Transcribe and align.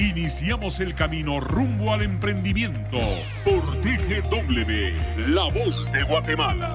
Iniciamos 0.00 0.80
el 0.80 0.94
camino 0.94 1.40
rumbo 1.40 1.92
al 1.92 2.00
emprendimiento 2.00 2.96
por 3.44 3.82
TGW, 3.82 5.28
La 5.28 5.44
Voz 5.50 5.92
de 5.92 6.02
Guatemala. 6.04 6.72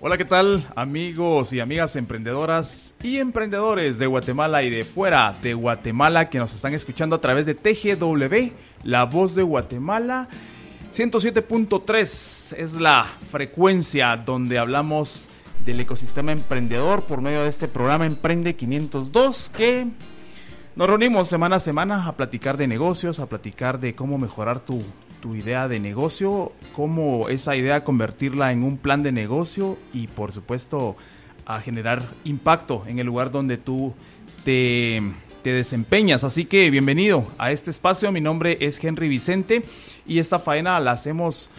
Hola, 0.00 0.16
¿qué 0.16 0.24
tal 0.24 0.64
amigos 0.76 1.52
y 1.52 1.58
amigas 1.58 1.96
emprendedoras 1.96 2.94
y 3.02 3.18
emprendedores 3.18 3.98
de 3.98 4.06
Guatemala 4.06 4.62
y 4.62 4.70
de 4.70 4.84
fuera 4.84 5.34
de 5.42 5.54
Guatemala 5.54 6.30
que 6.30 6.38
nos 6.38 6.54
están 6.54 6.74
escuchando 6.74 7.16
a 7.16 7.20
través 7.20 7.44
de 7.44 7.56
TGW, 7.56 8.54
La 8.84 9.02
Voz 9.02 9.34
de 9.34 9.42
Guatemala? 9.42 10.28
107.3 10.92 12.56
es 12.56 12.72
la 12.74 13.04
frecuencia 13.30 14.16
donde 14.16 14.58
hablamos 14.58 15.28
del 15.64 15.80
ecosistema 15.80 16.32
emprendedor. 16.32 17.04
Por 17.04 17.20
medio 17.20 17.42
de 17.42 17.50
este 17.50 17.68
programa 17.68 18.06
Emprende 18.06 18.56
502 18.56 19.50
que 19.50 19.86
nos 20.76 20.88
reunimos 20.88 21.28
semana 21.28 21.56
a 21.56 21.60
semana 21.60 22.06
a 22.06 22.16
platicar 22.16 22.56
de 22.56 22.66
negocios, 22.66 23.20
a 23.20 23.26
platicar 23.26 23.80
de 23.80 23.94
cómo 23.94 24.16
mejorar 24.16 24.60
tu, 24.60 24.82
tu 25.20 25.34
idea 25.34 25.68
de 25.68 25.78
negocio, 25.78 26.52
cómo 26.74 27.28
esa 27.28 27.54
idea 27.54 27.84
convertirla 27.84 28.50
en 28.52 28.64
un 28.64 28.78
plan 28.78 29.02
de 29.02 29.12
negocio 29.12 29.76
y 29.92 30.06
por 30.06 30.32
supuesto 30.32 30.96
a 31.44 31.60
generar 31.60 32.02
impacto 32.24 32.84
en 32.86 32.98
el 32.98 33.06
lugar 33.06 33.30
donde 33.30 33.58
tú 33.58 33.94
te 34.42 35.02
te 35.42 35.52
desempeñas. 35.52 36.24
Así 36.24 36.44
que 36.44 36.70
bienvenido 36.70 37.26
a 37.38 37.52
este 37.52 37.70
espacio. 37.70 38.12
Mi 38.12 38.20
nombre 38.20 38.58
es 38.60 38.82
Henry 38.82 39.08
Vicente 39.08 39.62
y 40.06 40.18
esta 40.18 40.38
faena 40.38 40.78
la 40.80 40.92
hacemos 40.92 41.50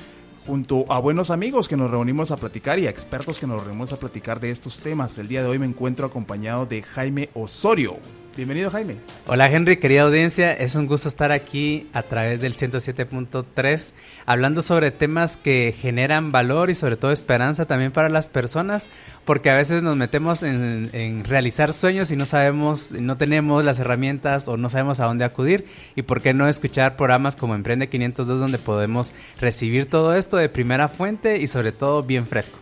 junto 0.46 0.86
a 0.92 1.00
buenos 1.00 1.30
amigos 1.30 1.68
que 1.68 1.78
nos 1.78 1.92
reunimos 1.92 2.32
a 2.32 2.38
platicar 2.38 2.80
y 2.80 2.88
a 2.88 2.90
expertos 2.90 3.40
que 3.40 3.48
nos 3.48 3.64
reunimos 3.64 3.92
a 3.94 4.00
platicar 4.00 4.40
de 4.40 4.52
estos 4.52 4.80
temas. 4.80 5.18
El 5.18 5.28
día 5.28 5.44
de 5.44 5.50
hoy 5.50 5.60
me 5.60 5.66
encuentro 5.66 6.06
acompañado 6.06 6.66
de 6.66 6.82
Jaime 6.82 7.30
Osorio. 7.34 7.98
Bienvenido 8.36 8.70
Jaime. 8.70 8.96
Hola 9.28 9.52
Henry, 9.52 9.78
querida 9.78 10.04
audiencia, 10.04 10.54
es 10.54 10.76
un 10.76 10.88
gusto 10.88 11.10
estar 11.10 11.32
aquí 11.32 11.90
a 11.94 12.04
través 12.04 12.42
del 12.42 12.54
107.3 12.54 13.92
hablando 14.26 14.62
sobre 14.62 14.92
temas 14.92 15.36
que 15.36 15.74
generan 15.78 16.32
valor 16.32 16.70
y 16.70 16.76
sobre 16.76 16.96
todo 16.96 17.12
esperanza 17.12 17.66
también 17.66 17.92
para 17.92 18.08
las 18.10 18.30
personas, 18.30 18.88
porque 19.26 19.50
a 19.50 19.56
veces 19.56 19.84
nos 19.84 19.98
metemos 19.98 20.44
en, 20.44 21.24
realizar 21.26 21.74
sueños 21.74 22.12
y 22.12 22.16
no 22.16 22.26
sabemos, 22.26 22.92
no 22.92 23.18
tenemos 23.18 23.64
las 23.64 23.80
herramientas 23.80 24.48
o 24.48 24.58
no 24.58 24.70
sabemos 24.70 25.00
a 25.00 25.06
dónde 25.06 25.26
acudir 25.26 25.66
y 25.96 26.04
por 26.04 26.22
qué 26.22 26.34
no 26.34 26.48
escuchar 26.48 26.96
programas 26.96 27.36
como 27.36 27.56
Emprende 27.56 27.90
502 27.90 28.40
donde 28.40 28.58
podemos 28.58 29.14
recibir 29.42 29.90
todo 29.90 30.16
esto 30.16 30.38
de 30.38 30.50
primera 30.50 30.88
fuente 30.88 31.40
y 31.40 31.48
sobre 31.48 31.72
todo 31.72 32.04
bien 32.04 32.26
fresco. 32.26 32.60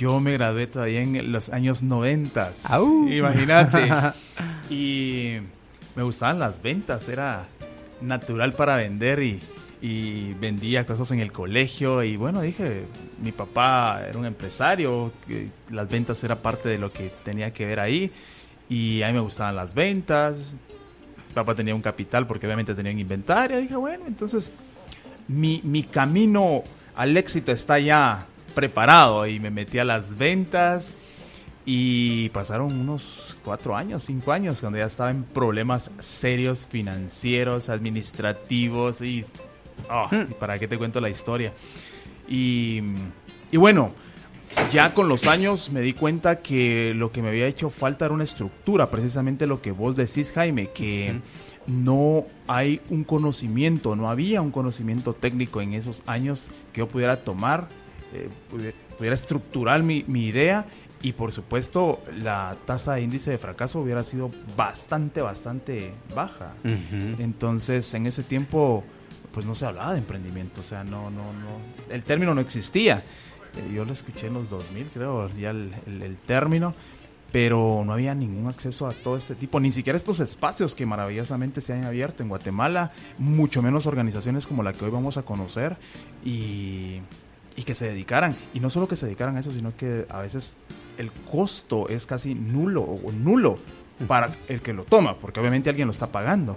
Yo 0.00 0.18
me 0.18 0.32
gradué 0.32 0.66
todavía 0.66 1.02
en 1.02 1.30
los 1.30 1.50
años 1.50 1.82
90. 1.82 2.54
Imagínate. 3.10 3.86
y 4.70 5.36
me 5.94 6.02
gustaban 6.02 6.38
las 6.38 6.62
ventas, 6.62 7.06
era 7.10 7.46
natural 8.00 8.54
para 8.54 8.76
vender 8.76 9.22
y, 9.22 9.40
vendía 10.40 10.86
cosas 10.86 11.10
en 11.10 11.20
el 11.20 11.32
colegio 11.32 12.02
y 12.02 12.16
bueno, 12.16 12.40
dije, 12.40 12.84
mi 13.22 13.30
papá 13.30 14.02
era 14.08 14.18
un 14.18 14.24
empresario, 14.24 15.12
las 15.68 15.90
ventas 15.90 16.24
era 16.24 16.36
parte 16.36 16.70
de 16.70 16.78
lo 16.78 16.90
que 16.90 17.10
tenía 17.22 17.52
que 17.52 17.66
ver 17.66 17.78
ahí 17.80 18.10
y 18.70 19.02
a 19.02 19.08
mí 19.08 19.12
me 19.14 19.20
gustaban 19.20 19.54
las 19.54 19.74
ventas, 19.74 20.54
papá 21.34 21.54
tenía 21.54 21.74
un 21.74 21.82
capital 21.82 22.26
porque 22.26 22.46
obviamente 22.46 22.74
tenía 22.74 22.92
un 22.92 22.98
inventario, 22.98 23.58
dije, 23.58 23.76
bueno, 23.76 24.04
entonces 24.06 24.52
mi, 25.28 25.60
mi 25.62 25.82
camino 25.82 26.64
al 26.96 27.16
éxito 27.18 27.52
está 27.52 27.78
ya 27.78 28.26
preparado 28.50 29.26
y 29.26 29.40
me 29.40 29.50
metí 29.50 29.78
a 29.78 29.84
las 29.84 30.16
ventas 30.16 30.94
y 31.64 32.30
pasaron 32.30 32.72
unos 32.72 33.36
cuatro 33.44 33.76
años, 33.76 34.04
cinco 34.04 34.32
años, 34.32 34.60
cuando 34.60 34.78
ya 34.78 34.86
estaba 34.86 35.10
en 35.10 35.24
problemas 35.24 35.90
serios 36.00 36.66
financieros, 36.66 37.68
administrativos 37.68 39.02
y, 39.02 39.24
oh, 39.90 40.08
hmm. 40.10 40.32
para 40.38 40.58
qué 40.58 40.66
te 40.66 40.78
cuento 40.78 41.00
la 41.00 41.10
historia. 41.10 41.52
Y, 42.28 42.80
y 43.50 43.56
bueno, 43.56 43.92
ya 44.72 44.94
con 44.94 45.08
los 45.08 45.26
años 45.26 45.70
me 45.70 45.80
di 45.80 45.92
cuenta 45.92 46.40
que 46.40 46.92
lo 46.94 47.12
que 47.12 47.22
me 47.22 47.28
había 47.28 47.46
hecho 47.46 47.70
falta 47.70 48.04
era 48.06 48.14
una 48.14 48.24
estructura, 48.24 48.90
precisamente 48.90 49.46
lo 49.46 49.60
que 49.60 49.72
vos 49.72 49.96
decís, 49.96 50.32
Jaime, 50.32 50.70
que 50.70 51.20
no 51.66 52.26
hay 52.48 52.80
un 52.88 53.04
conocimiento, 53.04 53.96
no 53.96 54.08
había 54.08 54.42
un 54.42 54.50
conocimiento 54.50 55.14
técnico 55.14 55.60
en 55.60 55.74
esos 55.74 56.02
años 56.06 56.50
que 56.72 56.80
yo 56.80 56.88
pudiera 56.88 57.22
tomar 57.22 57.68
eh, 58.14 58.28
pudiera 58.96 59.14
estructurar 59.14 59.82
mi, 59.82 60.04
idea 60.06 60.66
y 61.02 61.12
por 61.12 61.32
supuesto 61.32 62.02
la 62.18 62.56
tasa 62.66 62.94
de 62.94 63.02
índice 63.02 63.30
de 63.30 63.38
fracaso 63.38 63.80
hubiera 63.80 64.04
sido 64.04 64.30
bastante, 64.56 65.22
bastante 65.22 65.92
baja. 66.14 66.54
Entonces 67.18 67.92
en 67.94 68.06
ese 68.06 68.22
tiempo 68.22 68.84
pues 69.32 69.46
no 69.46 69.54
se 69.54 69.64
hablaba 69.64 69.92
de 69.92 69.98
emprendimiento, 69.98 70.60
o 70.60 70.64
sea, 70.64 70.82
no, 70.82 71.08
no, 71.10 71.32
no, 71.32 71.60
el 71.88 72.02
término 72.02 72.34
no 72.34 72.40
existía. 72.40 73.02
Eh, 73.56 73.72
yo 73.74 73.84
lo 73.84 73.92
escuché 73.92 74.26
en 74.26 74.34
los 74.34 74.50
2000 74.50 74.90
creo, 74.92 75.28
ya 75.30 75.50
el, 75.50 75.72
el, 75.86 76.16
término 76.16 76.74
pero 77.32 77.82
no 77.86 77.92
había 77.92 78.14
ningún 78.14 78.48
acceso 78.48 78.88
a 78.88 78.92
todo 78.92 79.16
este 79.16 79.34
tipo, 79.34 79.60
ni 79.60 79.70
siquiera 79.70 79.96
estos 79.96 80.20
espacios 80.20 80.74
que 80.74 80.84
maravillosamente 80.86 81.60
se 81.60 81.72
han 81.72 81.84
abierto 81.84 82.22
en 82.22 82.28
Guatemala, 82.28 82.90
mucho 83.18 83.62
menos 83.62 83.86
organizaciones 83.86 84.46
como 84.46 84.62
la 84.62 84.72
que 84.72 84.84
hoy 84.84 84.90
vamos 84.90 85.16
a 85.16 85.22
conocer 85.22 85.76
y 86.24 87.00
y 87.56 87.62
que 87.62 87.74
se 87.74 87.88
dedicaran. 87.88 88.34
Y 88.54 88.60
no 88.60 88.70
solo 88.70 88.88
que 88.88 88.96
se 88.96 89.06
dedicaran 89.06 89.36
a 89.36 89.40
eso, 89.40 89.52
sino 89.52 89.76
que 89.76 90.06
a 90.08 90.20
veces 90.20 90.56
el 90.98 91.10
costo 91.30 91.88
es 91.88 92.06
casi 92.06 92.34
nulo 92.34 92.82
o 92.82 93.12
nulo 93.12 93.58
para 94.06 94.30
el 94.48 94.62
que 94.62 94.72
lo 94.72 94.84
toma, 94.84 95.16
porque 95.16 95.40
obviamente 95.40 95.70
alguien 95.70 95.86
lo 95.86 95.92
está 95.92 96.06
pagando. 96.06 96.56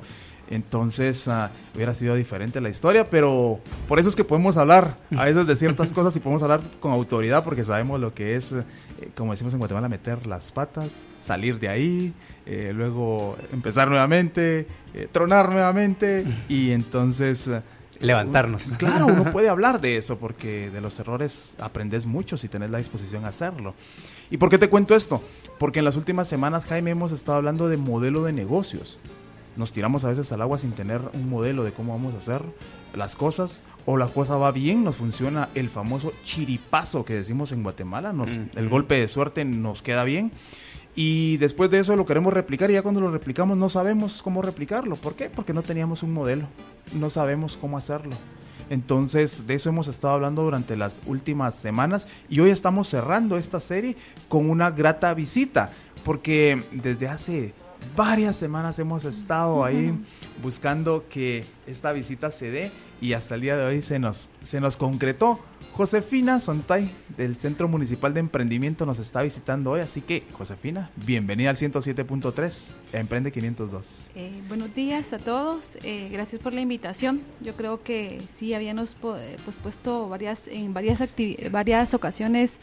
Entonces 0.50 1.28
ah, 1.28 1.52
hubiera 1.74 1.94
sido 1.94 2.16
diferente 2.16 2.60
la 2.60 2.70
historia, 2.70 3.10
pero 3.10 3.60
por 3.88 4.00
eso 4.00 4.10
es 4.10 4.16
que 4.16 4.24
podemos 4.24 4.58
hablar 4.58 4.98
a 5.16 5.26
veces 5.26 5.48
de 5.48 5.56
ciertas 5.56 5.94
cosas 5.94 6.16
y 6.16 6.20
podemos 6.20 6.44
hablar 6.44 6.62
con 6.80 6.92
autoridad 6.92 7.44
porque 7.44 7.64
sabemos 7.64 8.00
lo 8.00 8.14
que 8.14 8.36
es, 8.36 8.52
eh, 8.52 8.64
como 9.16 9.32
decimos 9.32 9.54
en 9.54 9.60
Guatemala, 9.60 9.88
meter 9.88 10.28
las 10.28 10.52
patas, 10.52 10.90
salir 11.22 11.60
de 11.60 11.70
ahí, 11.70 12.14
eh, 12.46 12.72
luego 12.76 13.38
empezar 13.54 13.88
nuevamente, 13.88 14.68
eh, 14.94 15.08
tronar 15.12 15.50
nuevamente 15.50 16.26
y 16.50 16.72
entonces 16.72 17.50
levantarnos. 18.04 18.64
Claro, 18.78 19.08
uno 19.08 19.32
puede 19.32 19.50
hablar 19.50 19.82
de 19.82 19.98
eso 19.98 20.18
porque 20.18 20.70
de 20.70 20.82
los 20.82 21.00
errores 21.00 21.56
aprendes 21.60 22.06
mucho 22.06 22.38
si 22.38 22.48
tenés 22.48 22.70
la 22.70 22.78
disposición 22.78 23.26
a 23.26 23.30
hacerlo. 23.30 23.74
¿Y 24.30 24.38
por 24.38 24.50
qué 24.50 24.58
te 24.58 24.70
cuento 24.70 24.96
esto? 24.96 25.24
Porque 25.58 25.80
en 25.80 25.86
las 25.86 25.96
últimas 25.96 26.28
semanas, 26.28 26.66
Jaime, 26.66 26.92
hemos 26.92 27.12
estado 27.12 27.38
hablando 27.38 27.68
de 27.70 27.78
modelo 27.78 28.24
de 28.24 28.34
negocios. 28.34 29.00
Nos 29.56 29.72
tiramos 29.72 30.04
a 30.04 30.10
veces 30.10 30.32
al 30.32 30.42
agua 30.42 30.58
sin 30.58 30.72
tener 30.72 31.00
un 31.14 31.30
modelo 31.30 31.64
de 31.64 31.74
cómo 31.74 31.94
vamos 31.94 32.16
a 32.16 32.18
hacer 32.18 32.42
las 32.96 33.16
cosas 33.16 33.62
o 33.86 33.98
la 33.98 34.08
cosa 34.08 34.38
va 34.38 34.52
bien, 34.52 34.84
nos 34.84 34.96
funciona 34.96 35.50
el 35.56 35.70
famoso 35.70 36.14
chiripazo 36.24 37.06
que 37.06 37.14
decimos 37.14 37.52
en 37.52 37.64
Guatemala, 37.64 38.14
nos, 38.14 38.32
el 38.56 38.70
golpe 38.70 38.96
de 38.96 39.08
suerte 39.08 39.46
nos 39.46 39.82
queda 39.82 40.04
bien 40.04 40.32
y 40.96 41.38
después 41.38 41.72
de 41.72 41.80
eso 41.80 41.96
lo 41.96 42.06
queremos 42.06 42.34
replicar 42.34 42.70
y 42.70 42.74
ya 42.74 42.84
cuando 42.84 43.02
lo 43.02 43.12
replicamos 43.12 43.58
no 43.58 43.70
sabemos 43.70 44.22
cómo 44.22 44.42
replicarlo. 44.42 44.96
¿Por 44.96 45.16
qué? 45.16 45.30
Porque 45.30 45.54
no 45.54 45.64
teníamos 45.64 46.04
un 46.04 46.14
modelo, 46.14 46.48
no 46.94 47.10
sabemos 47.10 47.58
cómo 47.58 47.78
hacerlo. 47.78 48.16
Entonces 48.70 49.48
de 49.48 49.56
eso 49.56 49.70
hemos 49.70 49.88
estado 49.88 50.14
hablando 50.14 50.44
durante 50.44 50.78
las 50.78 51.02
últimas 51.06 51.56
semanas 51.56 52.08
y 52.30 52.40
hoy 52.40 52.52
estamos 52.52 52.88
cerrando 52.88 53.38
esta 53.38 53.60
serie 53.60 53.98
con 54.30 54.50
una 54.50 54.72
grata 54.72 55.14
visita, 55.14 55.72
porque 56.04 56.64
desde 56.72 57.08
hace 57.08 57.54
varias 57.96 58.36
semanas 58.36 58.80
hemos 58.80 59.06
estado 59.06 59.64
ahí 59.64 59.94
buscando 60.42 61.06
que 61.10 61.46
esta 61.68 61.92
visita 61.92 62.32
se 62.32 62.50
dé 62.52 62.72
y 63.02 63.14
hasta 63.14 63.36
el 63.36 63.42
día 63.42 63.58
de 63.58 63.66
hoy 63.66 63.82
se 63.82 64.00
nos, 64.00 64.30
se 64.44 64.62
nos 64.62 64.78
concretó. 64.78 65.40
Josefina 65.74 66.40
Sontay 66.40 66.88
del 67.18 67.36
Centro 67.36 67.68
Municipal 67.68 68.14
de 68.14 68.20
Emprendimiento 68.20 68.86
nos 68.86 69.00
está 69.00 69.24
visitando 69.24 69.72
hoy, 69.72 69.82
así 69.82 70.02
que 70.02 70.24
Josefina, 70.32 70.92
bienvenida 70.96 71.50
al 71.50 71.56
107.3, 71.56 72.72
Emprende 72.94 73.32
502. 73.32 74.10
Eh, 74.14 74.44
buenos 74.48 74.72
días 74.76 75.14
a 75.14 75.18
todos, 75.18 75.78
eh, 75.82 76.10
gracias 76.12 76.40
por 76.44 76.54
la 76.54 76.62
invitación. 76.62 77.22
Yo 77.42 77.56
creo 77.56 77.82
que 77.82 78.22
sí 78.32 78.54
habíamos 78.54 78.96
eh, 79.18 79.38
pues, 79.44 79.58
puesto 79.58 80.10
varias, 80.10 80.48
en 80.48 80.76
varias, 80.76 81.04
varias 81.50 81.96
ocasiones 81.96 82.60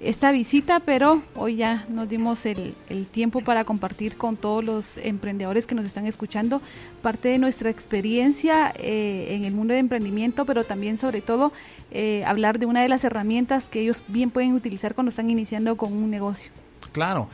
esta 0.00 0.32
visita, 0.32 0.80
pero 0.80 1.22
hoy 1.34 1.56
ya 1.56 1.84
nos 1.90 2.08
dimos 2.08 2.46
el, 2.46 2.74
tiempo 3.12 3.42
para 3.42 3.64
compartir 3.64 4.16
con 4.16 4.36
todos 4.36 4.64
los 4.64 4.96
emprendedores 4.96 5.66
que 5.66 5.74
nos 5.74 5.84
están 5.84 6.06
escuchando 6.06 6.62
parte 7.02 7.28
de 7.28 7.38
nuestra 7.38 7.68
experiencia 7.68 8.72
eh, 8.76 9.34
en 9.34 9.44
el 9.44 9.52
mundo 9.52 9.74
de 9.74 9.80
emprendimiento, 9.80 10.46
pero 10.46 10.64
también 10.64 10.96
sobre 10.96 11.20
todo 11.20 11.52
eh, 11.90 12.24
hablar 12.24 12.58
de 12.58 12.66
una 12.66 12.80
de 12.82 12.88
las 12.88 13.04
herramientas 13.04 13.68
que 13.68 13.80
ellos 13.80 14.02
bien 14.08 14.30
pueden 14.30 14.54
utilizar 14.54 14.94
cuando 14.94 15.10
están 15.10 15.28
iniciando 15.28 15.76
con 15.76 15.92
un 15.92 16.10
negocio. 16.10 16.50
Claro. 16.92 17.28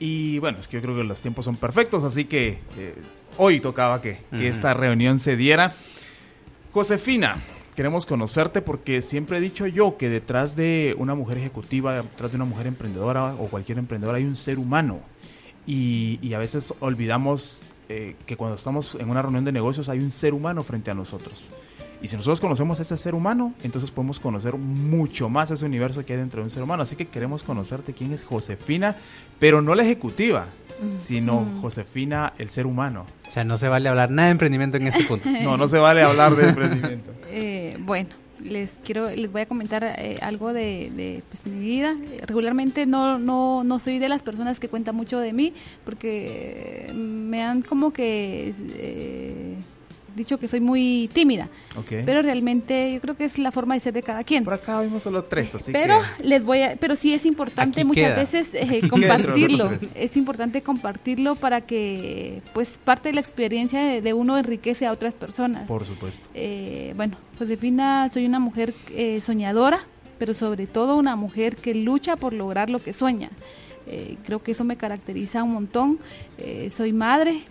Y 0.00 0.40
bueno, 0.40 0.58
es 0.58 0.66
que 0.66 0.78
yo 0.78 0.82
creo 0.82 0.96
que 0.96 1.04
los 1.04 1.20
tiempos 1.20 1.44
son 1.44 1.56
perfectos, 1.56 2.02
así 2.02 2.24
que 2.24 2.58
eh, 2.76 2.94
hoy 3.38 3.60
tocaba 3.60 4.00
que, 4.00 4.18
que 4.36 4.48
esta 4.48 4.74
reunión 4.74 5.20
se 5.20 5.36
diera. 5.36 5.72
Josefina, 6.72 7.36
queremos 7.74 8.06
conocerte 8.06 8.62
porque 8.62 9.02
siempre 9.02 9.38
he 9.38 9.40
dicho 9.40 9.66
yo 9.66 9.96
que 9.96 10.08
detrás 10.08 10.56
de 10.56 10.94
una 10.98 11.14
mujer 11.14 11.38
ejecutiva, 11.38 11.94
detrás 11.96 12.30
de 12.30 12.36
una 12.36 12.44
mujer 12.44 12.66
emprendedora 12.66 13.34
o 13.34 13.48
cualquier 13.48 13.78
emprendedora 13.78 14.18
hay 14.18 14.24
un 14.24 14.36
ser 14.36 14.58
humano. 14.58 15.00
Y, 15.66 16.32
a 16.34 16.38
veces 16.38 16.74
olvidamos 16.80 17.62
eh, 17.88 18.16
que 18.26 18.36
cuando 18.36 18.56
estamos 18.56 18.96
en 18.96 19.08
una 19.08 19.22
reunión 19.22 19.44
de 19.44 19.52
negocios 19.52 19.88
hay 19.88 20.00
un 20.00 20.10
ser 20.10 20.34
humano 20.34 20.62
frente 20.62 20.90
a 20.90 20.94
nosotros. 20.94 21.48
Y 22.02 22.08
si 22.08 22.16
nosotros 22.16 22.40
conocemos 22.40 22.80
a 22.80 22.82
ese 22.82 22.96
ser 22.96 23.14
humano, 23.14 23.54
entonces 23.62 23.92
podemos 23.92 24.18
conocer 24.18 24.56
mucho 24.56 25.28
más 25.28 25.52
ese 25.52 25.64
universo 25.64 26.04
que 26.04 26.14
hay 26.14 26.18
dentro 26.18 26.40
de 26.40 26.46
un 26.46 26.50
ser 26.50 26.64
humano. 26.64 26.82
Así 26.82 26.96
que 26.96 27.06
queremos 27.06 27.44
conocerte 27.44 27.92
quién 27.92 28.12
es 28.12 28.24
Josefina, 28.24 28.96
pero 29.38 29.62
no 29.62 29.76
la 29.76 29.84
ejecutiva, 29.84 30.46
sino 30.96 31.46
Josefina, 31.60 32.32
el 32.38 32.48
ser 32.48 32.66
humano. 32.66 33.06
O 33.26 33.30
sea, 33.30 33.44
no 33.44 33.56
se 33.56 33.68
vale 33.68 33.88
hablar 33.88 34.10
nada 34.10 34.28
de 34.28 34.32
emprendimiento 34.32 34.76
en 34.76 34.86
este 34.86 35.04
punto. 35.04 35.28
no, 35.30 35.56
no 35.56 35.68
se 35.68 35.78
vale 35.78 36.02
hablar 36.02 36.36
de 36.36 36.48
emprendimiento. 36.48 37.12
Eh, 37.30 37.76
bueno, 37.80 38.10
les 38.42 38.80
quiero 38.84 39.08
les 39.10 39.30
voy 39.30 39.42
a 39.42 39.46
comentar 39.46 39.84
eh, 39.84 40.16
algo 40.20 40.52
de, 40.52 41.22
pues, 41.30 41.46
mi 41.46 41.60
vida 41.60 41.94
regularmente 42.26 42.86
no 42.86 43.18
no 43.18 43.62
no 43.64 43.78
soy 43.78 43.98
de 43.98 44.08
las 44.08 44.22
personas 44.22 44.60
que 44.60 44.68
cuentan 44.68 44.96
mucho 44.96 45.18
de 45.18 45.32
mí 45.32 45.54
porque 45.84 46.90
me 46.94 47.42
han 47.42 47.62
como 47.62 47.92
que 47.92 48.52
eh, 48.76 49.56
dicho 50.14 50.38
que 50.38 50.48
soy 50.48 50.60
muy 50.60 51.08
tímida. 51.12 51.48
Pero 51.88 52.22
realmente 52.22 52.94
yo 52.94 53.00
creo 53.00 53.16
que 53.16 53.24
es 53.24 53.38
la 53.38 53.52
forma 53.52 53.74
de 53.74 53.80
ser 53.80 53.92
de 53.92 54.02
cada 54.02 54.24
quien. 54.24 54.44
Por 54.44 54.54
acá 54.54 54.80
vimos 54.80 55.02
solo 55.02 55.24
tres, 55.24 55.54
así 55.54 55.72
pero 55.72 56.00
les 56.22 56.44
voy 56.44 56.62
a, 56.62 56.76
pero 56.76 56.96
sí 56.96 57.12
es 57.12 57.26
importante 57.26 57.84
muchas 57.84 58.14
veces 58.16 58.54
eh, 58.54 58.82
compartirlo. 58.90 59.70
Es 59.94 60.16
importante 60.16 60.62
compartirlo 60.62 61.34
para 61.36 61.60
que 61.60 62.42
pues 62.52 62.78
parte 62.82 63.10
de 63.10 63.14
la 63.14 63.20
experiencia 63.20 64.00
de, 64.00 64.12
uno 64.12 64.38
enriquece 64.38 64.86
a 64.86 64.92
otras 64.92 65.14
personas. 65.14 65.66
Por 65.66 65.84
supuesto. 65.84 66.28
Eh, 66.34 66.92
bueno, 66.96 67.16
Josefina, 67.38 68.10
soy 68.12 68.26
una 68.26 68.38
mujer 68.38 68.74
eh, 68.90 69.20
soñadora, 69.24 69.86
pero 70.18 70.34
sobre 70.34 70.66
todo 70.66 70.96
una 70.96 71.16
mujer 71.16 71.56
que 71.56 71.74
lucha 71.74 72.16
por 72.16 72.32
lograr 72.32 72.70
lo 72.70 72.78
que 72.78 72.92
sueña. 72.92 73.30
creo 74.24 74.42
que 74.42 74.52
eso 74.52 74.64
me 74.64 74.76
caracteriza 74.76 75.42
un 75.42 75.52
montón. 75.54 75.98
soy 76.70 76.92
madre, 76.92 77.42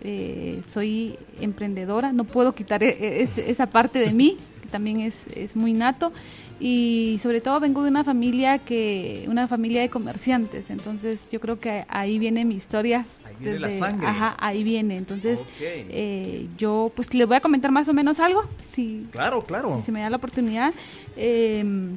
eh, 0.00 0.62
soy 0.68 1.16
emprendedora, 1.40 2.12
no 2.12 2.24
puedo 2.24 2.54
quitar 2.54 2.82
e, 2.82 2.88
e, 2.90 3.22
esa 3.22 3.66
parte 3.66 3.98
de 3.98 4.12
mí, 4.12 4.36
que 4.62 4.68
también 4.68 5.00
es, 5.00 5.26
es, 5.34 5.54
muy 5.56 5.72
nato, 5.72 6.12
y 6.58 7.18
sobre 7.22 7.40
todo 7.40 7.60
vengo 7.60 7.82
de 7.82 7.90
una 7.90 8.04
familia 8.04 8.58
que, 8.58 9.24
una 9.28 9.48
familia 9.48 9.80
de 9.80 9.90
comerciantes, 9.90 10.70
entonces 10.70 11.30
yo 11.30 11.40
creo 11.40 11.58
que 11.58 11.84
ahí 11.88 12.18
viene 12.18 12.44
mi 12.44 12.54
historia. 12.54 13.06
Ahí 13.24 13.34
viene 13.38 13.58
la 13.58 13.70
sangre. 13.72 14.06
Ajá, 14.06 14.36
ahí 14.38 14.62
viene, 14.62 14.96
entonces 14.96 15.40
eh, 15.60 16.46
yo 16.58 16.92
pues 16.94 17.14
les 17.14 17.26
voy 17.26 17.36
a 17.36 17.40
comentar 17.40 17.70
más 17.70 17.88
o 17.88 17.92
menos 17.92 18.20
algo, 18.20 18.44
si, 18.68 19.06
claro, 19.10 19.42
claro. 19.42 19.76
si 19.76 19.82
se 19.82 19.92
me 19.92 20.00
da 20.00 20.10
la 20.10 20.16
oportunidad. 20.16 20.72
Em, 21.16 21.96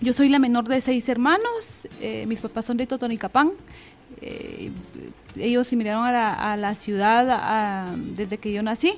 yo 0.00 0.12
soy 0.12 0.28
la 0.28 0.38
menor 0.38 0.68
de 0.68 0.80
seis 0.80 1.08
hermanos, 1.08 1.88
eh, 2.00 2.26
mis 2.26 2.40
papás 2.40 2.66
son 2.66 2.76
de 2.76 2.86
Totonicapán, 2.86 3.52
eh, 4.24 4.70
ellos 5.36 5.66
se 5.66 5.76
miraron 5.76 6.04
a 6.04 6.12
la, 6.12 6.52
a 6.52 6.56
la 6.56 6.74
ciudad 6.74 7.96
desde 7.96 8.38
que 8.38 8.52
yo 8.52 8.62
nací, 8.62 8.94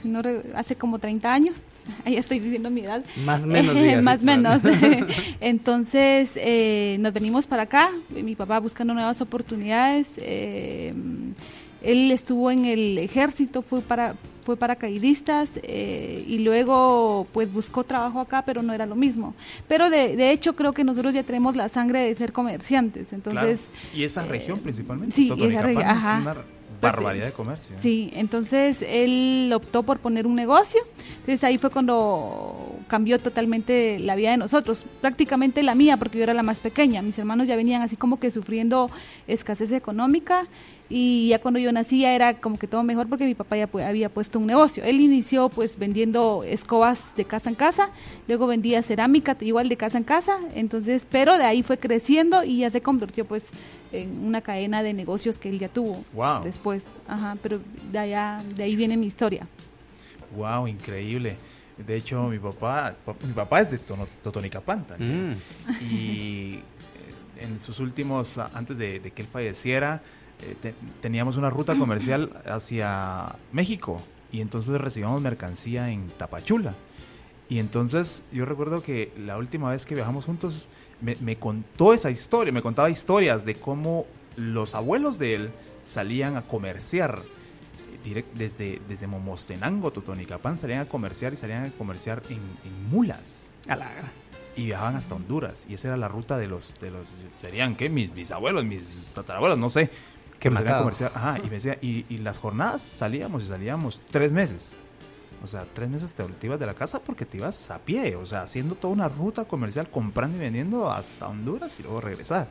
si, 0.00 0.08
no, 0.08 0.22
hace 0.54 0.76
como 0.76 0.98
30 0.98 1.32
años. 1.32 1.62
Ahí 2.04 2.16
estoy 2.16 2.38
diciendo 2.38 2.70
mi 2.70 2.82
edad. 2.82 3.04
Más 3.24 3.44
menos. 3.46 3.76
Más 4.02 4.22
menos. 4.22 4.62
Entonces 5.40 6.30
eh, 6.36 6.96
nos 7.00 7.12
venimos 7.12 7.46
para 7.46 7.64
acá, 7.64 7.90
mi 8.10 8.34
papá 8.34 8.60
buscando 8.60 8.94
nuevas 8.94 9.20
oportunidades. 9.20 10.14
Eh, 10.18 10.94
él 11.84 12.10
estuvo 12.10 12.50
en 12.50 12.64
el 12.64 12.98
ejército, 12.98 13.62
fue 13.62 13.80
para 13.80 14.14
fue 14.44 14.56
paracaidistas 14.58 15.58
eh, 15.62 16.22
y 16.28 16.38
luego 16.38 17.26
pues 17.32 17.50
buscó 17.50 17.82
trabajo 17.82 18.20
acá, 18.20 18.42
pero 18.44 18.62
no 18.62 18.74
era 18.74 18.84
lo 18.84 18.94
mismo. 18.94 19.34
Pero 19.68 19.88
de, 19.88 20.16
de 20.16 20.30
hecho 20.30 20.54
creo 20.54 20.74
que 20.74 20.84
nosotros 20.84 21.14
ya 21.14 21.22
tenemos 21.22 21.56
la 21.56 21.70
sangre 21.70 22.00
de 22.00 22.14
ser 22.14 22.32
comerciantes, 22.32 23.12
entonces... 23.14 23.70
Y 23.94 24.04
esa 24.04 24.26
región 24.26 24.58
principalmente. 24.58 25.16
Sí, 25.16 25.32
esa 25.32 25.62
región, 25.62 25.82
ajá. 25.82 26.44
Una 26.80 26.92
barbaridad 26.92 27.26
de 27.26 27.32
comercio. 27.32 27.76
Sí, 27.78 28.10
entonces 28.14 28.84
él 28.86 29.50
optó 29.54 29.82
por 29.82 29.98
poner 29.98 30.26
un 30.26 30.34
negocio, 30.34 30.80
entonces 31.20 31.44
ahí 31.44 31.58
fue 31.58 31.70
cuando 31.70 32.76
cambió 32.88 33.18
totalmente 33.18 33.98
la 33.98 34.14
vida 34.14 34.30
de 34.30 34.36
nosotros, 34.36 34.84
prácticamente 35.00 35.62
la 35.62 35.74
mía, 35.74 35.96
porque 35.96 36.18
yo 36.18 36.24
era 36.24 36.34
la 36.34 36.42
más 36.42 36.60
pequeña, 36.60 37.02
mis 37.02 37.18
hermanos 37.18 37.46
ya 37.46 37.56
venían 37.56 37.82
así 37.82 37.96
como 37.96 38.20
que 38.20 38.30
sufriendo 38.30 38.90
escasez 39.26 39.72
económica 39.72 40.46
y 40.88 41.28
ya 41.28 41.40
cuando 41.40 41.58
yo 41.58 41.72
nací 41.72 42.00
ya 42.00 42.14
era 42.14 42.40
como 42.40 42.58
que 42.58 42.66
todo 42.66 42.82
mejor 42.82 43.08
porque 43.08 43.24
mi 43.24 43.34
papá 43.34 43.56
ya 43.56 43.68
había 43.88 44.08
puesto 44.10 44.38
un 44.38 44.46
negocio. 44.46 44.84
Él 44.84 45.00
inició 45.00 45.48
pues 45.48 45.78
vendiendo 45.78 46.44
escobas 46.44 47.16
de 47.16 47.24
casa 47.24 47.48
en 47.48 47.54
casa, 47.54 47.90
luego 48.28 48.46
vendía 48.46 48.82
cerámica 48.82 49.36
igual 49.40 49.68
de 49.68 49.76
casa 49.76 49.98
en 49.98 50.04
casa, 50.04 50.38
entonces, 50.54 51.06
pero 51.10 51.38
de 51.38 51.44
ahí 51.44 51.62
fue 51.62 51.78
creciendo 51.78 52.44
y 52.44 52.58
ya 52.58 52.70
se 52.70 52.82
convirtió 52.82 53.24
pues 53.24 53.48
en 54.02 54.24
una 54.24 54.40
cadena 54.40 54.82
de 54.82 54.92
negocios 54.94 55.38
que 55.38 55.48
él 55.48 55.58
ya 55.58 55.68
tuvo 55.68 56.04
después. 56.42 56.86
Ajá, 57.06 57.36
pero 57.42 57.60
de 57.90 57.98
allá, 57.98 58.42
de 58.54 58.64
ahí 58.64 58.76
viene 58.76 58.96
mi 58.96 59.06
historia. 59.06 59.46
Wow, 60.36 60.66
increíble. 60.66 61.36
De 61.76 61.96
hecho, 61.96 62.28
mi 62.28 62.38
papá, 62.38 62.94
mi 63.26 63.32
papá 63.32 63.60
es 63.60 63.70
de 63.70 63.78
Totonicapán 63.78 64.86
también. 64.86 65.30
Mm. 65.30 65.84
Y 65.84 66.54
eh, 66.54 67.42
en 67.42 67.60
sus 67.60 67.80
últimos, 67.80 68.38
antes 68.38 68.78
de 68.78 69.00
que 69.00 69.22
él 69.22 69.28
falleciera, 69.28 70.02
eh, 70.42 70.74
teníamos 71.00 71.36
una 71.36 71.48
ruta 71.48 71.76
comercial 71.76 72.30
hacia 72.44 73.36
México 73.52 74.00
y 74.32 74.40
entonces 74.40 74.80
recibíamos 74.80 75.20
mercancía 75.22 75.90
en 75.90 76.08
Tapachula. 76.08 76.74
Y 77.48 77.58
entonces 77.60 78.24
yo 78.32 78.44
recuerdo 78.44 78.82
que 78.82 79.12
la 79.16 79.38
última 79.38 79.70
vez 79.70 79.86
que 79.86 79.94
viajamos 79.94 80.24
juntos 80.24 80.68
me, 81.04 81.36
contó 81.36 81.92
esa 81.92 82.10
historia, 82.10 82.52
me 82.52 82.62
contaba 82.62 82.90
historias 82.90 83.44
de 83.44 83.54
cómo 83.54 84.06
los 84.36 84.74
abuelos 84.74 85.18
de 85.18 85.34
él 85.34 85.50
salían 85.84 86.36
a 86.36 86.42
comerciar 86.42 87.20
desde, 88.34 88.80
desde 88.88 89.06
Momostenango, 89.06 89.90
Totonicapán, 89.90 90.58
salían 90.58 90.80
a 90.80 90.84
comerciar 90.86 91.32
y 91.32 91.36
salían 91.36 91.64
a 91.64 91.70
comerciar 91.70 92.22
en, 92.28 92.40
mulas. 92.90 93.50
y 94.56 94.66
viajaban 94.66 94.96
hasta 94.96 95.14
Honduras. 95.14 95.66
Y 95.68 95.74
esa 95.74 95.88
era 95.88 95.96
la 95.96 96.08
ruta 96.08 96.36
de 96.38 96.46
los, 96.46 96.74
de 96.80 96.90
los 96.90 97.12
serían, 97.40 97.76
¿qué? 97.76 97.88
Mis, 97.88 98.12
mis 98.12 98.30
abuelos, 98.30 98.64
mis 98.64 99.12
tatarabuelos, 99.14 99.58
no 99.58 99.70
sé. 99.70 99.90
Que 100.38 100.50
comercial. 100.50 101.10
Ajá, 101.14 101.38
y 101.38 101.44
me 101.44 101.56
decía, 101.56 101.78
y, 101.80 102.18
las 102.18 102.38
jornadas 102.38 102.82
salíamos 102.82 103.44
y 103.44 103.48
salíamos 103.48 104.02
tres 104.10 104.32
meses. 104.32 104.74
O 105.44 105.46
sea, 105.46 105.66
tres 105.70 105.90
meses 105.90 106.14
te, 106.14 106.24
ibas 106.46 106.58
de 106.58 106.64
la 106.64 106.72
casa 106.72 107.00
porque 107.00 107.26
te 107.26 107.36
ibas 107.36 107.70
a 107.70 107.78
pie, 107.78 108.16
o 108.16 108.24
sea, 108.24 108.40
haciendo 108.40 108.76
toda 108.76 108.94
una 108.94 109.10
ruta 109.10 109.44
comercial, 109.44 109.90
comprando 109.90 110.38
y 110.38 110.40
vendiendo 110.40 110.90
hasta 110.90 111.28
Honduras 111.28 111.78
y 111.78 111.82
luego 111.82 112.00
regresar. 112.00 112.48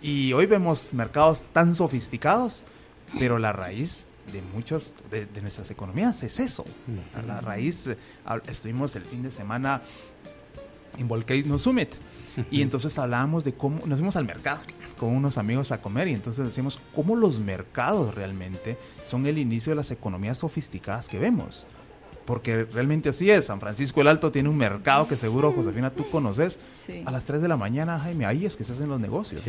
Y 0.00 0.32
hoy 0.32 0.46
vemos 0.46 0.94
mercados 0.94 1.42
tan 1.52 1.74
sofisticados, 1.74 2.64
pero 3.18 3.38
la 3.38 3.52
raíz 3.52 4.06
de 4.32 4.40
muchos 4.40 4.94
de, 5.10 5.26
nuestras 5.42 5.70
economías 5.70 6.22
es 6.22 6.40
eso. 6.40 6.64
La 7.26 7.42
raíz, 7.42 7.88
eh, 7.88 7.98
estuvimos 8.46 8.96
el 8.96 9.04
fin 9.04 9.22
de 9.22 9.30
semana 9.30 9.82
en 10.96 11.08
Volcano 11.08 11.58
Summit 11.58 11.90
y 12.50 12.62
entonces 12.62 12.98
hablábamos 12.98 13.44
de 13.44 13.52
cómo 13.52 13.84
nos 13.84 13.98
fuimos 13.98 14.16
al 14.16 14.24
mercado 14.24 14.62
con 15.00 15.16
unos 15.16 15.38
amigos 15.38 15.72
a 15.72 15.80
comer 15.80 16.08
y 16.08 16.12
entonces 16.12 16.44
decimos 16.44 16.78
cómo 16.94 17.16
los 17.16 17.40
mercados 17.40 18.14
realmente 18.14 18.76
son 19.06 19.24
el 19.24 19.38
inicio 19.38 19.70
de 19.70 19.76
las 19.76 19.90
economías 19.90 20.36
sofisticadas 20.36 21.08
que 21.08 21.18
vemos. 21.18 21.64
Porque 22.26 22.64
realmente 22.64 23.08
así 23.08 23.30
es. 23.30 23.46
San 23.46 23.60
Francisco 23.60 24.02
el 24.02 24.08
Alto 24.08 24.30
tiene 24.30 24.50
un 24.50 24.58
mercado 24.58 25.08
que 25.08 25.16
seguro, 25.16 25.52
Josefina, 25.52 25.88
tú 25.88 26.06
conoces. 26.10 26.58
A 27.06 27.10
las 27.10 27.24
3 27.24 27.40
de 27.40 27.48
la 27.48 27.56
mañana, 27.56 27.98
Jaime, 27.98 28.26
ahí 28.26 28.44
es 28.44 28.58
que 28.58 28.62
se 28.62 28.74
hacen 28.74 28.90
los 28.90 29.00
negocios. 29.00 29.42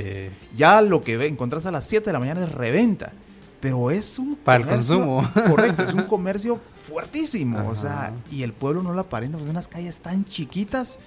Ya 0.55 0.79
lo 0.79 1.01
que 1.01 1.25
encontrás 1.27 1.65
a 1.65 1.71
las 1.71 1.85
7 1.85 2.05
de 2.05 2.13
la 2.13 2.19
mañana 2.19 2.45
es 2.45 2.51
reventa. 2.51 3.11
Pero 3.59 3.91
es 3.91 4.17
un 4.19 4.37
Para 4.37 4.63
el 4.63 4.69
consumo. 4.69 5.29
Correcto, 5.49 5.83
es 5.83 5.93
un 5.93 6.03
comercio 6.03 6.61
fuertísimo. 6.81 7.67
O 7.67 7.75
sea, 7.75 8.13
y 8.31 8.43
el 8.43 8.53
pueblo 8.53 8.81
no 8.83 8.93
lo 8.93 9.01
aparenta, 9.01 9.37
son 9.37 9.49
unas 9.49 9.67
calles 9.67 9.99
tan 9.99 10.23
chiquitas. 10.23 10.97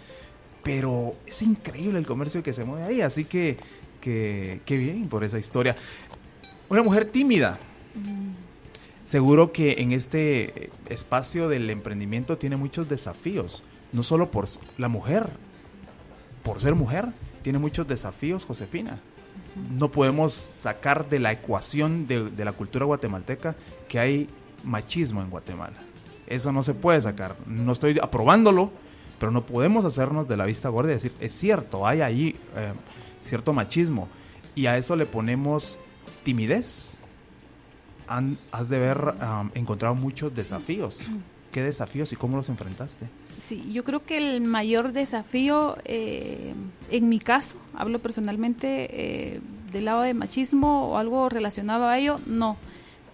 Pero 0.62 1.14
es 1.26 1.40
increíble 1.40 1.98
el 1.98 2.06
comercio 2.06 2.42
que 2.42 2.52
se 2.52 2.64
mueve 2.64 2.84
ahí. 2.84 3.00
Así 3.00 3.24
que 3.24 3.56
Qué, 4.04 4.60
bien 4.66 5.08
por 5.08 5.24
esa 5.24 5.38
historia. 5.38 5.76
Una 6.68 6.82
mujer 6.82 7.06
tímida. 7.06 7.58
Seguro 9.06 9.50
que 9.50 9.80
en 9.80 9.92
este 9.92 10.70
espacio 10.90 11.48
del 11.48 11.70
emprendimiento 11.70 12.36
tiene 12.36 12.56
muchos 12.56 12.90
desafíos. 12.90 13.62
No 13.92 14.02
solo 14.02 14.30
por 14.30 14.44
la 14.76 14.88
mujer, 14.88 15.30
por 16.42 16.60
ser 16.60 16.74
mujer, 16.74 17.06
tiene 17.40 17.58
muchos 17.58 17.88
desafíos, 17.88 18.44
Josefina. 18.44 19.00
No 19.70 19.90
podemos 19.90 20.34
sacar 20.34 21.08
de 21.08 21.20
la 21.20 21.32
ecuación 21.32 22.06
de, 22.06 22.28
de 22.28 22.44
la 22.44 22.52
cultura 22.52 22.84
guatemalteca 22.84 23.56
que 23.88 23.98
hay 23.98 24.28
machismo 24.64 25.22
en 25.22 25.30
Guatemala. 25.30 25.78
Eso 26.26 26.52
no 26.52 26.62
se 26.62 26.74
puede 26.74 27.00
sacar. 27.00 27.36
No 27.46 27.72
estoy 27.72 27.98
aprobándolo, 28.02 28.70
pero 29.18 29.32
no 29.32 29.46
podemos 29.46 29.86
hacernos 29.86 30.28
de 30.28 30.36
la 30.36 30.44
vista 30.44 30.68
gorda 30.68 30.90
y 30.90 30.94
decir, 30.94 31.12
es 31.20 31.32
cierto, 31.32 31.86
hay 31.86 32.02
ahí 32.02 32.36
eh, 32.56 32.72
cierto 33.24 33.52
machismo. 33.52 34.08
Y 34.54 34.66
a 34.66 34.76
eso 34.76 34.94
le 34.94 35.06
ponemos 35.06 35.78
timidez. 36.22 36.98
Has 38.06 38.68
de 38.68 38.76
haber 38.76 39.14
um, 39.20 39.50
encontrado 39.54 39.94
muchos 39.94 40.34
desafíos. 40.34 41.02
¿Qué 41.50 41.62
desafíos 41.62 42.12
y 42.12 42.16
cómo 42.16 42.36
los 42.36 42.48
enfrentaste? 42.48 43.06
Sí, 43.40 43.72
yo 43.72 43.84
creo 43.84 44.04
que 44.04 44.18
el 44.18 44.40
mayor 44.42 44.92
desafío, 44.92 45.76
eh, 45.84 46.52
en 46.90 47.08
mi 47.08 47.18
caso, 47.18 47.56
hablo 47.74 47.98
personalmente 47.98 48.88
eh, 48.90 49.40
del 49.72 49.86
lado 49.86 50.02
de 50.02 50.14
machismo 50.14 50.88
o 50.88 50.98
algo 50.98 51.28
relacionado 51.28 51.86
a 51.86 51.98
ello, 51.98 52.18
no. 52.26 52.56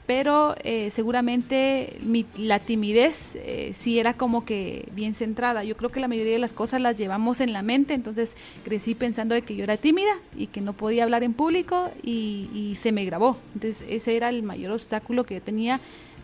Pero 0.07 0.57
eh, 0.65 0.91
seguramente 0.93 1.97
mi- 2.05 2.27
la 2.37 2.59
timidez 2.59 3.37
eh, 3.37 3.75
sí 3.79 4.01
era 4.01 4.15
como 4.15 4.45
que 4.45 4.89
bien 4.93 5.15
centrada. 5.15 5.63
Yo 5.63 5.77
creo 5.77 5.91
que 5.91 6.01
la 6.01 6.09
mayoría 6.09 6.33
de 6.33 6.39
las 6.41 6.53
cosas 6.53 6.81
las 6.81 6.97
llevamos 6.97 7.41
en 7.41 7.53
la 7.53 7.63
mente, 7.63 7.95
entonces 7.95 8.35
crecí 8.65 8.97
pensando 8.97 9.35
de 9.37 9.43
que 9.43 9.55
yo 9.55 9.63
era 9.63 9.77
tímida 9.77 10.11
y 10.37 10.49
que 10.49 10.61
no 10.61 10.73
podía 10.73 11.05
hablar 11.05 11.23
en 11.23 11.33
público 11.33 11.91
y, 12.03 12.49
y 12.53 12.77
se 12.83 12.91
me 12.91 13.05
grabó. 13.05 13.37
Entonces 13.55 13.85
ese 13.89 14.17
era 14.17 14.31
el 14.31 14.43
mayor 14.43 14.73
obstáculo 14.73 15.25
que 15.25 15.35
yo 15.35 15.43
tenía 15.43 15.79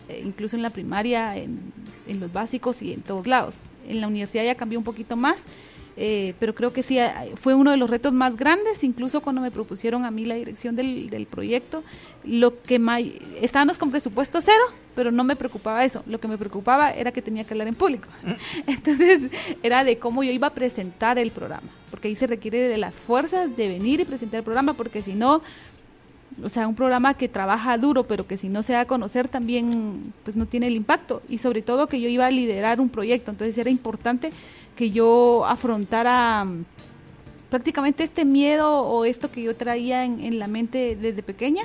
eh, 0.09 0.21
incluso 0.25 0.57
en 0.57 0.63
la 0.63 0.69
primaria, 0.69 1.37
en, 1.37 1.59
en 2.07 2.19
los 2.19 2.33
básicos 2.33 2.81
y 2.81 2.91
en 2.91 3.01
todos 3.03 3.25
lados. 3.25 3.61
En 3.87 4.01
la 4.01 4.07
universidad 4.07 4.43
ya 4.43 4.55
cambió 4.55 4.79
un 4.79 4.85
poquito 4.85 5.15
más, 5.15 5.43
eh, 5.97 6.35
pero 6.39 6.53
creo 6.53 6.71
que 6.71 6.83
sí, 6.83 6.99
eh, 6.99 7.11
fue 7.35 7.55
uno 7.55 7.71
de 7.71 7.77
los 7.77 7.89
retos 7.89 8.13
más 8.13 8.37
grandes, 8.37 8.83
incluso 8.83 9.21
cuando 9.21 9.41
me 9.41 9.49
propusieron 9.51 10.05
a 10.05 10.11
mí 10.11 10.25
la 10.25 10.35
dirección 10.35 10.75
del, 10.75 11.09
del 11.09 11.25
proyecto. 11.25 11.83
Lo 12.23 12.61
que 12.61 12.77
ma- 12.79 12.99
estábamos 12.99 13.77
con 13.77 13.89
presupuesto 13.89 14.39
cero, 14.41 14.63
pero 14.95 15.11
no 15.11 15.23
me 15.23 15.35
preocupaba 15.35 15.83
eso. 15.83 16.03
Lo 16.07 16.19
que 16.19 16.27
me 16.27 16.37
preocupaba 16.37 16.91
era 16.91 17.11
que 17.11 17.21
tenía 17.21 17.43
que 17.43 17.53
hablar 17.53 17.67
en 17.67 17.75
público. 17.75 18.07
Entonces, 18.67 19.27
era 19.63 19.83
de 19.83 19.97
cómo 19.97 20.23
yo 20.23 20.31
iba 20.31 20.47
a 20.47 20.53
presentar 20.53 21.17
el 21.17 21.31
programa, 21.31 21.67
porque 21.89 22.07
ahí 22.09 22.15
se 22.15 22.27
requiere 22.27 22.59
de 22.67 22.77
las 22.77 22.95
fuerzas 22.95 23.55
de 23.57 23.67
venir 23.67 23.99
y 23.99 24.05
presentar 24.05 24.39
el 24.39 24.43
programa, 24.43 24.73
porque 24.73 25.01
si 25.01 25.13
no, 25.13 25.41
o 26.43 26.49
sea, 26.49 26.67
un 26.67 26.75
programa 26.75 27.15
que 27.15 27.27
trabaja 27.27 27.77
duro, 27.77 28.07
pero 28.07 28.27
que 28.27 28.37
si 28.37 28.49
no 28.49 28.63
se 28.63 28.73
da 28.73 28.81
a 28.81 28.85
conocer 28.85 29.27
también 29.27 30.13
pues 30.23 30.35
no 30.35 30.45
tiene 30.45 30.67
el 30.67 30.75
impacto. 30.75 31.21
Y 31.29 31.39
sobre 31.39 31.61
todo 31.61 31.87
que 31.87 31.99
yo 31.99 32.09
iba 32.09 32.25
a 32.25 32.31
liderar 32.31 32.79
un 32.79 32.89
proyecto, 32.89 33.31
entonces 33.31 33.57
era 33.57 33.69
importante 33.69 34.31
que 34.75 34.91
yo 34.91 35.45
afrontara 35.45 36.45
mm, 36.45 36.65
prácticamente 37.49 38.03
este 38.03 38.25
miedo 38.25 38.81
o 38.81 39.05
esto 39.05 39.31
que 39.31 39.41
yo 39.41 39.55
traía 39.55 40.05
en, 40.05 40.39
la 40.39 40.47
mente 40.47 40.95
desde 40.95 41.23
pequeña 41.23 41.63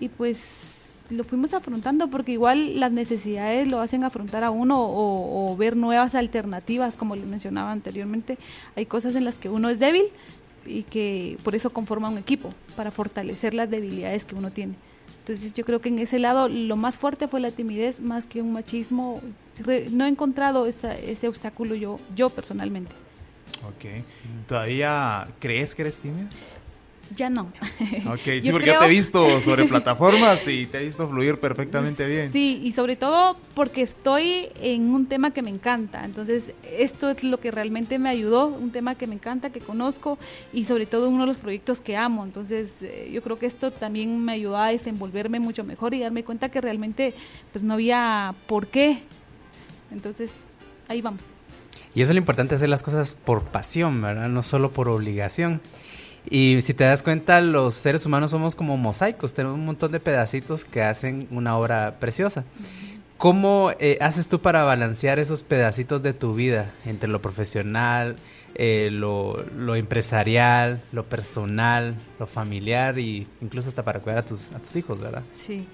y 0.00 0.08
pues 0.08 1.02
lo 1.10 1.22
fuimos 1.22 1.54
afrontando 1.54 2.08
porque 2.08 2.32
igual 2.32 2.80
las 2.80 2.90
necesidades 2.90 3.70
lo 3.70 3.80
hacen 3.80 4.02
afrontar 4.02 4.42
a 4.42 4.50
uno 4.50 4.76
o 4.80 5.56
ver 5.56 5.76
nuevas 5.76 6.16
alternativas, 6.16 6.96
como 6.96 7.14
les 7.14 7.26
mencionaba 7.26 7.70
anteriormente. 7.70 8.38
Hay 8.74 8.86
cosas 8.86 9.14
en 9.14 9.24
las 9.24 9.38
que 9.38 9.48
uno 9.48 9.68
es 9.68 9.78
débil 9.78 10.06
y 10.66 10.82
que 10.84 11.38
por 11.42 11.54
eso 11.54 11.70
conforma 11.70 12.08
un 12.08 12.18
equipo, 12.18 12.50
para 12.76 12.90
fortalecer 12.90 13.54
las 13.54 13.70
debilidades 13.70 14.24
que 14.24 14.34
uno 14.34 14.50
tiene. 14.50 14.74
Entonces 15.20 15.52
yo 15.54 15.64
creo 15.64 15.80
que 15.80 15.88
en 15.88 15.98
ese 15.98 16.18
lado 16.20 16.48
lo 16.48 16.76
más 16.76 16.96
fuerte 16.96 17.26
fue 17.26 17.40
la 17.40 17.50
timidez 17.50 18.00
más 18.00 18.26
que 18.26 18.40
un 18.42 18.52
machismo. 18.52 19.20
No 19.90 20.04
he 20.04 20.08
encontrado 20.08 20.66
esa- 20.66 20.94
ese 20.94 21.26
obstáculo 21.28 21.74
yo, 21.74 21.98
yo 22.14 22.30
personalmente. 22.30 22.92
Ok. 23.66 24.04
¿Todavía 24.46 25.26
crees 25.40 25.74
que 25.74 25.82
eres 25.82 25.98
tímida? 25.98 26.28
Ya 27.14 27.30
no. 27.30 27.52
Ok, 28.06 28.20
sí, 28.24 28.40
Yo 28.42 28.52
porque 28.52 28.66
yo 28.66 28.78
te 28.78 28.86
he 28.86 28.88
visto 28.88 29.40
sobre 29.42 29.64
plataformas 29.64 30.46
y 30.48 30.66
te 30.66 30.78
he 30.78 30.84
visto 30.84 31.08
fluir 31.08 31.38
perfectamente 31.38 32.06
bien. 32.06 32.32
Sí, 32.32 32.60
y 32.62 32.72
sobre 32.72 32.96
todo 32.96 33.36
porque 33.54 33.82
estoy 33.82 34.48
en 34.60 34.92
un 34.92 35.06
tema 35.06 35.30
que 35.32 35.42
me 35.42 35.50
encanta. 35.50 36.04
Entonces, 36.04 36.54
esto 36.78 37.10
es 37.10 37.22
lo 37.22 37.38
que 37.38 37.50
realmente 37.50 37.98
me 37.98 38.08
ayudó, 38.08 38.48
un 38.48 38.70
tema 38.70 38.96
que 38.96 39.06
me 39.06 39.14
encanta, 39.14 39.50
que 39.50 39.60
conozco 39.60 40.18
y 40.52 40.64
sobre 40.64 40.86
todo 40.86 41.08
uno 41.08 41.20
de 41.20 41.26
los 41.26 41.36
proyectos 41.36 41.80
que 41.80 41.96
amo. 41.96 42.24
Entonces, 42.24 42.70
eh, 42.82 43.10
yo 43.12 43.22
creo 43.22 43.38
que 43.38 43.46
esto 43.46 43.70
también 43.70 44.24
me 44.24 44.32
ayudó 44.32 44.56
a 44.56 44.68
desenvolverme 44.68 45.40
mucho 45.40 45.64
mejor 45.64 45.94
y 45.94 46.00
darme 46.00 46.24
cuenta 46.24 46.48
que 46.48 46.60
realmente 46.60 47.14
pues 47.52 47.64
no 47.64 47.74
había 47.74 48.34
por 48.46 48.66
qué. 48.66 49.02
Entonces, 49.92 50.40
ahí 50.88 51.00
vamos. 51.00 51.22
Y 51.94 52.02
eso 52.02 52.10
es 52.10 52.14
lo 52.14 52.18
importante, 52.18 52.54
hacer 52.54 52.68
las 52.68 52.82
cosas 52.82 53.14
por 53.14 53.44
pasión, 53.44 54.02
¿verdad? 54.02 54.28
No 54.28 54.42
solo 54.42 54.70
por 54.70 54.88
obligación. 54.88 55.60
Y 56.28 56.60
si 56.62 56.74
te 56.74 56.84
das 56.84 57.02
cuenta, 57.02 57.40
los 57.40 57.74
seres 57.74 58.04
humanos 58.04 58.32
somos 58.32 58.54
como 58.54 58.76
mosaicos, 58.76 59.32
tenemos 59.34 59.56
un 59.58 59.64
montón 59.66 59.92
de 59.92 60.00
pedacitos 60.00 60.64
que 60.64 60.82
hacen 60.82 61.28
una 61.30 61.56
obra 61.56 61.96
preciosa. 62.00 62.44
¿Cómo 63.16 63.70
eh, 63.78 63.96
haces 64.00 64.28
tú 64.28 64.40
para 64.40 64.62
balancear 64.64 65.18
esos 65.18 65.42
pedacitos 65.42 66.02
de 66.02 66.12
tu 66.12 66.34
vida 66.34 66.70
entre 66.84 67.08
lo 67.08 67.22
profesional, 67.22 68.16
eh, 68.56 68.90
lo, 68.92 69.36
empresarial, 69.74 70.82
lo 70.92 71.04
personal, 71.04 71.94
lo 72.18 72.26
familiar 72.26 72.98
y 72.98 73.26
incluso 73.40 73.68
hasta 73.68 73.84
para 73.84 74.00
cuidar 74.00 74.18
a 74.18 74.24
tus, 74.24 74.50
a 74.52 74.58
tus 74.58 74.76
hijos, 74.76 75.00
¿verdad? 75.00 75.22
Sí. 75.32 75.66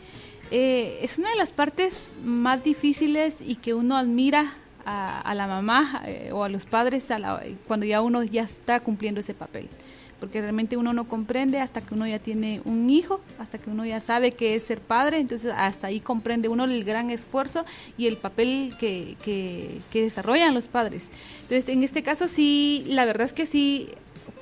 Eh, 0.51 0.99
es 1.03 1.19
una 1.19 1.31
de 1.31 1.37
las 1.37 1.51
partes 1.51 2.15
más 2.23 2.63
difíciles 2.63 3.37
y 3.41 3.57
que 3.57 3.73
uno 3.75 3.97
admira 3.97 4.53
a, 4.85 5.21
a 5.21 5.35
la 5.35 5.47
mamá 5.47 6.03
eh, 6.07 6.31
o 6.33 6.45
a 6.45 6.49
los 6.49 6.65
padres 6.67 7.11
a 7.11 7.19
la- 7.19 7.43
cuando 7.67 7.87
ya 7.87 8.03
uno 8.03 8.23
ya 8.23 8.43
está 8.43 8.79
cumpliendo 8.81 9.21
ese 9.21 9.33
papel. 9.35 9.69
Porque 10.23 10.41
realmente 10.41 10.77
uno 10.77 10.93
no 10.93 11.09
comprende 11.09 11.59
hasta 11.59 11.81
que 11.81 11.95
uno 11.95 12.07
ya 12.07 12.21
tiene 12.21 12.61
un 12.65 12.89
hijo, 12.91 13.21
hasta 13.41 13.59
que 13.59 13.71
uno 13.71 13.85
ya 13.85 14.01
sabe 14.01 14.31
qué 14.31 14.55
es 14.55 14.63
ser 14.63 14.81
padre, 14.81 15.19
entonces 15.19 15.53
hasta 15.53 15.89
ahí 15.89 15.99
comprende 15.99 16.47
uno 16.47 16.63
el 16.63 16.85
gran 16.85 17.11
esfuerzo 17.11 17.65
y 17.99 18.07
el 18.07 18.17
papel 18.17 18.73
que, 18.79 19.17
que, 19.25 19.81
que 19.91 20.03
desarrollan 20.03 20.55
los 20.55 20.69
padres. 20.69 21.09
Entonces, 21.43 21.69
en 21.69 21.83
este 21.83 22.05
caso 22.05 22.29
sí, 22.29 22.85
la 22.87 23.05
verdad 23.05 23.27
es 23.27 23.33
que 23.33 23.47
sí, 23.47 23.89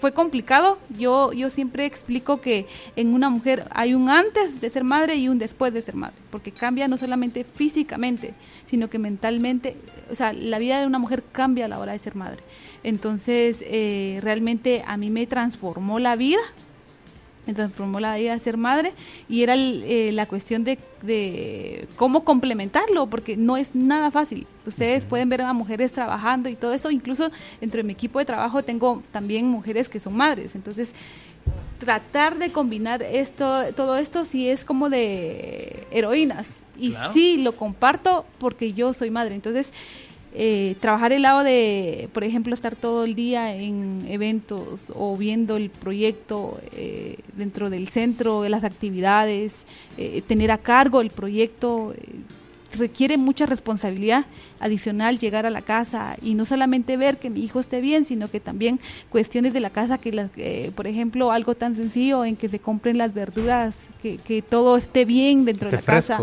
fue 0.01 0.13
complicado. 0.13 0.79
Yo, 0.99 1.33
yo 1.33 1.51
siempre 1.51 1.87
explico 1.87 2.41
que 2.41 2.67
en 2.97 3.15
una 3.15 3.29
mujer 3.29 3.67
hay 3.71 3.95
un 3.95 4.09
antes 4.09 4.61
de 4.61 4.71
ser 4.71 4.83
madre 4.83 5.17
y 5.17 5.29
un 5.29 5.39
después 5.39 5.73
de 5.73 5.83
ser 5.83 5.95
madre, 5.95 6.17
porque 6.31 6.53
cambia 6.53 6.89
no 6.89 6.99
solamente 6.99 7.45
físicamente, 7.45 8.35
sino 8.67 8.89
que 8.89 8.99
mentalmente, 8.99 9.77
o 10.11 10.15
sea, 10.15 10.33
la 10.33 10.59
vida 10.59 10.81
de 10.81 10.87
una 10.87 10.99
mujer 10.99 11.23
cambia 11.33 11.67
a 11.67 11.69
la 11.69 11.79
hora 11.79 11.93
de 11.93 11.99
ser 11.99 12.17
madre. 12.17 12.43
Entonces, 12.83 13.63
eh, 13.67 14.19
realmente 14.23 14.83
a 14.87 14.97
mí 14.97 15.11
me 15.11 15.27
transformó 15.27 15.99
la 15.99 16.17
vida, 16.17 16.41
me 17.47 17.55
transformó 17.55 18.01
la 18.01 18.17
vida 18.17 18.35
de 18.35 18.41
ser 18.41 18.57
madre 18.57 18.93
y 19.29 19.43
era 19.43 19.55
el, 19.55 19.83
eh, 19.87 20.13
la 20.13 20.27
cuestión 20.27 20.63
de, 20.63 20.79
de 21.03 21.89
cómo 21.97 22.25
complementarlo, 22.25 23.07
porque 23.09 23.37
no 23.37 23.57
es 23.57 23.75
nada 23.75 24.11
fácil. 24.11 24.47
Ustedes 24.67 25.05
pueden 25.05 25.29
ver 25.29 25.43
a 25.43 25.53
mujeres 25.53 25.93
trabajando 25.93 26.49
y 26.49 26.55
todo 26.55 26.73
eso, 26.73 26.91
incluso 26.91 27.31
entre 27.61 27.83
mi 27.83 27.93
equipo 27.93 28.19
de 28.19 28.25
trabajo 28.25 28.63
tengo 28.63 29.03
también 29.11 29.47
mujeres 29.49 29.89
que 29.89 30.01
son 30.01 30.17
madres, 30.17 30.55
entonces 30.55 30.93
tratar 31.79 32.39
de 32.39 32.51
combinar 32.53 33.03
esto, 33.03 33.65
todo 33.75 33.97
esto 33.97 34.27
sí 34.27 34.49
es 34.49 34.65
como 34.67 34.91
de 34.91 35.87
heroínas 35.91 36.61
y 36.79 36.91
Claro. 36.91 37.13
sí 37.15 37.39
lo 37.39 37.57
comparto 37.57 38.27
porque 38.39 38.75
yo 38.75 38.93
soy 38.93 39.11
madre, 39.11 39.35
entonces 39.35 39.73
eh, 40.33 40.77
trabajar 40.81 41.13
el 41.13 41.23
lado 41.23 41.43
de, 41.43 42.09
por 42.13 42.23
ejemplo, 42.23 42.55
estar 42.55 42.77
todo 42.77 43.05
el 43.05 43.15
día 43.15 43.55
en 43.57 44.05
eventos 44.09 44.93
o 44.95 45.17
viendo 45.17 45.57
el 45.57 45.71
proyecto 45.71 46.61
eh, 46.73 47.17
dentro 47.37 47.69
del 47.69 47.89
centro, 47.89 48.49
las 48.49 48.63
actividades, 48.63 49.67
eh, 49.97 50.23
tener 50.23 50.51
a 50.53 50.59
cargo 50.59 51.01
el 51.01 51.11
proyecto, 51.11 51.95
eh, 51.97 52.01
requiere 52.79 53.17
mucha 53.17 53.47
responsabilidad 53.47 54.27
adicional 54.61 55.19
llegar 55.19 55.47
a 55.47 55.51
la 55.51 55.63
casa 55.63 56.17
y 56.23 56.35
no 56.35 56.45
solamente 56.45 56.97
ver 56.97 57.19
que 57.19 57.31
mi 57.31 57.43
hijo 57.43 57.61
esté 57.61 57.81
bien, 57.81 58.05
sino 58.05 58.29
que 58.29 58.41
también 58.41 58.79
cuestiones 59.09 59.53
de 59.53 59.61
la 59.61 59.71
casa, 59.71 59.99
que 59.99 60.13
las, 60.13 60.31
eh, 60.37 60.71
por 60.75 60.87
ejemplo, 60.87 61.33
algo 61.33 61.55
tan 61.55 61.75
sencillo 61.77 62.25
en 62.25 62.37
que 62.37 62.49
se 62.49 62.59
compren 62.59 62.99
las 62.99 63.15
verduras, 63.15 63.75
que, 64.03 64.19
que 64.19 64.43
todo 64.43 64.77
esté 64.77 65.05
bien 65.05 65.45
dentro 65.45 65.69
Esté 65.69 65.77
de 65.77 65.83
la 65.83 65.87
casa, 65.87 66.19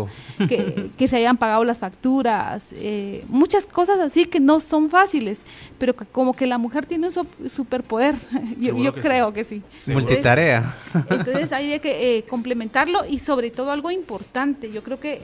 que, 0.48 0.90
que 0.96 1.08
se 1.08 1.16
hayan 1.16 1.36
pagado 1.36 1.64
las 1.64 1.78
facturas, 1.78 2.62
eh, 2.72 3.24
muchas 3.28 3.66
cosas 3.66 3.98
así 4.00 4.24
que 4.26 4.40
no 4.40 4.60
son 4.60 4.88
fáciles, 4.90 5.44
pero 5.78 5.94
que 5.96 6.04
como 6.06 6.32
que 6.34 6.46
la 6.46 6.58
mujer 6.58 6.86
tiene 6.86 7.06
un 7.08 7.12
so- 7.12 7.26
superpoder, 7.48 8.14
yo, 8.58 8.76
yo 8.76 8.94
que 8.94 9.00
creo 9.00 9.32
que 9.32 9.44
sí. 9.44 9.62
Seguro. 9.80 10.06
Multitarea. 10.06 10.74
Entonces 11.10 11.52
hay 11.52 11.68
de 11.68 11.80
que 11.80 12.18
eh, 12.18 12.24
complementarlo 12.24 13.04
y 13.08 13.18
sobre 13.18 13.50
todo 13.50 13.70
algo 13.72 13.90
importante, 13.90 14.70
yo 14.72 14.82
creo 14.82 14.98
que 15.00 15.22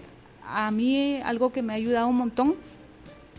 a 0.55 0.71
mí 0.71 1.17
algo 1.25 1.53
que 1.53 1.63
me 1.63 1.73
ha 1.73 1.77
ayudado 1.77 2.07
un 2.07 2.17
montón 2.17 2.55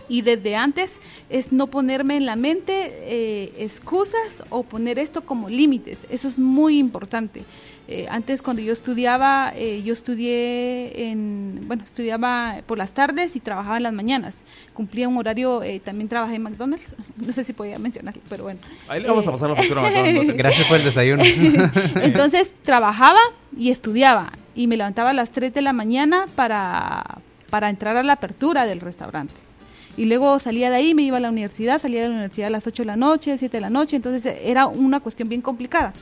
Y 0.07 0.21
desde 0.21 0.55
antes 0.55 0.91
es 1.29 1.51
no 1.51 1.65
ponerme 1.67 2.15
en 2.17 2.25
la 2.27 2.35
mente 2.35 2.91
eh, 2.93 3.53
excusas 3.57 4.43
o 4.49 4.61
poner 4.61 4.99
esto 4.99 5.25
como 5.25 5.49
límites. 5.49 6.05
Eso 6.11 6.27
es 6.27 6.37
muy 6.37 6.77
importante. 6.77 7.43
Eh, 7.87 8.05
antes 8.09 8.43
cuando 8.43 8.61
yo 8.61 8.71
estudiaba, 8.71 9.51
eh, 9.55 9.81
yo 9.83 9.93
estudié 9.93 11.09
en, 11.09 11.61
bueno, 11.65 11.83
estudiaba 11.83 12.61
por 12.67 12.77
las 12.77 12.93
tardes 12.93 13.35
y 13.35 13.39
trabajaba 13.39 13.77
en 13.77 13.83
las 13.83 13.93
mañanas. 13.93 14.43
Cumplía 14.75 15.07
un 15.07 15.17
horario, 15.17 15.61
también 15.83 16.07
trabajé 16.07 16.35
en 16.35 16.43
McDonald's. 16.43 16.95
No 17.15 17.33
sé 17.33 17.43
si 17.43 17.53
podía 17.53 17.79
mencionarlo, 17.79 18.21
pero 18.29 18.43
bueno. 18.43 18.59
Ahí 18.87 19.01
le 19.01 19.07
vamos 19.07 19.27
a 19.27 19.31
pasar 19.31 19.49
la 19.49 19.55
factura 19.55 19.89
Gracias 20.35 20.67
por 20.67 20.77
el 20.77 20.83
desayuno. 20.83 21.23
Entonces 21.95 22.55
trabajaba 22.63 23.19
y 23.57 23.71
estudiaba 23.71 24.33
y 24.55 24.67
me 24.67 24.77
levantaba 24.77 25.11
a 25.11 25.13
las 25.13 25.31
3 25.31 25.53
de 25.53 25.61
la 25.61 25.73
mañana 25.73 26.25
para, 26.35 27.19
para 27.49 27.69
entrar 27.69 27.97
a 27.97 28.03
la 28.03 28.13
apertura 28.13 28.65
del 28.65 28.79
restaurante 28.79 29.45
y 29.97 30.05
luego 30.05 30.39
salía 30.39 30.69
de 30.69 30.77
ahí, 30.77 30.93
me 30.93 31.03
iba 31.03 31.17
a 31.17 31.19
la 31.19 31.29
universidad, 31.29 31.79
salía 31.79 32.01
de 32.01 32.09
la 32.09 32.15
universidad 32.15 32.47
a 32.47 32.51
las 32.51 32.67
8 32.67 32.83
de 32.83 32.87
la 32.87 32.95
noche, 32.95 33.37
7 33.37 33.57
de 33.57 33.61
la 33.61 33.69
noche, 33.69 33.95
entonces 33.95 34.37
era 34.43 34.67
una 34.67 34.99
cuestión 34.99 35.29
bien 35.29 35.41
complicada. 35.41 35.93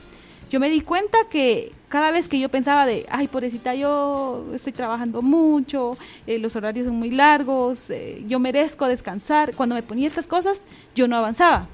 Yo 0.50 0.60
me 0.60 0.70
di 0.70 0.80
cuenta 0.80 1.18
que 1.30 1.72
cada 1.88 2.10
vez 2.10 2.28
que 2.28 2.38
yo 2.38 2.48
pensaba 2.48 2.86
de, 2.86 3.06
ay, 3.08 3.28
pobrecita, 3.28 3.74
yo 3.74 4.46
estoy 4.52 4.72
trabajando 4.72 5.22
mucho, 5.22 5.96
eh, 6.26 6.38
los 6.38 6.54
horarios 6.54 6.86
son 6.86 6.96
muy 6.96 7.10
largos, 7.10 7.90
eh, 7.90 8.22
yo 8.28 8.38
merezco 8.38 8.86
descansar, 8.86 9.54
cuando 9.54 9.74
me 9.74 9.82
ponía 9.82 10.06
estas 10.06 10.26
cosas, 10.26 10.62
yo 10.94 11.08
no 11.08 11.16
avanzaba. 11.16 11.68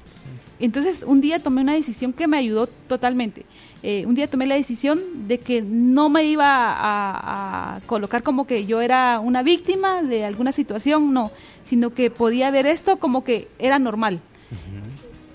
Entonces 0.60 1.02
un 1.06 1.20
día 1.20 1.38
tomé 1.38 1.62
una 1.62 1.74
decisión 1.74 2.12
que 2.12 2.28
me 2.28 2.36
ayudó 2.36 2.66
totalmente. 2.66 3.46
Eh, 3.82 4.04
un 4.06 4.14
día 4.14 4.28
tomé 4.28 4.46
la 4.46 4.56
decisión 4.56 5.00
de 5.26 5.38
que 5.38 5.62
no 5.62 6.10
me 6.10 6.24
iba 6.24 6.46
a, 6.46 7.80
colocar 7.86 8.22
como 8.22 8.46
que 8.46 8.66
yo 8.66 8.82
era 8.82 9.20
una 9.20 9.42
víctima 9.42 10.02
de 10.02 10.24
alguna 10.24 10.52
situación, 10.52 11.14
no, 11.14 11.32
sino 11.64 11.94
que 11.94 12.10
podía 12.10 12.50
ver 12.50 12.66
esto 12.66 12.98
como 12.98 13.24
que 13.24 13.48
era 13.58 13.78
normal. 13.78 14.20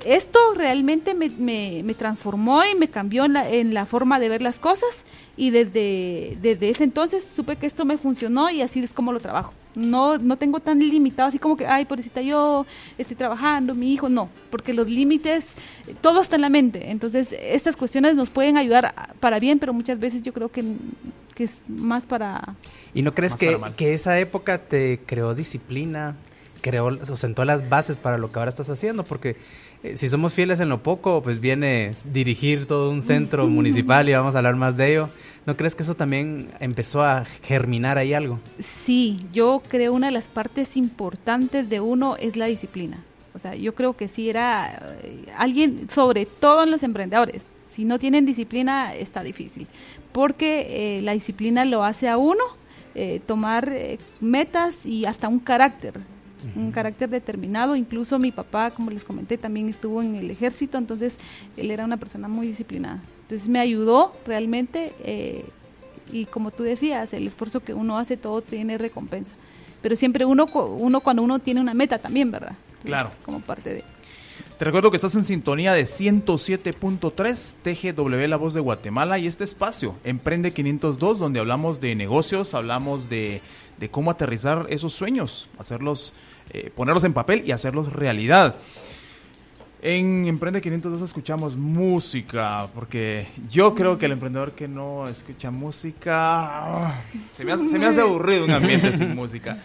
Esto 0.05 0.39
realmente 0.55 1.15
me, 1.15 1.29
me, 1.29 1.93
transformó 1.95 2.63
y 2.63 2.75
me 2.75 2.89
cambió 2.89 3.25
en 3.25 3.33
la, 3.33 3.49
en 3.49 3.73
la, 3.73 3.87
forma 3.87 4.19
de 4.19 4.29
ver 4.29 4.41
las 4.41 4.59
cosas 4.59 5.03
y 5.35 5.49
desde, 5.49 6.37
desde 6.41 6.69
ese 6.69 6.83
entonces 6.83 7.23
supe 7.23 7.55
que 7.55 7.65
esto 7.65 7.85
me 7.85 7.97
funcionó 7.97 8.51
y 8.51 8.61
así 8.61 8.79
es 8.83 8.93
como 8.93 9.11
lo 9.11 9.19
trabajo. 9.19 9.53
No, 9.73 10.17
no 10.19 10.37
tengo 10.37 10.59
tan 10.59 10.79
limitado 10.79 11.27
así 11.27 11.39
como 11.39 11.57
que, 11.57 11.65
ay, 11.65 11.85
pobrecita, 11.85 12.21
yo 12.21 12.65
estoy 12.97 13.15
trabajando, 13.15 13.73
mi 13.73 13.91
hijo, 13.93 14.07
no, 14.07 14.29
porque 14.51 14.73
los 14.73 14.89
límites, 14.89 15.47
todo 16.01 16.21
está 16.21 16.35
en 16.35 16.43
la 16.43 16.49
mente. 16.49 16.91
Entonces, 16.91 17.33
estas 17.33 17.75
cuestiones 17.75 18.15
nos 18.15 18.29
pueden 18.29 18.57
ayudar 18.57 19.13
para 19.19 19.39
bien, 19.39 19.57
pero 19.59 19.73
muchas 19.73 19.99
veces 19.99 20.21
yo 20.21 20.33
creo 20.33 20.49
que, 20.49 20.63
que 21.33 21.45
es 21.45 21.63
más 21.67 22.05
para... 22.05 22.55
¿Y 22.93 23.01
no 23.01 23.13
crees 23.15 23.35
que, 23.35 23.59
que 23.75 23.95
esa 23.95 24.19
época 24.19 24.59
te 24.59 25.01
creó 25.05 25.33
disciplina? 25.33 26.15
creó, 26.65 26.87
o 26.87 27.15
sentó 27.15 27.45
las 27.45 27.69
bases 27.69 27.97
para 27.97 28.17
lo 28.17 28.31
que 28.31 28.39
ahora 28.39 28.49
estás 28.49 28.71
haciendo, 28.71 29.05
porque 29.05 29.35
si 29.95 30.09
somos 30.09 30.33
fieles 30.33 30.59
en 30.59 30.69
lo 30.69 30.81
poco, 30.81 31.21
pues 31.21 31.39
viene 31.39 31.91
dirigir 32.11 32.65
todo 32.65 32.89
un 32.89 33.01
centro 33.01 33.47
municipal 33.47 34.07
y 34.09 34.13
vamos 34.13 34.35
a 34.35 34.39
hablar 34.39 34.55
más 34.55 34.77
de 34.77 34.91
ello. 34.91 35.09
¿No 35.45 35.55
crees 35.55 35.75
que 35.75 35.83
eso 35.83 35.95
también 35.95 36.49
empezó 36.59 37.03
a 37.03 37.25
germinar 37.43 37.97
ahí 37.97 38.13
algo? 38.13 38.39
Sí, 38.59 39.25
yo 39.31 39.61
creo 39.67 39.93
una 39.93 40.07
de 40.07 40.13
las 40.13 40.27
partes 40.27 40.75
importantes 40.75 41.69
de 41.69 41.79
uno 41.79 42.15
es 42.17 42.35
la 42.35 42.45
disciplina. 42.45 43.03
O 43.33 43.39
sea, 43.39 43.53
yo 43.55 43.75
creo 43.75 43.95
que 43.95 44.07
sí 44.07 44.29
era 44.29 44.81
eh, 45.03 45.25
alguien, 45.37 45.87
sobre 45.89 46.25
todo 46.25 46.63
en 46.63 46.71
los 46.71 46.83
emprendedores, 46.83 47.51
si 47.67 47.85
no 47.85 47.99
tienen 47.99 48.25
disciplina 48.25 48.95
está 48.95 49.23
difícil, 49.23 49.67
porque 50.11 50.97
eh, 50.97 51.01
la 51.01 51.11
disciplina 51.11 51.65
lo 51.65 51.83
hace 51.83 52.09
a 52.09 52.17
uno 52.17 52.43
tomar 53.25 53.75
metas 54.21 54.85
y 54.85 55.05
hasta 55.05 55.27
un 55.27 55.39
carácter 55.39 55.95
un 56.55 56.71
carácter 56.71 57.09
determinado. 57.09 57.75
Incluso 57.75 58.19
mi 58.19 58.31
papá, 58.31 58.71
como 58.71 58.91
les 58.91 59.03
comenté, 59.03 59.37
también 59.37 59.69
estuvo 59.69 60.01
en 60.01 60.15
el 60.15 60.29
ejército, 60.31 60.77
entonces 60.77 61.17
él 61.57 61.71
era 61.71 61.85
una 61.85 61.97
persona 61.97 62.27
muy 62.27 62.47
disciplinada. 62.47 63.01
Entonces 63.23 63.47
me 63.47 63.59
ayudó 63.59 64.13
realmente 64.25 64.93
eh, 65.03 65.45
y 66.11 66.25
como 66.25 66.51
tú 66.51 66.63
decías, 66.63 67.13
el 67.13 67.27
esfuerzo 67.27 67.61
que 67.61 67.73
uno 67.73 67.97
hace 67.97 68.17
todo 68.17 68.41
tiene 68.41 68.77
recompensa. 68.77 69.35
Pero 69.81 69.95
siempre 69.95 70.25
uno, 70.25 70.45
uno 70.45 71.01
cuando 71.01 71.23
uno 71.23 71.39
tiene 71.39 71.61
una 71.61 71.73
meta 71.73 71.99
también, 71.99 72.31
¿verdad? 72.31 72.55
claro. 72.83 73.11
Como 73.23 73.39
parte 73.39 73.73
de... 73.73 73.83
Te 74.57 74.63
recuerdo 74.63 74.89
que 74.89 74.95
estás 74.95 75.15
en 75.15 75.25
sintonía 75.25 75.73
de 75.73 75.83
107.3 75.83 77.55
TGW 77.61 78.27
La 78.27 78.37
Voz 78.37 78.53
de 78.53 78.61
Guatemala 78.61 79.19
y 79.19 79.27
este 79.27 79.43
espacio, 79.43 79.97
Emprende 80.05 80.53
502, 80.53 81.19
donde 81.19 81.41
hablamos 81.41 81.81
de 81.81 81.93
negocios, 81.95 82.53
hablamos 82.53 83.09
de, 83.09 83.41
de 83.77 83.89
cómo 83.89 84.11
aterrizar 84.11 84.65
esos 84.69 84.93
sueños, 84.93 85.49
hacerlos 85.57 86.13
eh, 86.51 86.71
ponerlos 86.75 87.03
en 87.03 87.13
papel 87.13 87.43
y 87.45 87.51
hacerlos 87.51 87.91
realidad. 87.91 88.55
En 89.81 90.25
Emprende 90.25 90.61
502 90.61 91.01
escuchamos 91.01 91.55
música, 91.55 92.67
porque 92.73 93.27
yo 93.51 93.75
creo 93.75 93.97
que 93.97 94.05
el 94.05 94.13
emprendedor 94.13 94.53
que 94.53 94.67
no 94.67 95.07
escucha 95.07 95.51
música, 95.51 97.01
se, 97.33 97.45
me 97.45 97.51
hace, 97.51 98.01
aburrido 98.01 98.45
un 98.45 98.51
ambiente 98.51 98.93
sin 98.97 99.15
música. 99.15 99.57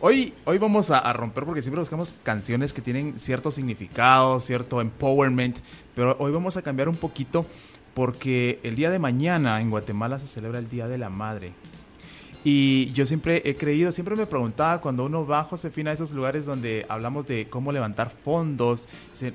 Hoy, 0.00 0.34
hoy 0.46 0.58
vamos 0.58 0.90
a, 0.90 1.12
romper 1.12 1.44
porque 1.44 1.62
siempre 1.62 1.78
buscamos 1.78 2.14
canciones 2.24 2.72
que 2.72 2.82
tienen 2.82 3.18
cierto 3.20 3.52
significado, 3.52 4.40
cierto 4.40 4.80
empowerment, 4.80 5.58
pero 5.94 6.16
hoy 6.18 6.32
vamos 6.32 6.56
a 6.56 6.62
cambiar 6.62 6.88
un 6.88 6.96
poquito 6.96 7.46
porque 7.94 8.58
el 8.64 8.74
día 8.74 8.90
de 8.90 8.98
mañana 8.98 9.60
en 9.60 9.70
Guatemala 9.70 10.18
se 10.18 10.26
celebra 10.26 10.58
el 10.58 10.68
Día 10.68 10.88
de 10.88 10.98
la 10.98 11.08
Madre. 11.08 11.52
Y 12.44 12.90
yo 12.92 13.06
siempre 13.06 13.42
he 13.44 13.54
creído, 13.54 13.92
siempre 13.92 14.16
me 14.16 14.26
preguntaba 14.26 14.80
cuando 14.80 15.04
uno 15.04 15.24
va, 15.24 15.44
Josefina, 15.44 15.90
a 15.90 15.94
esos 15.94 16.10
lugares 16.10 16.44
donde 16.44 16.84
hablamos 16.88 17.26
de 17.26 17.48
cómo 17.48 17.70
levantar 17.70 18.10
fondos, 18.10 18.88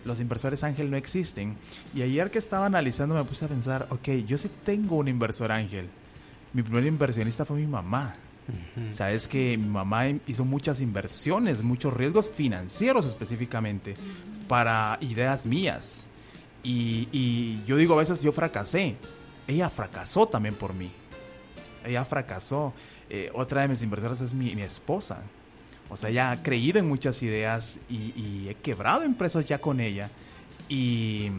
los 0.04 0.20
inversores 0.20 0.64
ángel 0.64 0.92
no 0.92 0.98
existen. 0.98 1.56
Y 1.96 2.02
ayer 2.02 2.30
que 2.30 2.40
estaba 2.40 2.66
analizando 2.66 3.16
me 3.16 3.24
puse 3.24 3.46
a 3.46 3.48
pensar, 3.48 3.88
ok, 3.92 4.10
yo 4.26 4.38
sí 4.38 4.50
tengo 4.66 4.98
un 4.98 5.08
inversor 5.08 5.54
ángel. 5.54 5.88
Mi 6.52 6.64
primer 6.64 6.86
inversionista 6.86 7.46
fue 7.46 7.58
mi 7.58 7.68
mamá. 7.68 8.16
Sabes 8.92 9.28
que 9.28 9.58
mi 9.58 9.68
mamá 9.68 10.08
hizo 10.26 10.46
muchas 10.46 10.80
inversiones, 10.80 11.64
muchos 11.64 11.94
riesgos 11.94 12.30
financieros 12.30 13.06
específicamente 13.06 13.96
para 14.48 14.98
ideas 15.02 15.46
mías. 15.46 16.08
Y, 16.64 17.08
y 17.12 17.62
yo 17.66 17.78
digo 17.78 17.94
a 17.94 17.98
veces 17.98 18.22
yo 18.22 18.32
fracasé. 18.32 18.96
Ella 19.48 19.70
fracasó 19.70 20.28
también 20.28 20.56
por 20.56 20.74
mí. 20.74 20.92
Ella 21.86 22.04
fracasó. 22.06 22.74
Eh, 23.10 23.32
otra 23.34 23.62
de 23.62 23.70
mis 23.70 23.82
inversoras 23.82 24.22
es 24.22 24.34
mi, 24.34 24.52
esposa. 24.62 25.22
O 25.90 25.96
sea, 25.96 26.10
ella 26.10 26.32
ha 26.32 26.44
creído 26.44 26.80
en 26.80 26.88
muchas 26.88 27.22
ideas 27.24 27.80
y, 27.90 28.48
he 28.50 28.56
quebrado 28.56 29.04
empresas 29.04 29.46
ya 29.46 29.60
con 29.60 29.80
ella. 29.80 30.10
Y, 30.68 31.32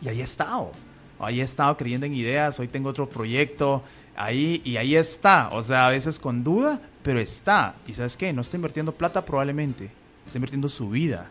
y, 0.00 0.08
ahí 0.08 0.20
he 0.20 0.24
estado. 0.24 0.72
Ahí 1.18 1.40
estado 1.40 1.76
creyendo 1.76 2.06
en 2.06 2.14
ideas. 2.14 2.58
Hoy 2.58 2.68
tengo 2.68 2.88
otro 2.88 3.08
proyecto. 3.08 3.82
Ahí 4.16 4.60
y 4.64 4.76
ahí 4.76 4.96
está. 4.96 5.50
O 5.52 5.62
sea, 5.62 5.86
a 5.86 5.90
veces 5.90 6.18
con 6.18 6.42
duda, 6.42 6.80
pero 7.02 7.20
está. 7.20 7.76
Y 7.86 7.94
sabes 7.94 8.16
qué? 8.16 8.32
No 8.32 8.40
está 8.40 8.56
invirtiendo 8.56 8.92
plata 8.92 9.24
probablemente. 9.24 9.90
Está 10.26 10.38
invirtiendo 10.38 10.68
su 10.68 10.90
vida. 10.90 11.30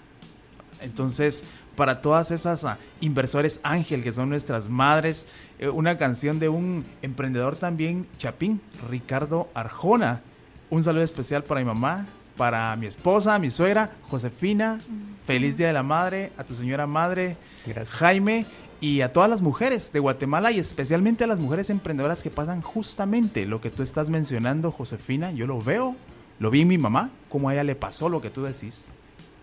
Entonces, 0.81 1.43
para 1.75 2.01
todas 2.01 2.31
esas 2.31 2.65
ah, 2.65 2.77
inversores 2.99 3.59
ángel 3.63 4.03
que 4.03 4.11
son 4.11 4.29
nuestras 4.29 4.69
madres, 4.69 5.27
eh, 5.59 5.69
una 5.69 5.97
canción 5.97 6.39
de 6.39 6.49
un 6.49 6.85
emprendedor 7.01 7.55
también, 7.55 8.07
Chapín, 8.17 8.61
Ricardo 8.89 9.49
Arjona. 9.53 10.21
Un 10.69 10.83
saludo 10.83 11.03
especial 11.03 11.43
para 11.43 11.61
mi 11.61 11.65
mamá, 11.65 12.05
para 12.37 12.75
mi 12.75 12.85
esposa, 12.85 13.39
mi 13.39 13.49
suegra, 13.49 13.91
Josefina. 14.03 14.79
Feliz 15.25 15.55
Día 15.55 15.67
de 15.67 15.73
la 15.73 15.83
Madre, 15.83 16.31
a 16.37 16.43
tu 16.43 16.55
señora 16.55 16.87
madre, 16.87 17.37
Jaime, 17.91 18.45
y 18.81 19.01
a 19.01 19.13
todas 19.13 19.29
las 19.29 19.41
mujeres 19.41 19.93
de 19.93 19.99
Guatemala 19.99 20.51
y 20.51 20.57
especialmente 20.59 21.23
a 21.23 21.27
las 21.27 21.39
mujeres 21.39 21.69
emprendedoras 21.69 22.23
que 22.23 22.31
pasan 22.31 22.61
justamente 22.61 23.45
lo 23.45 23.61
que 23.61 23.69
tú 23.69 23.83
estás 23.83 24.09
mencionando, 24.09 24.71
Josefina. 24.71 25.31
Yo 25.31 25.45
lo 25.45 25.61
veo, 25.61 25.95
lo 26.39 26.49
vi 26.49 26.61
en 26.61 26.69
mi 26.69 26.79
mamá, 26.79 27.11
como 27.29 27.49
a 27.49 27.53
ella 27.53 27.63
le 27.63 27.75
pasó 27.75 28.09
lo 28.09 28.21
que 28.21 28.31
tú 28.31 28.41
decís 28.41 28.87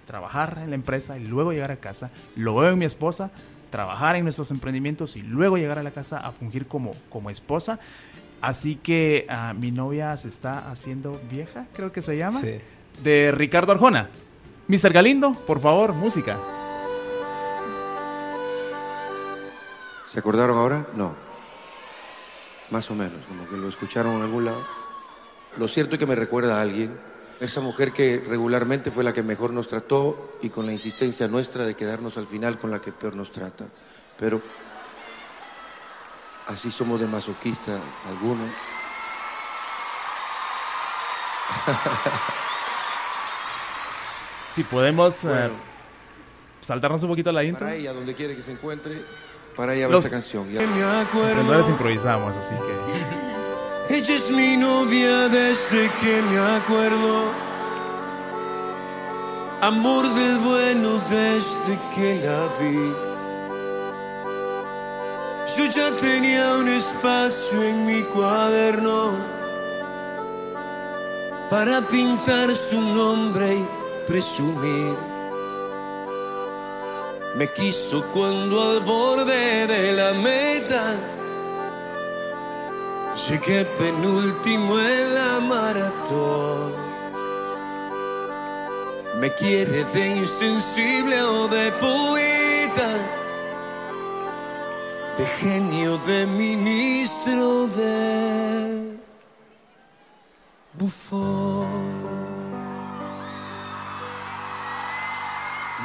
trabajar 0.09 0.59
en 0.63 0.71
la 0.71 0.75
empresa 0.75 1.19
y 1.19 1.27
luego 1.27 1.53
llegar 1.53 1.71
a 1.71 1.77
casa. 1.77 2.11
Lo 2.35 2.57
veo 2.57 2.71
en 2.71 2.79
mi 2.79 2.87
esposa, 2.87 3.31
trabajar 3.71 4.17
en 4.17 4.25
nuestros 4.25 4.51
emprendimientos 4.51 5.17
y 5.17 5.23
luego 5.23 5.59
llegar 5.59 5.79
a 5.79 5.83
la 5.83 5.91
casa 5.91 6.19
a 6.19 6.33
fungir 6.33 6.67
como, 6.67 6.93
como 7.11 7.29
esposa. 7.29 7.79
Así 8.41 8.77
que 8.77 9.27
ah, 9.29 9.53
mi 9.53 9.71
novia 9.71 10.17
se 10.17 10.29
está 10.29 10.71
haciendo 10.71 11.21
vieja, 11.31 11.67
creo 11.75 11.93
que 11.93 12.01
se 12.01 12.17
llama, 12.17 12.41
de 13.03 13.33
Ricardo 13.33 13.71
Arjona. 13.71 14.09
Mr. 14.67 14.93
Galindo, 14.93 15.33
por 15.33 15.61
favor, 15.61 15.93
música. 15.93 16.39
¿Se 20.07 20.19
acordaron 20.19 20.57
ahora? 20.57 20.87
No. 20.97 21.15
Más 22.71 22.91
o 22.91 22.95
menos, 22.95 23.27
como 23.27 23.47
que 23.47 23.57
lo 23.57 23.69
escucharon 23.69 24.17
en 24.17 24.23
algún 24.23 24.47
lado. 24.47 24.63
Lo 25.59 25.69
cierto 25.69 25.97
es 25.97 25.99
que 25.99 26.07
me 26.07 26.15
recuerda 26.15 26.59
a 26.59 26.63
alguien 26.63 26.99
esa 27.41 27.61
mujer 27.61 27.93
que 27.93 28.23
regularmente 28.27 28.91
fue 28.91 29.05
la 29.05 29.13
que 29.13 29.23
mejor 29.23 29.53
nos 29.53 29.69
trató 29.69 30.39
y 30.43 30.49
con 30.51 30.67
la 30.67 30.73
insistencia 30.73 31.29
nuestra 31.29 31.65
de 31.65 31.77
quedarnos 31.77 32.17
al 32.17 32.27
final 32.27 32.59
con 32.59 32.71
la 32.71 32.81
que 32.81 32.93
peor 32.93 33.15
nos 33.15 33.31
trata. 33.31 33.67
Pero 34.19 34.43
así 36.49 36.71
somos 36.71 37.01
de 37.01 37.07
masoquista 37.07 37.79
algunos. 38.09 38.49
si 44.51 44.65
podemos 44.65 45.25
eh, 45.25 45.51
saltarnos 46.61 47.03
un 47.03 47.11
poquito 47.11 47.31
la 47.33 47.45
intro. 47.45 47.67
Para 47.67 47.77
ella, 47.77 47.93
donde 47.93 48.15
quiere 48.15 48.35
que 48.35 48.43
se 48.43 48.53
encuentre, 48.53 49.05
para 49.57 49.75
ella 49.75 49.89
Los- 49.89 50.05
esta 50.05 50.17
canción. 50.17 50.51
Ya. 50.51 50.61
Me 50.67 51.45
Los 51.45 51.69
improvisamos, 51.69 52.35
así 52.37 52.55
que. 52.55 53.18
Ella 53.91 54.15
es 54.15 54.31
mi 54.31 54.57
novia 54.57 55.29
desde 55.29 55.91
que 56.01 56.23
me 56.23 56.39
acuerdo. 56.39 57.33
Amor 59.61 60.07
del 60.15 60.39
bueno 60.39 61.01
desde 61.09 61.79
que 61.95 62.21
la 62.25 62.49
vi. 62.59 62.95
Yo 65.57 65.65
ya 65.65 65.91
tenía 65.97 66.57
un 66.57 66.69
espacio 66.69 67.63
en 67.63 67.87
mi 67.87 68.03
cuaderno 68.03 69.13
para 71.49 71.81
pintar 71.81 72.55
su 72.55 72.81
nombre 72.81 73.55
y 73.55 73.67
presumir. 74.07 74.95
Me 77.37 77.51
quiso 77.53 78.05
cuando 78.13 78.61
al 78.61 78.81
borde 78.81 79.67
de 79.67 79.93
la 79.93 80.13
meta 80.13 81.18
llegué 83.29 83.65
penúltimo 83.79 84.79
en 84.79 85.15
la 85.15 85.41
maratón. 85.41 86.73
Me 89.21 89.33
quiere 89.35 89.85
de 89.85 90.17
insensible 90.17 91.23
o 91.23 91.49
de 91.49 91.71
poeta, 91.73 92.91
de 95.19 95.27
genio, 95.41 95.99
de 96.07 96.27
ministro, 96.27 97.67
de 97.69 98.97
bufón. 100.75 101.99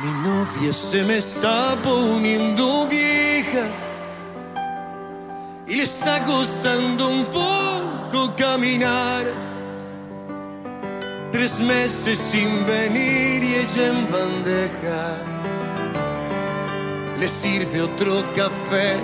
Mi 0.01 0.11
novia 0.29 0.71
se 0.71 1.03
me 1.03 1.17
está 1.17 1.75
poniendo 1.81 2.87
vieja 2.87 3.82
y 5.73 5.75
le 5.75 5.83
está 5.83 6.23
costando 6.23 7.09
un 7.09 7.25
poco 7.25 8.35
caminar. 8.35 9.25
Tres 11.31 11.59
meses 11.59 12.19
sin 12.19 12.63
venir 12.67 13.43
y 13.43 13.55
ella 13.55 13.87
en 13.87 14.11
bandeja. 14.11 15.03
Le 17.19 17.27
sirve 17.27 17.81
otro 17.81 18.23
café 18.35 18.99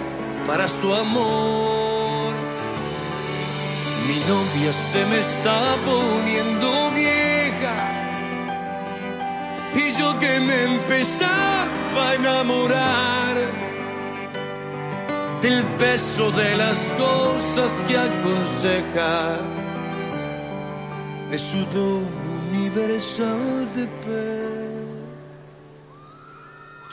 para 0.45 0.67
su 0.67 0.93
amor. 0.93 2.35
Mi 4.07 4.19
novia 4.31 4.71
se 4.71 5.03
me 5.05 5.21
está 5.21 5.75
poniendo 5.89 6.91
vieja. 6.91 7.77
Y 9.73 9.91
yo 9.99 10.19
que 10.19 10.39
me 10.39 10.63
empezaba 10.65 12.09
a 12.09 12.13
enamorar 12.13 13.68
del 15.41 15.63
peso 15.77 16.31
de 16.31 16.57
las 16.57 16.93
cosas 16.93 17.81
que 17.87 17.97
aconseja, 17.97 19.37
de 21.29 21.39
su 21.39 21.57
don 21.73 22.03
universal 22.49 23.67
de 23.75 23.87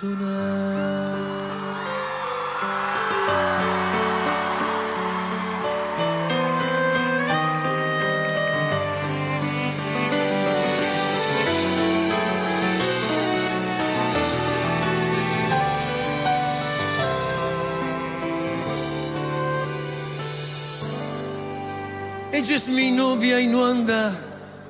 perdonar. 0.03 1.36
Ella 22.37 22.57
es 22.57 22.69
mi 22.69 22.91
novia 22.91 23.41
y 23.41 23.47
no 23.47 23.65
anda 23.65 24.13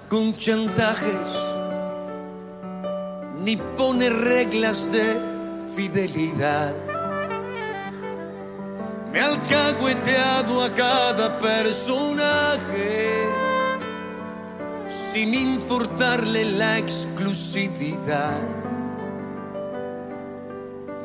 con 0.08 0.36
chantajes, 0.36 1.28
ni 3.42 3.56
pone 3.56 4.08
reglas 4.08 4.88
de 4.92 5.20
fidelidad. 5.74 6.72
Me 9.12 9.18
ha 9.18 9.26
alcahueteado 9.26 10.62
a 10.62 10.72
cada 10.72 11.40
personaje, 11.40 13.10
sin 14.88 15.34
importarle 15.34 16.44
la 16.44 16.78
exclusividad. 16.78 18.38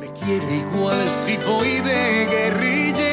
Me 0.00 0.06
quiere 0.12 0.58
igual 0.58 1.08
si 1.08 1.36
voy 1.38 1.80
de 1.80 2.26
guerrillero 2.30 3.11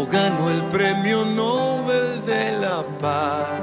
o 0.00 0.06
gano 0.06 0.48
el 0.48 0.62
premio 0.68 1.24
Nobel 1.24 2.24
de 2.24 2.52
la 2.62 2.82
Paz. 2.98 3.60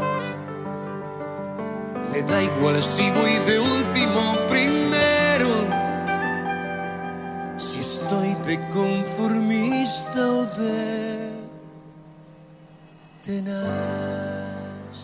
Le 2.13 2.21
da 2.21 2.43
igual 2.43 2.81
si 2.83 3.09
voy 3.11 3.33
de 3.49 3.59
último 3.59 4.21
primero, 4.47 5.49
si 7.57 7.79
estoy 7.79 8.35
de 8.47 8.55
conformista 8.69 10.21
o 10.39 10.45
de 10.61 11.31
tenaz. 13.25 14.97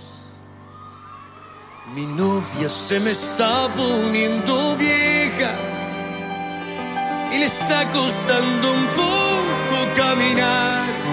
Mi 1.95 2.05
novia 2.05 2.69
se 2.69 2.99
me 2.99 3.11
está 3.11 3.67
poniendo 3.75 4.75
vieja 4.77 5.51
y 7.31 7.37
le 7.39 7.45
está 7.45 7.89
costando 7.89 8.65
un 8.79 8.85
poco 9.01 9.77
caminar. 9.95 11.12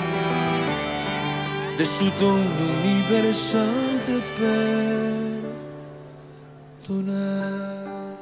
de 1.81 1.87
su 1.87 2.05
don 2.19 2.41
universal 2.77 4.01
de 4.07 4.17
perdonar. 6.87 8.17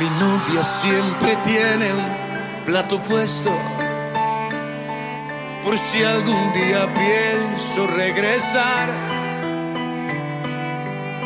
Mi 0.00 0.08
novia 0.24 0.64
siempre 0.64 1.36
tiene 1.44 1.92
un 1.92 2.64
plato 2.64 2.98
puesto 3.02 3.50
por 5.62 5.76
si 5.78 6.02
algún 6.02 6.52
día 6.54 6.88
pienso 6.94 7.86
regresar. 7.88 8.88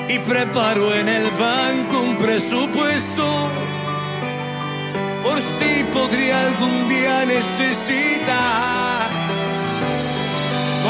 Y 0.09 0.19
preparo 0.19 0.93
en 0.95 1.09
el 1.09 1.31
banco 1.47 2.01
un 2.01 2.17
presupuesto 2.17 3.49
por 5.23 5.39
si 5.39 5.85
podría 5.93 6.41
algún 6.47 6.89
día 6.89 7.25
necesitar. 7.25 9.00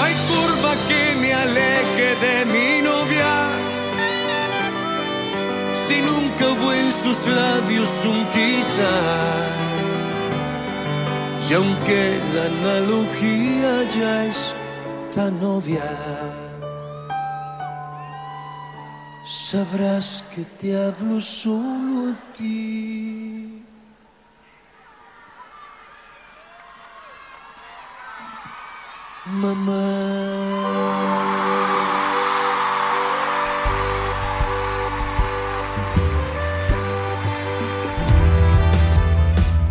Hay 0.01 0.15
curva 0.31 0.73
que 0.89 1.17
me 1.21 1.33
aleje 1.33 2.09
de 2.25 2.37
mi 2.55 2.83
novia. 2.83 3.33
Si 5.87 6.01
nunca 6.01 6.43
hubo 6.53 6.73
en 6.73 6.91
sus 6.93 7.19
labios 7.27 7.91
un 8.13 8.25
quizá. 8.35 8.97
Y 11.49 11.53
aunque 11.53 12.21
la 12.35 12.45
analogía 12.45 13.83
ya 13.91 14.25
es 14.27 14.55
tan 15.17 15.43
obvia, 15.43 15.91
sabrás 19.27 20.25
que 20.33 20.43
te 20.61 20.77
hablo 20.77 21.21
solo 21.21 22.11
a 22.13 22.35
ti. 22.37 23.50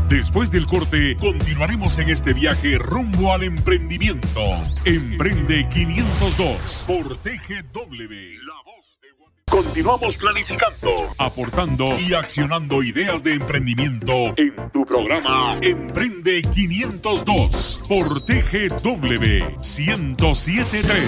Después 0.09 0.51
del 0.51 0.65
corte, 0.65 1.17
continuaremos 1.17 1.97
en 1.97 2.09
este 2.09 2.33
viaje 2.33 2.77
rumbo 2.77 3.33
al 3.33 3.43
emprendimiento. 3.43 4.41
Emprende 4.85 5.67
502 5.69 6.85
por 6.87 7.17
TGW. 7.17 8.13
La 8.45 8.61
voz 8.63 8.99
de. 9.01 9.48
Continuamos 9.69 10.17
planificando, 10.17 11.13
aportando 11.19 11.99
y 11.99 12.15
accionando 12.15 12.82
ideas 12.82 13.21
de 13.21 13.36
emprendimiento 13.36 14.34
en 14.36 14.71
tu 14.73 14.84
programa 14.84 15.58
Emprende 15.62 16.41
502 16.41 17.82
por 17.88 18.19
TGW 18.25 19.60
1073. 19.60 21.03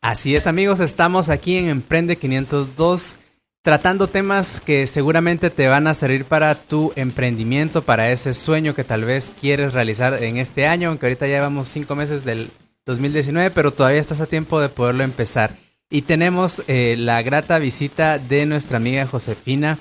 Así 0.00 0.34
es 0.34 0.46
amigos, 0.46 0.80
estamos 0.80 1.28
aquí 1.28 1.58
en 1.58 1.68
Emprende 1.68 2.16
502 2.16 3.18
tratando 3.60 4.06
temas 4.06 4.60
que 4.60 4.86
seguramente 4.86 5.50
te 5.50 5.68
van 5.68 5.86
a 5.86 5.92
servir 5.92 6.24
para 6.24 6.54
tu 6.54 6.94
emprendimiento, 6.96 7.82
para 7.82 8.10
ese 8.10 8.32
sueño 8.32 8.74
que 8.74 8.84
tal 8.84 9.04
vez 9.04 9.34
quieres 9.38 9.74
realizar 9.74 10.24
en 10.24 10.38
este 10.38 10.66
año, 10.66 10.88
aunque 10.88 11.04
ahorita 11.04 11.26
ya 11.26 11.34
llevamos 11.34 11.68
cinco 11.68 11.94
meses 11.94 12.24
del 12.24 12.48
2019, 12.86 13.50
pero 13.50 13.70
todavía 13.70 14.00
estás 14.00 14.22
a 14.22 14.26
tiempo 14.26 14.60
de 14.60 14.70
poderlo 14.70 15.04
empezar. 15.04 15.65
Y 15.88 16.02
tenemos 16.02 16.62
eh, 16.66 16.96
la 16.98 17.22
grata 17.22 17.58
visita 17.58 18.18
de 18.18 18.46
nuestra 18.46 18.78
amiga 18.78 19.06
Josefina. 19.06 19.78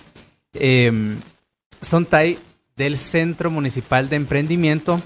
Eh, 0.54 1.18
Sontay 1.82 2.38
del 2.76 2.98
Centro 2.98 3.52
Municipal 3.52 4.10
de 4.10 4.18
Emprendimiento. 4.18 5.02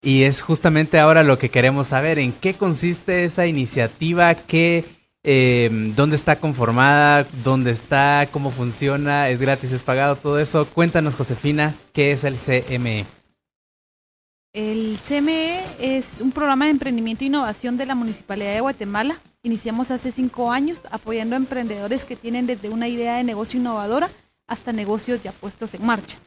Y 0.00 0.22
es 0.22 0.42
justamente 0.42 0.98
ahora 0.98 1.24
lo 1.24 1.38
que 1.38 1.48
queremos 1.48 1.88
saber, 1.88 2.20
en 2.20 2.32
qué 2.32 2.54
consiste 2.54 3.24
esa 3.24 3.48
iniciativa, 3.48 4.32
qué, 4.36 4.84
eh, 5.24 5.68
dónde 5.96 6.14
está 6.14 6.36
conformada, 6.36 7.26
dónde 7.42 7.72
está, 7.72 8.28
cómo 8.30 8.52
funciona, 8.52 9.28
es 9.28 9.40
gratis, 9.40 9.72
es 9.72 9.82
pagado, 9.82 10.14
todo 10.14 10.38
eso. 10.38 10.66
Cuéntanos, 10.66 11.16
Josefina, 11.16 11.74
¿qué 11.92 12.12
es 12.12 12.22
el 12.22 12.36
CME? 12.36 13.06
El 14.52 14.98
CME 15.06 15.64
es 15.80 16.20
un 16.20 16.30
programa 16.30 16.66
de 16.66 16.70
emprendimiento 16.70 17.24
e 17.24 17.26
innovación 17.26 17.76
de 17.76 17.86
la 17.86 17.96
Municipalidad 17.96 18.54
de 18.54 18.60
Guatemala. 18.60 19.20
Iniciamos 19.48 19.90
hace 19.90 20.12
cinco 20.12 20.52
años 20.52 20.80
apoyando 20.90 21.34
a 21.34 21.38
emprendedores 21.38 22.04
que 22.04 22.16
tienen 22.16 22.46
desde 22.46 22.68
una 22.68 22.86
idea 22.86 23.16
de 23.16 23.24
negocio 23.24 23.58
innovadora 23.58 24.10
hasta 24.46 24.74
negocios 24.74 25.22
ya 25.22 25.32
puestos 25.32 25.72
en 25.72 25.86
marcha. 25.86 26.18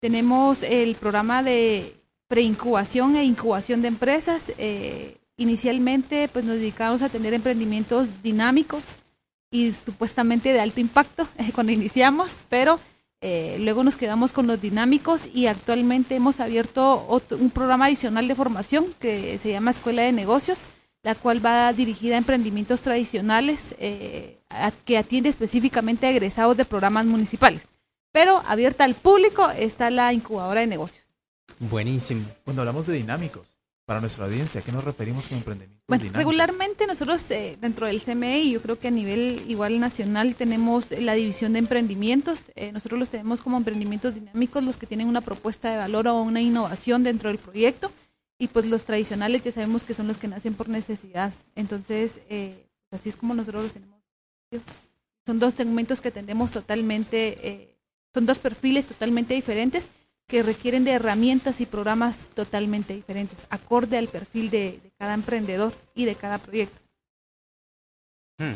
Tenemos 0.00 0.58
el 0.64 0.96
programa 0.96 1.44
de 1.44 1.94
preincubación 2.26 3.14
e 3.14 3.22
incubación 3.22 3.80
de 3.80 3.86
empresas. 3.86 4.52
Eh, 4.58 5.18
inicialmente 5.36 6.28
pues 6.32 6.44
nos 6.44 6.56
dedicamos 6.56 7.00
a 7.02 7.08
tener 7.08 7.32
emprendimientos 7.32 8.08
dinámicos 8.24 8.82
y 9.52 9.70
supuestamente 9.70 10.52
de 10.52 10.58
alto 10.58 10.80
impacto 10.80 11.28
eh, 11.38 11.52
cuando 11.54 11.70
iniciamos, 11.70 12.32
pero 12.48 12.80
eh, 13.20 13.58
luego 13.60 13.84
nos 13.84 13.96
quedamos 13.96 14.32
con 14.32 14.48
los 14.48 14.60
dinámicos 14.60 15.28
y 15.32 15.46
actualmente 15.46 16.16
hemos 16.16 16.40
abierto 16.40 17.06
un 17.30 17.50
programa 17.50 17.84
adicional 17.86 18.26
de 18.26 18.34
formación 18.34 18.86
que 18.98 19.38
se 19.38 19.52
llama 19.52 19.70
Escuela 19.70 20.02
de 20.02 20.10
Negocios, 20.10 20.58
la 21.02 21.14
cual 21.14 21.44
va 21.44 21.72
dirigida 21.72 22.14
a 22.14 22.18
emprendimientos 22.18 22.80
tradicionales 22.80 23.74
que 23.78 24.98
atiende 24.98 25.28
específicamente 25.28 26.06
a 26.06 26.10
egresados 26.10 26.56
de 26.56 26.64
programas 26.64 27.06
municipales. 27.06 27.68
Pero 28.12 28.42
abierta 28.46 28.84
al 28.84 28.94
público 28.94 29.50
está 29.50 29.90
la 29.90 30.12
incubadora 30.12 30.60
de 30.60 30.66
negocios. 30.66 31.06
Buenísimo. 31.58 32.24
Cuando 32.44 32.62
hablamos 32.62 32.86
de 32.86 32.94
dinámicos, 32.94 33.58
para 33.88 34.02
nuestra 34.02 34.26
audiencia, 34.26 34.60
¿a 34.60 34.62
qué 34.62 34.70
nos 34.70 34.84
referimos 34.84 35.26
con 35.28 35.38
emprendimiento? 35.38 35.82
Bueno, 35.88 36.10
regularmente 36.12 36.86
nosotros 36.86 37.30
eh, 37.30 37.56
dentro 37.58 37.86
del 37.86 38.02
CME 38.02 38.40
y 38.40 38.52
yo 38.52 38.60
creo 38.60 38.78
que 38.78 38.88
a 38.88 38.90
nivel 38.90 39.42
igual 39.48 39.80
nacional 39.80 40.34
tenemos 40.34 40.90
la 40.90 41.14
división 41.14 41.54
de 41.54 41.60
emprendimientos. 41.60 42.50
Eh, 42.54 42.70
nosotros 42.70 43.00
los 43.00 43.08
tenemos 43.08 43.40
como 43.40 43.56
emprendimientos 43.56 44.14
dinámicos, 44.14 44.62
los 44.62 44.76
que 44.76 44.86
tienen 44.86 45.08
una 45.08 45.22
propuesta 45.22 45.70
de 45.70 45.78
valor 45.78 46.06
o 46.06 46.20
una 46.20 46.42
innovación 46.42 47.02
dentro 47.02 47.30
del 47.30 47.38
proyecto. 47.38 47.90
Y 48.38 48.48
pues 48.48 48.66
los 48.66 48.84
tradicionales 48.84 49.42
ya 49.42 49.52
sabemos 49.52 49.82
que 49.82 49.94
son 49.94 50.06
los 50.06 50.18
que 50.18 50.28
nacen 50.28 50.54
por 50.54 50.68
necesidad. 50.68 51.32
Entonces, 51.56 52.20
eh, 52.28 52.66
así 52.90 53.08
es 53.08 53.16
como 53.16 53.34
nosotros 53.34 53.64
los 53.64 53.72
tenemos. 53.72 53.98
Son 55.26 55.38
dos 55.38 55.54
segmentos 55.54 56.00
que 56.00 56.10
tenemos 56.10 56.50
totalmente, 56.50 57.76
son 58.14 58.24
dos 58.24 58.38
perfiles 58.38 58.86
totalmente 58.86 59.34
diferentes 59.34 59.90
que 60.28 60.42
requieren 60.42 60.84
de 60.84 60.92
herramientas 60.92 61.60
y 61.60 61.66
programas 61.66 62.26
totalmente 62.34 62.94
diferentes, 62.94 63.38
acorde 63.48 63.96
al 63.96 64.08
perfil 64.08 64.50
de, 64.50 64.78
cada 64.98 65.14
emprendedor 65.14 65.72
y 65.94 66.04
de 66.04 66.14
cada 66.14 66.38
proyecto. 66.38 66.78
Hmm. 68.38 68.54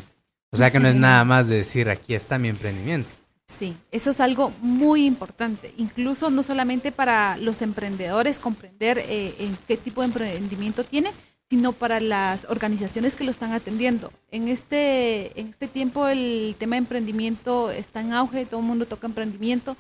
O 0.51 0.57
sea 0.57 0.71
que 0.71 0.79
no 0.79 0.89
es 0.89 0.95
nada 0.95 1.25
más 1.25 1.49
de 1.49 1.57
decir 1.57 1.89
aquí 1.89 2.15
está 2.15 2.39
mi 2.39 2.51
emprendimiento. 2.51 3.15
Sí, 3.59 3.77
eso 3.91 4.11
es 4.11 4.21
algo 4.21 4.53
muy 4.61 5.07
importante, 5.07 5.73
incluso 5.77 6.31
no 6.31 6.43
solamente 6.43 6.91
para 6.91 7.37
los 7.37 7.63
emprendedores 7.63 8.39
comprender 8.39 8.99
eh, 8.99 9.35
en 9.39 9.57
qué 9.69 9.77
tipo 9.77 10.01
de 10.01 10.07
emprendimiento 10.09 10.85
tiene, 10.85 11.11
sino 11.49 11.73
para 11.73 12.01
las 12.01 12.47
organizaciones 12.49 13.15
que 13.15 13.25
lo 13.25 13.31
están 13.31 13.53
atendiendo. 13.53 14.11
En 14.31 14.49
este, 14.49 15.39
en 15.39 15.49
este 15.49 15.69
tiempo 15.69 16.09
el 16.09 16.57
tema 16.59 16.77
de 16.77 16.79
emprendimiento 16.79 17.71
está 17.71 18.01
en 18.01 18.15
auge, 18.15 18.47
todo 18.47 18.61
el 18.61 18.67
mundo 18.67 18.87
toca 18.87 19.07
emprendimiento 19.07 19.77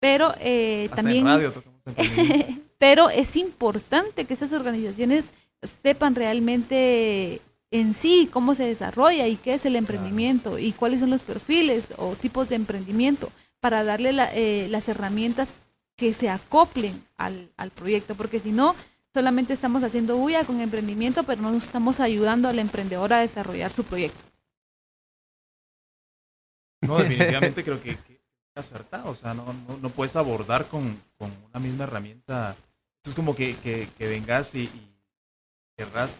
pero 0.00 0.34
eh, 0.40 0.88
también... 0.94 1.26
pero 2.78 3.10
es 3.10 3.36
importante 3.36 4.24
que 4.24 4.34
esas 4.34 4.52
organizaciones 4.52 5.32
sepan 5.82 6.14
realmente 6.14 7.40
en 7.70 7.94
sí 7.94 8.28
cómo 8.32 8.54
se 8.54 8.64
desarrolla 8.64 9.26
y 9.26 9.36
qué 9.36 9.54
es 9.54 9.66
el 9.66 9.76
emprendimiento 9.76 10.58
y 10.58 10.72
cuáles 10.72 11.00
son 11.00 11.10
los 11.10 11.22
perfiles 11.22 11.88
o 11.96 12.16
tipos 12.16 12.48
de 12.48 12.56
emprendimiento 12.56 13.30
para 13.60 13.84
darle 13.84 14.14
eh, 14.34 14.68
las 14.68 14.88
herramientas 14.88 15.54
que 15.96 16.14
se 16.14 16.30
acoplen 16.30 17.04
al, 17.16 17.50
al 17.56 17.70
proyecto, 17.70 18.14
porque 18.14 18.38
si 18.40 18.52
no, 18.52 18.76
solamente 19.12 19.52
estamos 19.52 19.82
haciendo 19.82 20.16
bulla 20.16 20.44
con 20.44 20.60
emprendimiento, 20.60 21.24
pero 21.24 21.42
no 21.42 21.54
estamos 21.56 22.00
ayudando 22.00 22.48
al 22.48 22.58
emprendedor 22.58 23.12
a 23.12 23.20
desarrollar 23.20 23.72
su 23.72 23.84
proyecto. 23.84 24.20
No, 26.82 26.98
definitivamente 26.98 27.64
creo 27.64 27.82
que 27.82 27.98
acertado, 28.58 29.10
o 29.10 29.14
sea, 29.14 29.34
no, 29.34 29.54
no, 29.80 29.88
puedes 29.90 30.16
abordar 30.16 30.66
con, 30.66 31.00
una 31.18 31.60
misma 31.60 31.84
herramienta. 31.84 32.56
Es 33.04 33.14
como 33.14 33.34
que, 33.34 33.56
que, 33.56 33.88
vengas 34.06 34.54
y, 34.54 34.64
y, 34.64 34.94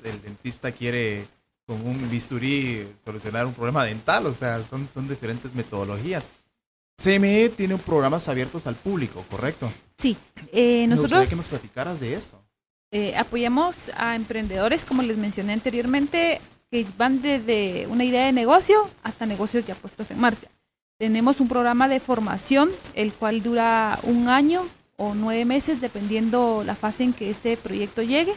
el 0.04 0.22
dentista 0.22 0.70
quiere 0.72 1.26
con 1.68 1.86
un 1.86 2.08
bisturí 2.08 2.88
solucionar 3.04 3.44
un 3.44 3.52
problema 3.52 3.84
dental, 3.84 4.24
o 4.24 4.32
sea, 4.32 4.64
son, 4.64 4.88
son 4.92 5.06
diferentes 5.06 5.54
metodologías. 5.54 6.30
CME 6.96 7.50
tiene 7.50 7.76
programas 7.76 8.26
abiertos 8.26 8.66
al 8.66 8.74
público, 8.74 9.22
¿correcto? 9.30 9.70
Sí, 9.98 10.16
eh, 10.50 10.86
nosotros... 10.86 11.20
Me 11.20 11.28
que 11.28 11.36
nos 11.36 11.48
platicaras 11.48 12.00
de 12.00 12.14
eso. 12.14 12.42
Eh, 12.90 13.14
apoyamos 13.18 13.76
a 13.98 14.16
emprendedores, 14.16 14.86
como 14.86 15.02
les 15.02 15.18
mencioné 15.18 15.52
anteriormente, 15.52 16.40
que 16.70 16.86
van 16.96 17.20
desde 17.20 17.86
una 17.88 18.04
idea 18.04 18.24
de 18.24 18.32
negocio 18.32 18.88
hasta 19.02 19.26
negocios 19.26 19.66
ya 19.66 19.74
puestos 19.74 20.10
en 20.10 20.20
marcha. 20.20 20.48
Tenemos 20.96 21.38
un 21.38 21.48
programa 21.48 21.86
de 21.86 22.00
formación, 22.00 22.70
el 22.94 23.12
cual 23.12 23.42
dura 23.42 23.98
un 24.04 24.28
año 24.28 24.66
o 24.96 25.14
nueve 25.14 25.44
meses, 25.44 25.82
dependiendo 25.82 26.62
la 26.64 26.74
fase 26.74 27.04
en 27.04 27.12
que 27.12 27.28
este 27.28 27.58
proyecto 27.58 28.02
llegue. 28.02 28.34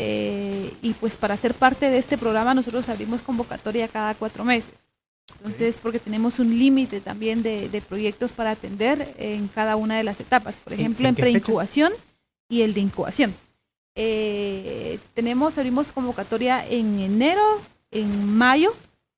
Eh, 0.00 0.72
y 0.80 0.92
pues 0.92 1.16
para 1.16 1.36
ser 1.36 1.54
parte 1.54 1.90
de 1.90 1.98
este 1.98 2.16
programa 2.16 2.54
nosotros 2.54 2.88
abrimos 2.88 3.20
convocatoria 3.20 3.88
cada 3.88 4.14
cuatro 4.14 4.44
meses. 4.44 4.70
Entonces, 5.38 5.76
porque 5.82 5.98
tenemos 5.98 6.38
un 6.38 6.56
límite 6.56 7.00
también 7.00 7.42
de, 7.42 7.82
proyectos 7.88 8.30
para 8.30 8.52
atender 8.52 9.12
en 9.18 9.48
cada 9.48 9.74
una 9.74 9.96
de 9.96 10.04
las 10.04 10.20
etapas. 10.20 10.54
Por 10.54 10.72
ejemplo, 10.72 11.08
en, 11.08 11.16
preincubación 11.16 11.92
y 12.48 12.62
el 12.62 12.74
de 12.74 12.80
incubación. 12.80 13.34
Eh, 13.96 15.00
tenemos, 15.14 15.58
abrimos 15.58 15.90
convocatoria 15.90 16.64
en 16.64 17.00
enero, 17.00 17.42
en 17.90 18.36
mayo 18.36 18.72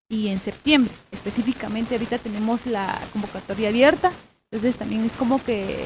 y 0.08 0.28
en 0.28 0.40
septiembre. 0.40 0.94
Específicamente 1.12 1.94
ahorita 1.94 2.16
tenemos 2.16 2.64
la 2.64 2.98
convocatoria 3.12 3.68
abierta, 3.68 4.12
entonces 4.50 4.76
también 4.78 5.04
es 5.04 5.14
como 5.14 5.44
que 5.44 5.76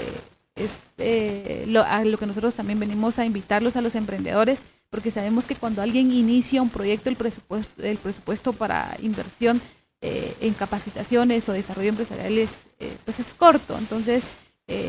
es 0.55 0.71
eh, 0.99 1.65
lo, 1.67 1.83
a 1.83 2.05
lo 2.05 2.17
que 2.17 2.27
nosotros 2.27 2.55
también 2.55 2.79
venimos 2.79 3.19
a 3.19 3.25
invitarlos 3.25 3.75
a 3.75 3.81
los 3.81 3.97
emprendedores, 3.97 4.63
porque 4.95 5.11
sabemos 5.11 5.47
que 5.47 5.57
cuando 5.57 5.83
alguien 5.83 6.13
inicia 6.13 6.63
un 6.63 6.71
proyecto, 6.71 7.11
el 7.11 7.17
presupuesto, 7.17 7.83
el 7.83 7.97
presupuesto 7.97 8.53
para 8.53 8.97
inversión 9.03 9.61
eh, 10.01 10.37
en 10.41 10.55
capacitaciones 10.55 11.49
o 11.49 11.53
desarrollo 11.53 11.89
empresarial 11.89 12.39
es, 12.39 12.51
eh, 12.79 12.97
pues 13.05 13.19
es 13.19 13.35
corto. 13.35 13.77
Entonces, 13.77 14.23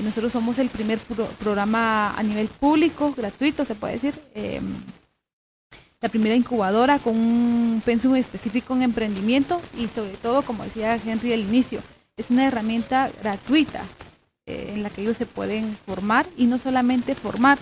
nosotros 0.03 0.31
somos 0.31 0.57
el 0.59 0.69
primer 0.69 0.99
programa 1.39 2.11
a 2.11 2.23
nivel 2.23 2.47
público, 2.47 3.13
gratuito, 3.17 3.65
se 3.65 3.75
puede 3.75 3.95
decir, 3.95 4.13
la 6.05 6.09
primera 6.09 6.35
incubadora 6.35 6.99
con 6.99 7.15
un 7.15 7.81
pensum 7.83 8.15
específico 8.15 8.75
en 8.75 8.83
emprendimiento 8.83 9.59
y 9.75 9.87
sobre 9.87 10.15
todo, 10.17 10.43
como 10.43 10.63
decía 10.63 10.99
Henry 11.03 11.33
al 11.33 11.39
inicio, 11.39 11.81
es 12.15 12.29
una 12.29 12.45
herramienta 12.45 13.09
gratuita 13.21 13.83
eh, 14.45 14.73
en 14.75 14.83
la 14.83 14.91
que 14.91 15.01
ellos 15.01 15.17
se 15.17 15.25
pueden 15.25 15.75
formar 15.85 16.27
y 16.37 16.45
no 16.45 16.59
solamente 16.59 17.15
formar, 17.15 17.57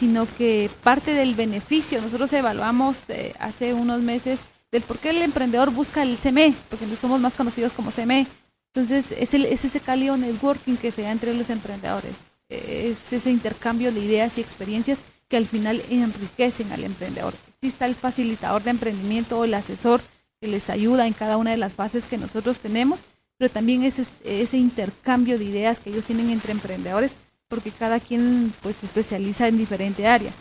sino 0.00 0.26
que 0.38 0.70
parte 0.82 1.12
del 1.12 1.34
beneficio, 1.34 2.00
nosotros 2.00 2.32
evaluamos 2.32 2.96
eh, 3.08 3.34
hace 3.38 3.74
unos 3.74 4.00
meses 4.00 4.40
del 4.72 4.80
por 4.82 4.98
qué 4.98 5.10
el 5.10 5.20
emprendedor 5.20 5.70
busca 5.70 6.02
el 6.02 6.16
CME, 6.16 6.54
porque 6.70 6.86
no 6.86 6.96
somos 6.96 7.20
más 7.20 7.34
conocidos 7.34 7.74
como 7.74 7.90
CME. 7.90 8.26
Entonces, 8.72 9.12
es, 9.12 9.34
el, 9.34 9.44
es 9.44 9.66
ese 9.66 9.80
cálido 9.80 10.16
networking 10.16 10.76
que 10.76 10.90
se 10.90 11.02
da 11.02 11.10
entre 11.10 11.34
los 11.34 11.50
emprendedores, 11.50 12.14
es 12.48 13.12
ese 13.12 13.30
intercambio 13.30 13.92
de 13.92 14.00
ideas 14.00 14.38
y 14.38 14.40
experiencias 14.40 15.00
que 15.28 15.36
al 15.36 15.46
final 15.46 15.82
enriquecen 15.90 16.72
al 16.72 16.84
emprendedor. 16.84 17.34
está 17.60 17.84
el 17.84 17.94
facilitador 17.94 18.62
de 18.62 18.70
emprendimiento 18.70 19.38
o 19.38 19.44
el 19.44 19.52
asesor 19.52 20.00
que 20.40 20.48
les 20.48 20.70
ayuda 20.70 21.06
en 21.06 21.12
cada 21.12 21.36
una 21.36 21.50
de 21.50 21.58
las 21.58 21.74
fases 21.74 22.06
que 22.06 22.16
nosotros 22.16 22.58
tenemos, 22.58 23.00
pero 23.36 23.50
también 23.50 23.84
ese, 23.84 24.06
ese 24.24 24.56
intercambio 24.56 25.38
de 25.38 25.44
ideas 25.44 25.78
que 25.78 25.90
ellos 25.90 26.06
tienen 26.06 26.30
entre 26.30 26.52
emprendedores, 26.52 27.18
porque 27.50 27.72
cada 27.72 27.98
quien 27.98 28.54
pues 28.62 28.76
se 28.76 28.86
especializa 28.86 29.48
en 29.48 29.58
diferente 29.58 30.06
área. 30.06 30.32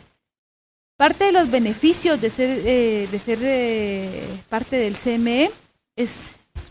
Parte 0.95 1.25
de 1.25 1.31
los 1.31 1.49
beneficios 1.49 2.21
de 2.21 2.29
ser, 2.29 2.61
eh, 2.65 3.07
de 3.11 3.19
ser 3.19 3.39
eh, 3.41 4.23
parte 4.47 4.77
del 4.77 4.95
CME 4.95 5.49
es, 5.95 6.11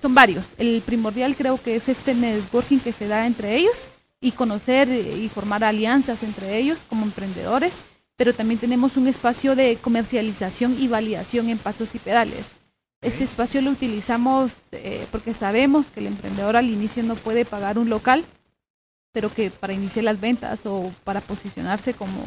son 0.01 0.15
varios. 0.15 0.47
El 0.57 0.81
primordial 0.87 1.35
creo 1.35 1.61
que 1.61 1.75
es 1.75 1.89
este 1.89 2.15
networking 2.15 2.79
que 2.79 2.93
se 2.93 3.09
da 3.09 3.27
entre 3.27 3.57
ellos 3.57 3.77
y 4.21 4.31
conocer 4.31 4.89
y 4.89 5.29
formar 5.29 5.65
alianzas 5.65 6.23
entre 6.23 6.57
ellos 6.57 6.79
como 6.89 7.05
emprendedores, 7.05 7.75
pero 8.17 8.33
también 8.33 8.61
tenemos 8.61 8.97
un 8.97 9.09
espacio 9.09 9.57
de 9.57 9.77
comercialización 9.81 10.77
y 10.79 10.87
validación 10.87 11.49
en 11.49 11.59
pasos 11.59 11.95
y 11.95 11.99
pedales. 11.99 12.47
Ese 13.01 13.25
espacio 13.25 13.61
lo 13.61 13.71
utilizamos 13.71 14.53
eh, 14.73 15.07
porque 15.11 15.35
sabemos 15.35 15.91
que 15.91 16.01
el 16.01 16.07
emprendedor 16.07 16.57
al 16.57 16.71
inicio 16.71 17.03
no 17.03 17.17
puede 17.17 17.45
pagar 17.45 17.79
un 17.79 17.89
local, 17.89 18.25
pero 19.19 19.35
que 19.35 19.51
para 19.51 19.73
iniciar 19.73 20.05
las 20.05 20.21
ventas 20.21 20.61
o 20.65 20.93
para 21.03 21.21
posicionarse 21.21 21.93
como 21.93 22.23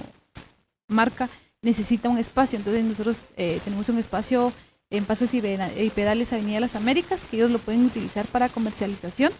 marca 0.89 1.29
necesita 1.61 2.09
un 2.09 2.17
espacio. 2.17 2.57
Entonces 2.59 2.83
nosotros 2.83 3.21
eh, 3.37 3.61
tenemos 3.63 3.87
un 3.87 3.97
espacio 3.97 4.51
en 4.89 5.05
Pasos 5.05 5.33
y 5.33 5.39
Pedales 5.95 6.33
Avenida 6.33 6.59
Las 6.59 6.75
Américas, 6.75 7.23
que 7.23 7.37
ellos 7.37 7.49
lo 7.49 7.59
pueden 7.59 7.85
utilizar 7.85 8.25
para 8.25 8.49
comercialización. 8.49 9.31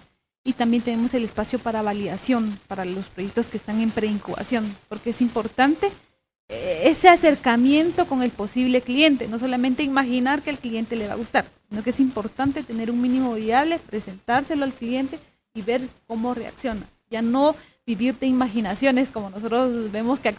Y 0.46 0.54
también 0.54 0.82
tenemos 0.82 1.14
el 1.14 1.26
espacio 1.26 1.60
para 1.60 1.82
validación 1.82 2.58
para 2.70 2.86
los 2.86 3.08
proyectos 3.08 3.50
que 3.50 3.58
están 3.58 3.82
en 3.82 3.92
preincubación, 3.92 4.74
porque 4.88 5.10
es 5.10 5.20
importante 5.20 5.92
eh, 6.48 6.84
ese 6.86 7.10
acercamiento 7.10 8.08
con 8.08 8.24
el 8.24 8.32
posible 8.32 8.80
cliente, 8.80 9.28
no 9.28 9.38
solamente 9.38 9.84
imaginar 9.84 10.42
que 10.42 10.52
al 10.52 10.58
cliente 10.58 10.96
le 10.96 11.10
va 11.10 11.16
a 11.16 11.18
gustar, 11.18 11.44
sino 11.70 11.84
que 11.84 11.90
es 11.90 12.00
importante 12.00 12.64
tener 12.64 12.90
un 12.90 13.02
mínimo 13.02 13.34
viable, 13.34 13.78
presentárselo 13.78 14.64
al 14.64 14.74
cliente 14.74 15.20
y 15.54 15.64
ver 15.64 15.82
cómo 16.08 16.34
reacciona. 16.34 16.88
Ya 17.12 17.22
no 17.22 17.56
vivir 17.86 18.16
de 18.20 18.28
imaginaciones, 18.28 19.12
como 19.12 19.30
nosotros 19.30 19.92
vemos 19.92 20.20
que, 20.20 20.34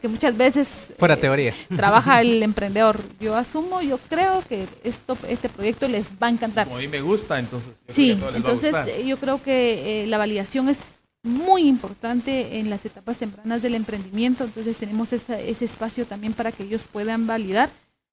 que 0.00 0.08
muchas 0.08 0.36
veces 0.36 0.88
Fuera 0.98 1.14
eh, 1.14 1.18
teoría. 1.18 1.54
trabaja 1.74 2.20
el 2.20 2.42
emprendedor. 2.50 3.00
Yo 3.20 3.36
asumo, 3.36 3.80
yo 3.80 3.98
creo 3.98 4.42
que 4.48 4.66
esto, 4.84 5.16
este 5.28 5.48
proyecto 5.48 5.86
les 5.88 6.12
va 6.20 6.26
a 6.26 6.30
encantar. 6.30 6.66
Como 6.66 6.76
a 6.78 6.80
mí 6.80 6.88
me 6.88 7.00
gusta, 7.00 7.38
entonces. 7.38 7.72
Sí, 7.88 8.18
entonces 8.34 8.74
yo 9.06 9.16
creo 9.16 9.40
que 9.42 10.02
eh, 10.02 10.06
la 10.06 10.18
validación 10.18 10.68
es 10.68 10.98
muy 11.22 11.68
importante 11.68 12.58
en 12.58 12.70
las 12.70 12.84
etapas 12.84 13.18
tempranas 13.18 13.62
del 13.62 13.74
emprendimiento, 13.74 14.44
entonces 14.44 14.76
tenemos 14.76 15.12
ese 15.12 15.64
espacio 15.64 16.06
también 16.06 16.32
para 16.32 16.52
que 16.52 16.64
ellos 16.64 16.82
puedan 16.90 17.26
validar. 17.26 17.70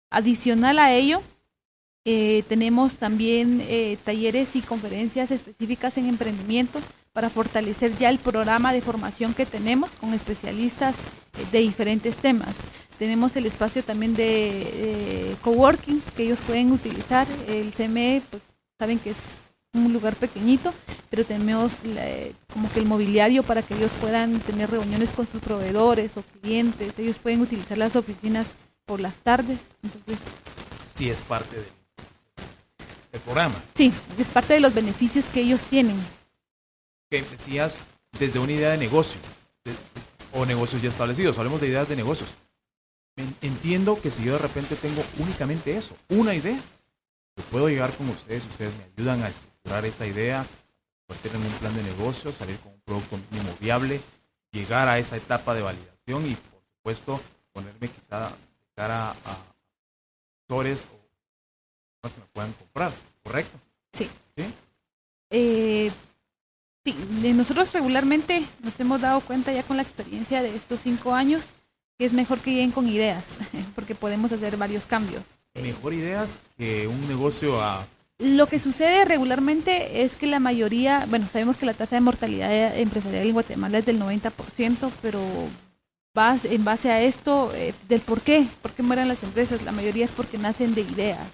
Adicional 0.09 0.79
a 0.79 0.93
ello, 0.93 1.21
eh, 2.05 2.43
tenemos 2.47 2.97
también 2.97 3.63
talleres 4.03 4.55
y 4.55 4.61
conferencias 4.61 5.31
específicas 5.31 5.97
en 5.97 6.07
emprendimiento 6.07 6.79
para 7.15 7.29
fortalecer 7.29 7.95
ya 7.97 8.09
el 8.09 8.19
programa 8.19 8.73
de 8.73 8.81
formación 8.81 9.33
que 9.33 9.45
tenemos 9.45 9.91
con 9.95 10.13
especialistas 10.13 10.95
eh, 11.39 11.45
de 11.49 11.59
diferentes 11.59 12.17
temas. 12.17 12.53
Tenemos 12.99 13.37
el 13.37 13.45
espacio 13.45 13.85
también 13.85 14.15
de 14.15 15.33
coworking 15.41 16.01
que 16.17 16.23
ellos 16.23 16.39
pueden 16.45 16.73
utilizar. 16.73 17.25
El 17.47 17.71
CME, 17.71 18.21
pues 18.29 18.43
saben 18.77 18.99
que 18.99 19.11
es 19.11 19.17
un 19.73 19.93
lugar 19.93 20.17
pequeñito, 20.17 20.73
pero 21.09 21.23
tenemos 21.23 21.77
como 22.51 22.69
que 22.73 22.79
el 22.81 22.85
mobiliario 22.85 23.43
para 23.43 23.61
que 23.61 23.75
ellos 23.75 23.93
puedan 24.01 24.37
tener 24.41 24.69
reuniones 24.69 25.13
con 25.13 25.25
sus 25.25 25.39
proveedores 25.39 26.17
o 26.17 26.23
clientes. 26.41 26.93
Ellos 26.97 27.17
pueden 27.17 27.39
utilizar 27.39 27.77
las 27.77 27.95
oficinas 27.95 28.47
por 28.85 28.99
las 28.99 29.15
tardes. 29.19 29.59
Entonces, 29.83 30.19
sí 30.93 31.09
es 31.09 31.21
parte 31.21 31.55
del 31.55 33.21
programa. 33.21 33.55
Sí, 33.73 33.93
es 34.17 34.27
parte 34.27 34.53
de 34.53 34.59
los 34.59 34.73
beneficios 34.73 35.25
que 35.33 35.39
ellos 35.39 35.61
tienen 35.61 35.95
que 37.23 37.37
decías 37.37 37.79
desde 38.19 38.39
una 38.39 38.51
idea 38.51 38.71
de 38.71 38.77
negocio 38.77 39.19
o 40.33 40.45
negocios 40.45 40.81
ya 40.81 40.89
establecidos. 40.89 41.37
Hablemos 41.37 41.61
de 41.61 41.67
ideas 41.67 41.87
de 41.87 41.95
negocios. 41.95 42.37
Entiendo 43.41 43.99
que 44.01 44.11
si 44.11 44.23
yo 44.23 44.33
de 44.33 44.39
repente 44.39 44.75
tengo 44.75 45.01
únicamente 45.19 45.77
eso, 45.77 45.95
una 46.09 46.35
idea, 46.35 46.59
yo 47.37 47.43
puedo 47.45 47.69
llegar 47.69 47.93
con 47.95 48.09
ustedes, 48.09 48.45
ustedes 48.45 48.73
me 48.77 48.83
ayudan 48.83 49.23
a 49.23 49.29
estructurar 49.29 49.85
esa 49.85 50.05
idea, 50.05 50.45
convertirla 51.07 51.39
en 51.39 51.45
un 51.45 51.59
plan 51.59 51.75
de 51.75 51.83
negocio, 51.83 52.33
salir 52.33 52.57
con 52.59 52.73
un 52.73 52.81
producto 52.81 53.17
mínimo 53.31 53.55
viable, 53.59 54.01
llegar 54.51 54.87
a 54.89 54.99
esa 54.99 55.15
etapa 55.15 55.53
de 55.53 55.61
validación 55.61 56.25
y, 56.25 56.35
por 56.35 56.61
supuesto, 56.75 57.21
ponerme 57.53 57.87
quizá 57.87 58.29
de 58.29 58.65
cara 58.75 59.11
a 59.11 59.37
actores 60.41 60.85
o 60.91 60.99
personas 62.01 62.13
que 62.15 62.19
me 62.19 62.27
puedan 62.33 62.53
comprar, 62.53 62.91
¿correcto? 63.23 63.57
Sí. 63.93 64.09
¿Sí? 64.35 64.53
Eh, 65.29 65.91
Sí, 66.85 66.95
nosotros 67.33 67.73
regularmente 67.73 68.45
nos 68.63 68.79
hemos 68.79 69.01
dado 69.01 69.19
cuenta 69.21 69.51
ya 69.51 69.63
con 69.63 69.75
la 69.75 69.81
experiencia 69.81 70.43
de 70.43 70.55
estos 70.55 70.81
cinco 70.83 71.15
años 71.15 71.43
que 71.97 72.05
es 72.05 72.13
mejor 72.13 72.39
que 72.39 72.51
lleguen 72.51 72.71
con 72.71 72.87
ideas, 72.87 73.23
porque 73.75 73.95
podemos 73.95 74.31
hacer 74.31 74.55
varios 74.55 74.85
cambios. 74.85 75.23
Mejor 75.55 75.93
ideas 75.95 76.41
que 76.57 76.87
un 76.87 77.07
negocio 77.07 77.59
a... 77.61 77.87
Lo 78.19 78.47
que 78.47 78.59
sucede 78.59 79.03
regularmente 79.03 80.03
es 80.03 80.15
que 80.15 80.27
la 80.27 80.39
mayoría, 80.39 81.07
bueno, 81.09 81.27
sabemos 81.27 81.57
que 81.57 81.65
la 81.65 81.73
tasa 81.73 81.95
de 81.95 82.01
mortalidad 82.01 82.77
empresarial 82.77 83.25
en 83.25 83.33
Guatemala 83.33 83.79
es 83.79 83.85
del 83.85 83.99
90%, 83.99 84.91
pero 85.01 85.19
en 86.43 86.63
base 86.63 86.91
a 86.91 87.01
esto, 87.01 87.51
eh, 87.55 87.73
del 87.89 88.01
por 88.01 88.21
qué, 88.21 88.45
por 88.61 88.71
qué 88.71 88.83
mueren 88.83 89.07
las 89.07 89.23
empresas, 89.23 89.63
la 89.63 89.71
mayoría 89.71 90.05
es 90.05 90.11
porque 90.11 90.37
nacen 90.37 90.75
de 90.75 90.81
ideas, 90.81 91.27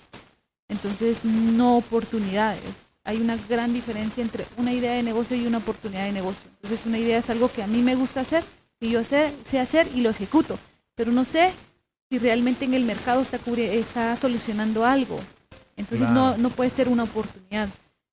entonces 0.70 1.26
no 1.26 1.78
oportunidades 1.78 2.91
hay 3.04 3.18
una 3.18 3.38
gran 3.50 3.74
diferencia 3.74 4.22
entre 4.22 4.46
una 4.58 4.74
idea 4.74 4.94
de 4.94 5.04
negocio 5.04 5.36
y 5.36 5.46
una 5.46 5.58
oportunidad 5.58 6.06
de 6.06 6.12
negocio. 6.12 6.50
Entonces 6.62 6.86
una 6.86 7.00
idea 7.00 7.18
es 7.18 7.30
algo 7.30 7.52
que 7.52 7.64
a 7.64 7.68
mí 7.68 7.82
me 7.82 7.96
gusta 7.96 8.22
hacer, 8.22 8.44
que 8.80 8.90
yo 8.90 9.04
sé, 9.04 9.34
sé 9.50 9.60
hacer 9.60 9.88
y 9.96 10.02
lo 10.02 10.10
ejecuto, 10.10 10.60
pero 10.96 11.12
no 11.12 11.26
sé 11.26 11.52
si 12.10 12.20
realmente 12.20 12.66
en 12.66 12.74
el 12.74 12.86
mercado 12.86 13.22
está, 13.22 13.40
está 13.58 14.16
solucionando 14.16 14.86
algo. 14.86 15.20
Entonces 15.78 16.10
no, 16.10 16.38
no 16.38 16.50
puede 16.50 16.70
ser 16.70 16.90
una 16.90 17.04
oportunidad. 17.04 17.70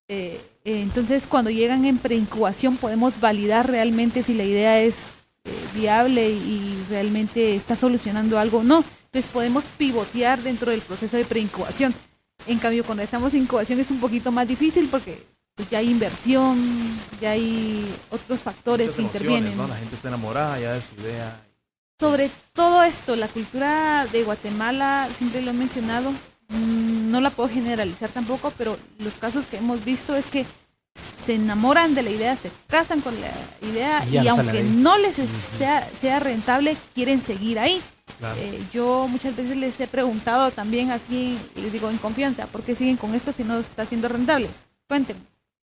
Eh, 0.07 0.41
eh, 0.63 0.81
entonces 0.81 1.27
cuando 1.27 1.51
llegan 1.51 1.85
en 1.85 1.99
preincubación 1.99 2.77
podemos 2.77 3.19
validar 3.19 3.69
realmente 3.69 4.23
si 4.23 4.33
la 4.33 4.43
idea 4.43 4.81
es 4.81 5.05
eh, 5.43 5.51
viable 5.75 6.31
y 6.31 6.83
realmente 6.89 7.55
está 7.55 7.75
solucionando 7.75 8.39
algo 8.39 8.59
o 8.59 8.63
no. 8.63 8.83
Entonces 9.05 9.29
podemos 9.31 9.65
pivotear 9.77 10.41
dentro 10.41 10.71
del 10.71 10.81
proceso 10.81 11.17
de 11.17 11.25
preincubación 11.25 11.93
en 12.47 12.59
cambio, 12.59 12.83
cuando 12.83 13.03
estamos 13.03 13.33
en 13.33 13.41
incubación 13.41 13.79
es 13.79 13.91
un 13.91 13.99
poquito 13.99 14.31
más 14.31 14.47
difícil 14.47 14.87
porque 14.89 15.21
pues, 15.55 15.69
ya 15.69 15.79
hay 15.79 15.89
inversión, 15.89 16.57
ya 17.19 17.31
hay 17.31 17.85
otros 18.09 18.39
factores 18.39 18.91
que 18.91 19.01
intervienen. 19.01 19.57
La 19.57 19.75
gente 19.75 19.95
está 19.95 20.07
enamorada 20.07 20.59
ya 20.59 20.73
de 20.73 20.81
su 20.81 20.95
idea. 21.01 21.43
Sobre 21.99 22.31
todo 22.53 22.81
esto, 22.83 23.17
la 23.17 23.27
cultura 23.27 24.07
de 24.09 24.23
Guatemala, 24.23 25.09
siempre 25.17 25.41
lo 25.41 25.51
he 25.51 25.53
mencionado, 25.53 26.11
mm, 26.47 27.11
no 27.11 27.19
la 27.19 27.29
puedo 27.29 27.49
generalizar 27.49 28.09
tampoco, 28.09 28.53
pero 28.57 28.77
los 28.99 29.13
casos 29.15 29.45
que 29.47 29.57
hemos 29.57 29.83
visto 29.83 30.15
es 30.15 30.27
que 30.27 30.45
se 31.25 31.35
enamoran 31.35 31.93
de 31.93 32.03
la 32.03 32.09
idea, 32.09 32.35
se 32.35 32.51
casan 32.67 33.01
con 33.01 33.13
la 33.21 33.29
idea 33.67 34.03
y, 34.05 34.27
aunque 34.27 34.63
no 34.63 34.97
les 34.97 35.17
sea, 35.57 35.87
sea 36.01 36.19
rentable, 36.19 36.75
quieren 36.95 37.21
seguir 37.21 37.59
ahí. 37.59 37.81
Eh, 38.37 38.63
yo 38.73 39.07
muchas 39.07 39.35
veces 39.35 39.55
les 39.55 39.79
he 39.79 39.87
preguntado 39.87 40.51
también 40.51 40.91
así, 40.91 41.37
les 41.55 41.71
digo 41.71 41.89
en 41.89 41.97
confianza, 41.97 42.47
¿por 42.47 42.63
qué 42.63 42.75
siguen 42.75 42.97
con 42.97 43.13
esto 43.15 43.31
si 43.31 43.43
no 43.43 43.59
está 43.59 43.85
siendo 43.85 44.07
rentable? 44.07 44.49
Cuéntenme. 44.87 45.21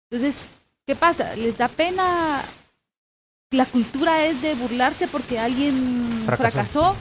Entonces, 0.09 0.41
¿qué 0.85 0.95
pasa? 0.95 1.35
¿Les 1.35 1.57
da 1.57 1.67
pena? 1.67 2.41
La 3.51 3.65
cultura 3.65 4.25
es 4.25 4.41
de 4.41 4.55
burlarse 4.55 5.07
porque 5.07 5.37
alguien 5.37 6.23
fracasó. 6.25 6.95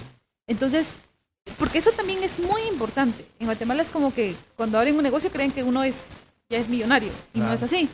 Entonces, 0.47 0.87
porque 1.59 1.79
eso 1.79 1.91
también 1.93 2.23
es 2.23 2.39
muy 2.39 2.61
importante. 2.71 3.27
En 3.41 3.47
Guatemala 3.47 3.83
es 3.83 3.89
como 3.89 4.13
que 4.13 4.37
cuando 4.57 4.79
abren 4.79 4.97
un 4.97 5.03
negocio 5.03 5.31
creen 5.31 5.51
que 5.51 5.63
uno 5.63 5.83
es 5.83 5.97
ya 6.51 6.59
es 6.59 6.69
millonario 6.69 7.11
y 7.33 7.39
no 7.39 7.51
es 7.51 7.63
así 7.63 7.89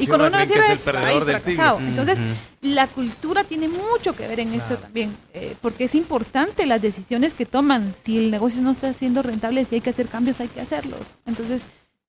y 0.00 0.06
con 0.06 0.20
uno 0.20 0.38
es, 0.38 0.80
fracasado. 0.80 1.80
Entonces, 1.80 2.18
la 2.60 2.86
cultura 2.86 3.44
tiene 3.44 3.68
mucho 3.68 4.14
que 4.14 4.26
ver 4.26 4.40
en 4.40 4.54
esto 4.54 4.76
también, 4.76 5.16
eh, 5.32 5.56
porque 5.60 5.84
es 5.84 5.94
importante 5.94 6.66
las 6.66 6.80
decisiones 6.80 7.34
que 7.34 7.46
toman. 7.46 7.94
Si 8.04 8.18
el 8.18 8.30
negocio 8.30 8.62
no 8.62 8.70
está 8.70 8.92
siendo 8.94 9.22
rentable, 9.22 9.64
si 9.64 9.76
hay 9.76 9.80
que 9.80 9.90
hacer 9.90 10.08
cambios, 10.08 10.40
hay 10.40 10.48
que 10.48 10.60
hacerlos. 10.60 11.00
Entonces, 11.26 11.62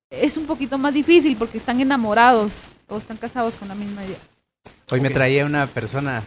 es 0.10 0.38
un 0.38 0.46
poquito 0.46 0.78
más 0.78 0.94
difícil 0.94 1.36
porque 1.38 1.58
están 1.58 1.82
enamorados 1.82 2.74
o 2.88 2.98
están 2.98 3.18
casados 3.18 3.56
con 3.56 3.68
la 3.68 3.76
misma 3.76 4.06
idea. 4.06 4.20
Hoy 4.92 5.02
me 5.02 5.10
traía 5.10 5.46
una 5.46 5.66
persona 5.66 6.22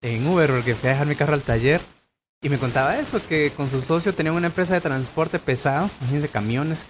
en 0.00 0.26
Uber 0.26 0.50
porque 0.50 0.74
fui 0.74 0.88
a 0.88 0.92
dejar 0.92 1.06
mi 1.06 1.16
carro 1.16 1.34
al 1.34 1.42
taller 1.42 1.80
y 2.40 2.48
me 2.48 2.58
contaba 2.58 2.98
eso, 2.98 3.20
que 3.26 3.50
con 3.56 3.68
su 3.68 3.80
socio 3.80 4.14
tenía 4.14 4.32
una 4.32 4.48
empresa 4.48 4.74
de 4.74 4.80
transporte 4.80 5.38
pesado, 5.38 5.90
de 6.10 6.28
camiones 6.28 6.86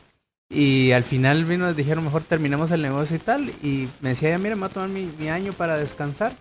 y 0.52 0.92
al 0.92 1.02
final 1.02 1.44
vino, 1.44 1.72
dijeron, 1.72 2.04
mejor 2.04 2.22
terminamos 2.22 2.70
el 2.70 2.82
negocio 2.82 3.16
y 3.16 3.20
tal. 3.20 3.48
Y 3.62 3.88
me 4.00 4.10
decía, 4.10 4.30
ya 4.30 4.38
mira, 4.38 4.54
me 4.54 4.60
voy 4.60 4.70
a 4.70 4.72
tomar 4.72 4.90
mi, 4.90 5.28
año 5.28 5.52
para 5.52 5.76
descansar. 5.76 6.34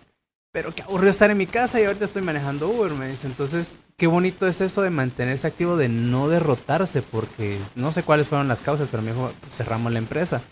pero 0.52 0.74
qué 0.74 0.82
aburrido 0.82 1.10
estar 1.10 1.30
en 1.30 1.38
mi 1.38 1.46
casa 1.46 1.80
y 1.80 1.84
ahorita 1.84 2.04
estoy 2.04 2.20
manejando 2.20 2.68
Uber, 2.68 2.92
me 2.92 3.08
dice. 3.08 3.26
Entonces, 3.26 3.78
qué 3.96 4.06
bonito 4.06 4.46
es 4.46 4.60
eso 4.60 4.82
de 4.82 4.90
mantenerse 4.90 5.46
activo, 5.46 5.78
de 5.78 5.88
no 5.88 6.28
derrotarse, 6.28 7.00
porque 7.00 7.58
no 7.74 7.90
sé 7.92 8.02
cuáles 8.02 8.26
fueron 8.28 8.48
las 8.48 8.60
causas, 8.60 8.88
pero 8.90 9.02
me 9.02 9.12
dijo, 9.12 9.32
cerramos 9.48 9.90
la 9.92 9.98
empresa. 9.98 10.42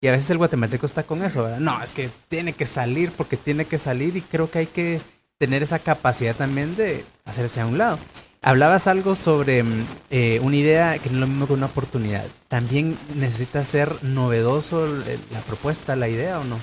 Y 0.00 0.06
a 0.06 0.12
veces 0.12 0.30
el 0.30 0.38
guatemalteco 0.38 0.86
está 0.86 1.02
con 1.02 1.24
eso. 1.24 1.48
No, 1.58 1.82
es 1.82 1.90
que 1.90 2.08
tiene 2.28 2.52
que 2.52 2.66
salir 2.66 3.10
porque 3.10 3.36
tiene 3.36 3.64
que 3.64 3.78
salir 3.78 4.16
y 4.16 4.20
creo 4.20 4.48
que 4.48 4.60
hay 4.60 4.66
que 4.66 5.00
tener 5.38 5.64
esa 5.64 5.80
capacidad 5.80 6.36
también 6.36 6.76
de 6.76 7.04
hacerse 7.24 7.60
a 7.60 7.66
un 7.66 7.78
lado. 7.78 7.98
Hablabas 8.40 8.86
algo 8.86 9.14
sobre 9.14 9.62
mm, 9.62 9.86
eh, 10.10 10.40
una 10.42 10.56
idea 10.56 10.98
que 10.98 11.10
no 11.10 11.16
es 11.16 11.20
lo 11.20 11.26
mismo 11.26 11.46
que 11.46 11.52
una 11.54 11.66
oportunidad. 11.66 12.24
¿También 12.46 12.96
necesita 13.16 13.64
ser 13.64 14.02
novedoso 14.04 14.86
la 14.86 15.40
propuesta, 15.40 15.96
la 15.96 16.08
idea 16.08 16.38
o 16.38 16.44
no? 16.44 16.58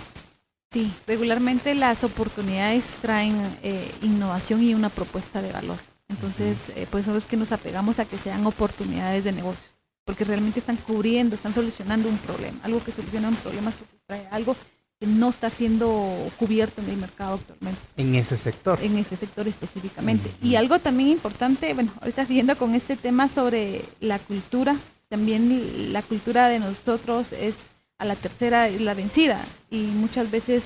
Sí, 0.72 0.92
regularmente 1.08 1.76
las 1.76 2.04
oportunidades 2.04 2.86
traen 3.02 3.36
eh, 3.64 3.92
innovación 4.02 4.64
y 4.64 4.74
una 4.74 4.90
propuesta 4.90 5.42
de 5.42 5.52
valor. 5.52 5.78
Entonces, 6.08 6.70
eh, 6.76 6.88
por 6.90 7.02
eso 7.02 7.16
es 7.16 7.26
que 7.26 7.38
nos 7.38 7.52
apegamos 7.52 8.00
a 8.00 8.06
que 8.06 8.18
sean 8.18 8.46
oportunidades 8.46 9.24
de 9.24 9.32
negocios, 9.32 9.72
porque 10.06 10.24
realmente 10.24 10.60
están 10.60 10.78
cubriendo, 10.78 11.36
están 11.36 11.54
solucionando 11.54 12.10
un 12.10 12.18
problema, 12.20 12.60
algo 12.64 12.84
que 12.84 12.92
soluciona 12.92 13.30
un 13.30 13.36
problema 13.36 13.72
porque 13.72 13.96
trae 14.06 14.28
algo 14.32 14.56
que 15.00 15.08
no 15.08 15.30
está 15.30 15.50
siendo 15.50 16.32
cubierto 16.38 16.82
en 16.82 16.90
el 16.90 16.98
mercado 16.98 17.36
actualmente. 17.36 17.82
En 17.98 18.16
ese 18.16 18.38
sector. 18.38 18.80
En 18.82 18.98
ese 18.98 19.16
sector 19.16 19.48
específicamente. 19.48 20.32
Y 20.42 20.56
algo 20.56 20.80
también 20.80 21.10
importante, 21.10 21.74
bueno, 21.74 21.92
ahorita 22.02 22.26
siguiendo 22.26 22.58
con 22.58 22.76
este 22.76 22.96
tema 22.96 23.28
sobre 23.28 23.84
la 24.00 24.20
cultura, 24.20 24.78
también 25.10 25.94
la 25.94 26.02
cultura 26.02 26.48
de 26.50 26.60
nosotros 26.60 27.34
es 27.34 27.56
a 27.98 28.06
la 28.06 28.16
tercera 28.16 28.70
la 28.70 28.94
vencida. 28.94 29.44
Y 29.70 29.84
muchas 29.84 30.32
veces 30.32 30.64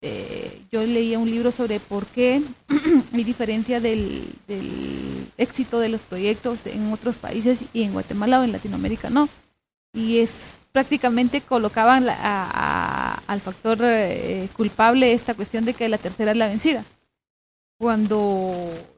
eh, 0.00 0.62
yo 0.70 0.84
leía 0.84 1.18
un 1.18 1.30
libro 1.30 1.52
sobre 1.52 1.80
por 1.80 2.06
qué 2.06 2.42
hay 3.12 3.24
diferencia 3.24 3.80
del, 3.80 4.24
del 4.48 5.28
éxito 5.36 5.78
de 5.80 5.88
los 5.88 6.00
proyectos 6.02 6.66
en 6.66 6.92
otros 6.92 7.16
países 7.16 7.64
y 7.72 7.82
en 7.82 7.92
Guatemala 7.92 8.40
o 8.40 8.44
en 8.44 8.52
Latinoamérica 8.52 9.10
no. 9.10 9.28
Y 9.92 10.18
es 10.18 10.54
prácticamente 10.72 11.42
colocaban 11.42 12.06
al 13.26 13.40
factor 13.40 13.78
eh, 13.82 14.48
culpable 14.54 15.12
esta 15.12 15.34
cuestión 15.34 15.64
de 15.64 15.74
que 15.74 15.88
la 15.88 15.98
tercera 15.98 16.32
es 16.32 16.36
la 16.36 16.48
vencida. 16.48 16.84
Cuando 17.78 18.54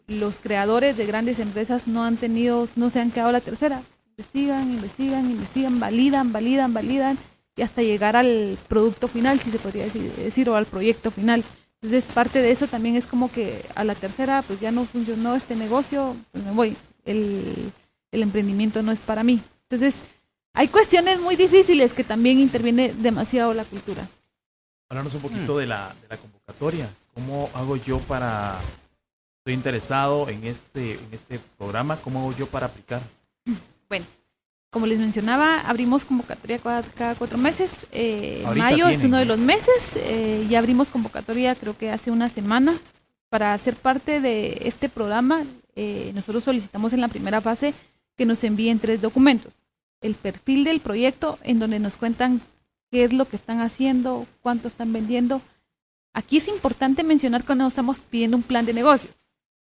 los 0.06 0.36
creadores 0.36 0.96
de 0.96 1.06
grandes 1.06 1.38
empresas 1.38 1.86
no 1.86 2.04
han 2.04 2.16
tenido, 2.16 2.68
no 2.76 2.90
se 2.90 3.00
han 3.00 3.10
quedado 3.10 3.32
la 3.32 3.40
tercera. 3.40 3.82
Investigan, 4.16 4.70
investigan, 4.70 5.30
investigan, 5.30 5.80
validan, 5.80 6.32
validan, 6.32 6.74
validan 6.74 7.18
y 7.56 7.62
hasta 7.62 7.82
llegar 7.82 8.16
al 8.16 8.58
producto 8.68 9.08
final, 9.08 9.40
si 9.40 9.50
se 9.50 9.58
podría 9.58 9.86
decir, 9.86 10.48
o 10.50 10.56
al 10.56 10.66
proyecto 10.66 11.10
final. 11.10 11.42
Entonces, 11.80 12.04
parte 12.12 12.40
de 12.40 12.50
eso 12.50 12.66
también 12.66 12.96
es 12.96 13.06
como 13.06 13.30
que 13.30 13.64
a 13.74 13.84
la 13.84 13.94
tercera, 13.94 14.42
pues 14.42 14.60
ya 14.60 14.70
no 14.70 14.84
funcionó 14.84 15.34
este 15.34 15.54
negocio, 15.54 16.16
pues 16.32 16.44
me 16.44 16.52
voy, 16.52 16.76
el, 17.04 17.72
el 18.10 18.22
emprendimiento 18.22 18.82
no 18.82 18.92
es 18.92 19.00
para 19.00 19.22
mí. 19.22 19.40
Entonces, 19.68 20.02
hay 20.54 20.68
cuestiones 20.68 21.20
muy 21.20 21.34
difíciles 21.34 21.92
que 21.92 22.04
también 22.04 22.38
interviene 22.38 22.94
demasiado 22.94 23.52
la 23.54 23.64
cultura. 23.64 24.08
Hablarnos 24.88 25.14
un 25.16 25.22
poquito 25.22 25.54
mm. 25.54 25.58
de, 25.58 25.66
la, 25.66 25.94
de 26.00 26.08
la 26.08 26.16
convocatoria. 26.16 26.88
¿Cómo 27.12 27.50
hago 27.54 27.76
yo 27.76 27.98
para... 27.98 28.58
Estoy 29.38 29.54
interesado 29.54 30.28
en 30.28 30.44
este, 30.44 30.92
en 30.92 31.08
este 31.10 31.38
programa. 31.58 31.96
¿Cómo 31.96 32.20
hago 32.20 32.36
yo 32.36 32.46
para 32.46 32.66
aplicar? 32.66 33.02
Bueno, 33.86 34.06
como 34.70 34.86
les 34.86 34.98
mencionaba, 34.98 35.60
abrimos 35.60 36.04
convocatoria 36.04 36.58
cada, 36.58 37.14
cuatro 37.14 37.36
meses. 37.36 37.86
Eh, 37.92 38.44
mayo 38.56 38.88
es 38.88 39.04
uno 39.04 39.18
de 39.18 39.26
los 39.26 39.38
meses. 39.38 39.92
Eh, 39.94 40.46
ya 40.48 40.58
abrimos 40.58 40.88
convocatoria 40.88 41.54
creo 41.54 41.76
que 41.76 41.90
hace 41.90 42.10
una 42.10 42.28
semana. 42.28 42.76
Para 43.28 43.56
ser 43.58 43.76
parte 43.76 44.20
de 44.20 44.62
este 44.62 44.88
programa, 44.88 45.44
eh, 45.76 46.12
nosotros 46.14 46.44
solicitamos 46.44 46.92
en 46.92 47.02
la 47.02 47.08
primera 47.08 47.40
fase 47.40 47.74
que 48.16 48.24
nos 48.24 48.42
envíen 48.42 48.78
tres 48.78 49.02
documentos 49.02 49.52
el 50.04 50.14
perfil 50.14 50.64
del 50.64 50.80
proyecto 50.80 51.38
en 51.42 51.58
donde 51.58 51.78
nos 51.78 51.96
cuentan 51.96 52.42
qué 52.90 53.04
es 53.04 53.12
lo 53.14 53.24
que 53.24 53.36
están 53.36 53.62
haciendo, 53.62 54.26
cuánto 54.42 54.68
están 54.68 54.92
vendiendo. 54.92 55.40
Aquí 56.12 56.36
es 56.36 56.46
importante 56.46 57.02
mencionar 57.02 57.44
cuando 57.44 57.66
estamos 57.66 58.00
pidiendo 58.00 58.36
un 58.36 58.42
plan 58.42 58.66
de 58.66 58.74
negocios, 58.74 59.14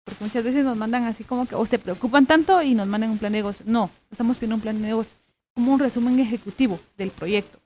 porque 0.05 0.25
muchas 0.25 0.45
veces 0.45 0.65
nos 0.65 0.77
mandan 0.77 1.05
así 1.05 1.25
como 1.25 1.47
que 1.47 1.57
o 1.57 1.67
se 1.67 1.81
preocupan 1.81 2.27
tanto 2.27 2.63
y 2.63 2.75
nos 2.75 2.87
mandan 2.87 3.11
un 3.11 3.19
plan 3.19 3.33
de 3.33 3.39
negocios. 3.39 3.67
No, 3.69 3.91
estamos 4.09 4.37
pidiendo 4.37 4.55
un 4.55 4.63
plan 4.63 4.81
de 4.81 4.87
negocios, 4.87 5.21
como 5.53 5.75
un 5.75 5.81
resumen 5.81 6.21
ejecutivo 6.21 6.79
del 6.97 7.11
proyecto. 7.11 7.59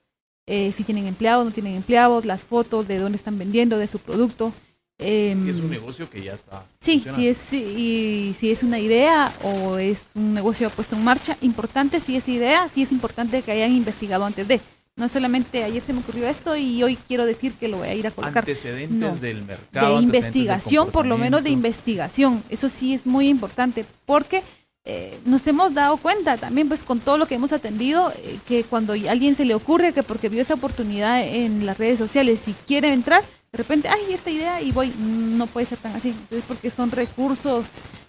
Eh, 0.47 0.73
si 0.75 0.83
tienen 0.83 1.05
empleados, 1.05 1.45
no 1.45 1.51
tienen 1.51 1.75
empleados, 1.75 2.25
las 2.25 2.43
fotos 2.43 2.87
de 2.87 2.97
dónde 2.97 3.17
están 3.17 3.37
vendiendo, 3.37 3.77
de 3.77 3.87
su 3.87 3.99
producto, 3.99 4.53
eh, 4.97 5.35
si 5.41 5.49
es 5.49 5.59
un 5.59 5.69
negocio 5.69 6.09
que 6.09 6.23
ya 6.23 6.33
está. 6.33 6.63
Sí, 6.79 7.03
si 7.15 7.27
es, 7.27 7.53
y, 7.53 8.35
si 8.37 8.51
es 8.51 8.63
una 8.63 8.79
idea 8.79 9.33
o 9.43 9.77
es 9.77 10.03
un 10.13 10.33
negocio 10.33 10.69
puesto 10.69 10.95
en 10.95 11.03
marcha, 11.03 11.37
importante 11.41 11.99
si 11.99 12.15
es 12.15 12.27
idea, 12.29 12.69
sí 12.69 12.83
es 12.83 12.91
importante 12.91 13.41
que 13.41 13.51
hayan 13.51 13.71
investigado 13.71 14.25
antes 14.25 14.47
de. 14.47 14.61
No 14.97 15.09
solamente 15.09 15.61
ayer 15.65 15.83
se 15.83 15.91
me 15.91 15.99
ocurrió 15.99 16.25
esto 16.25 16.55
y 16.55 16.81
hoy 16.81 16.95
quiero 16.95 17.25
decir 17.25 17.51
que 17.53 17.67
lo 17.67 17.79
voy 17.79 17.89
a 17.89 17.93
ir 17.93 18.07
a 18.07 18.11
colocar. 18.11 18.37
Antecedentes 18.37 19.19
del 19.19 19.43
mercado. 19.43 19.97
De 19.97 20.03
investigación, 20.03 20.89
por 20.91 21.05
lo 21.05 21.17
menos 21.17 21.43
de 21.43 21.49
investigación. 21.49 22.41
Eso 22.49 22.69
sí 22.69 22.93
es 22.93 23.05
muy 23.05 23.27
importante 23.27 23.85
porque 24.05 24.41
eh, 24.85 25.19
nos 25.25 25.45
hemos 25.47 25.73
dado 25.73 25.97
cuenta 25.97 26.37
también, 26.37 26.69
pues 26.69 26.85
con 26.85 27.01
todo 27.01 27.17
lo 27.17 27.25
que 27.25 27.35
hemos 27.35 27.51
atendido, 27.51 28.13
eh, 28.17 28.37
que 28.47 28.63
cuando 28.63 28.93
a 28.93 29.11
alguien 29.11 29.35
se 29.35 29.43
le 29.43 29.55
ocurre 29.55 29.91
que 29.91 30.03
porque 30.03 30.29
vio 30.29 30.41
esa 30.41 30.53
oportunidad 30.53 31.27
en 31.27 31.65
las 31.65 31.77
redes 31.77 31.97
sociales 31.97 32.47
y 32.47 32.53
quiere 32.53 32.93
entrar, 32.93 33.23
de 33.55 33.63
repente, 33.63 33.87
ay, 33.87 34.13
esta 34.13 34.29
idea 34.29 34.61
y 34.61 34.73
voy, 34.73 34.91
no 34.99 35.47
puede 35.47 35.65
ser 35.65 35.77
tan 35.77 35.95
así. 35.95 36.09
Entonces, 36.09 36.43
porque 36.45 36.69
son 36.69 36.91
recursos 36.91 37.65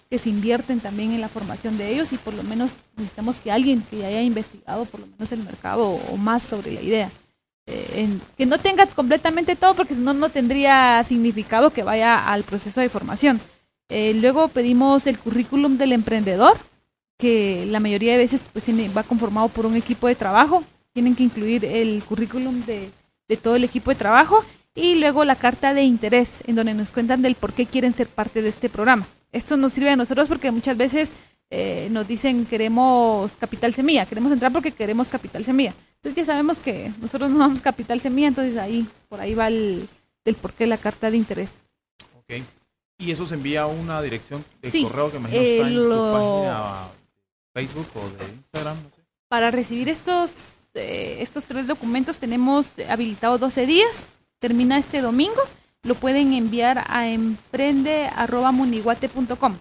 que 0.09 0.19
se 0.19 0.29
invierten 0.29 0.81
también 0.81 1.13
en 1.13 1.21
la 1.21 1.29
formación 1.29 1.77
de 1.77 1.89
ellos 1.89 2.11
y 2.11 2.17
por 2.17 2.33
lo 2.33 2.43
menos 2.43 2.71
necesitamos 2.97 3.37
que 3.37 3.49
alguien 3.49 3.81
que 3.89 4.05
haya 4.05 4.21
investigado 4.21 4.83
por 4.83 4.99
lo 4.99 5.07
menos 5.07 5.31
el 5.31 5.41
mercado 5.43 5.87
o 5.87 6.17
más 6.17 6.43
sobre 6.43 6.73
la 6.73 6.81
idea. 6.81 7.09
Eh, 7.65 8.09
que 8.37 8.45
no 8.45 8.57
tenga 8.57 8.87
completamente 8.87 9.55
todo 9.55 9.73
porque 9.73 9.95
no, 9.95 10.13
no 10.13 10.27
tendría 10.27 11.01
significado 11.07 11.69
que 11.69 11.83
vaya 11.83 12.29
al 12.29 12.43
proceso 12.43 12.81
de 12.81 12.89
formación. 12.89 13.39
Eh, 13.87 14.15
luego 14.15 14.49
pedimos 14.49 15.07
el 15.07 15.17
currículum 15.17 15.77
del 15.77 15.93
emprendedor, 15.93 16.57
que 17.17 17.65
la 17.67 17.79
mayoría 17.79 18.11
de 18.11 18.17
veces 18.17 18.41
pues, 18.51 18.65
va 18.67 19.03
conformado 19.03 19.47
por 19.47 19.65
un 19.65 19.77
equipo 19.77 20.07
de 20.07 20.15
trabajo. 20.15 20.65
Tienen 20.91 21.15
que 21.15 21.23
incluir 21.23 21.63
el 21.63 22.03
currículum 22.03 22.65
de, 22.65 22.91
de 23.29 23.37
todo 23.37 23.55
el 23.55 23.63
equipo 23.63 23.91
de 23.91 23.95
trabajo 23.95 24.43
y 24.77 24.93
luego 24.95 25.25
la 25.25 25.35
carta 25.35 25.73
de 25.73 25.81
interés, 25.81 26.43
en 26.45 26.55
donde 26.55 26.75
nos 26.75 26.91
cuentan 26.91 27.23
del 27.23 27.33
por 27.33 27.51
qué 27.51 27.65
quieren 27.65 27.93
ser 27.93 28.07
parte 28.07 28.43
de 28.43 28.49
este 28.49 28.69
programa. 28.69 29.07
Esto 29.31 29.57
nos 29.57 29.73
sirve 29.73 29.89
a 29.89 29.95
nosotros 29.95 30.29
porque 30.29 30.51
muchas 30.51 30.77
veces 30.77 31.15
eh, 31.49 31.87
nos 31.89 32.07
dicen 32.07 32.45
queremos 32.45 33.35
capital 33.37 33.73
semilla, 33.73 34.05
queremos 34.05 34.31
entrar 34.31 34.53
porque 34.53 34.71
queremos 34.71 35.09
capital 35.09 35.43
semilla. 35.43 35.73
Entonces 35.95 36.15
ya 36.15 36.25
sabemos 36.31 36.61
que 36.61 36.91
nosotros 37.01 37.31
no 37.31 37.39
damos 37.39 37.59
capital 37.59 38.01
semilla, 38.01 38.27
entonces 38.27 38.55
ahí, 38.57 38.87
por 39.09 39.19
ahí 39.19 39.33
va 39.33 39.47
el, 39.47 39.89
del 40.23 40.35
por 40.35 40.53
qué 40.53 40.67
la 40.67 40.77
carta 40.77 41.09
de 41.09 41.17
interés. 41.17 41.61
Ok. 42.15 42.43
¿Y 42.99 43.09
eso 43.09 43.25
se 43.25 43.33
envía 43.33 43.63
a 43.63 43.67
una 43.67 43.99
dirección 44.03 44.45
de 44.61 44.81
correo 44.83 45.11
que 45.11 45.17
me 45.17 45.29
imagino 45.29 45.43
está 45.43 45.67
en 45.67 45.75
tu 45.75 46.11
página 46.13 46.87
Facebook 47.51 47.87
o 47.95 48.09
de 48.23 48.31
Instagram? 48.31 48.77
No 48.83 48.89
sé. 48.91 49.01
Para 49.27 49.49
recibir 49.49 49.89
estos, 49.89 50.31
eh, 50.75 51.17
estos 51.19 51.45
tres 51.45 51.65
documentos 51.65 52.19
tenemos 52.19 52.67
habilitados 52.87 53.39
12 53.39 53.65
días 53.65 54.07
termina 54.39 54.77
este 54.77 55.01
domingo, 55.01 55.41
lo 55.83 55.95
pueden 55.95 56.31
enviar 56.33 56.85
a 56.87 57.07
emprende.muniguate.com. 57.07 59.57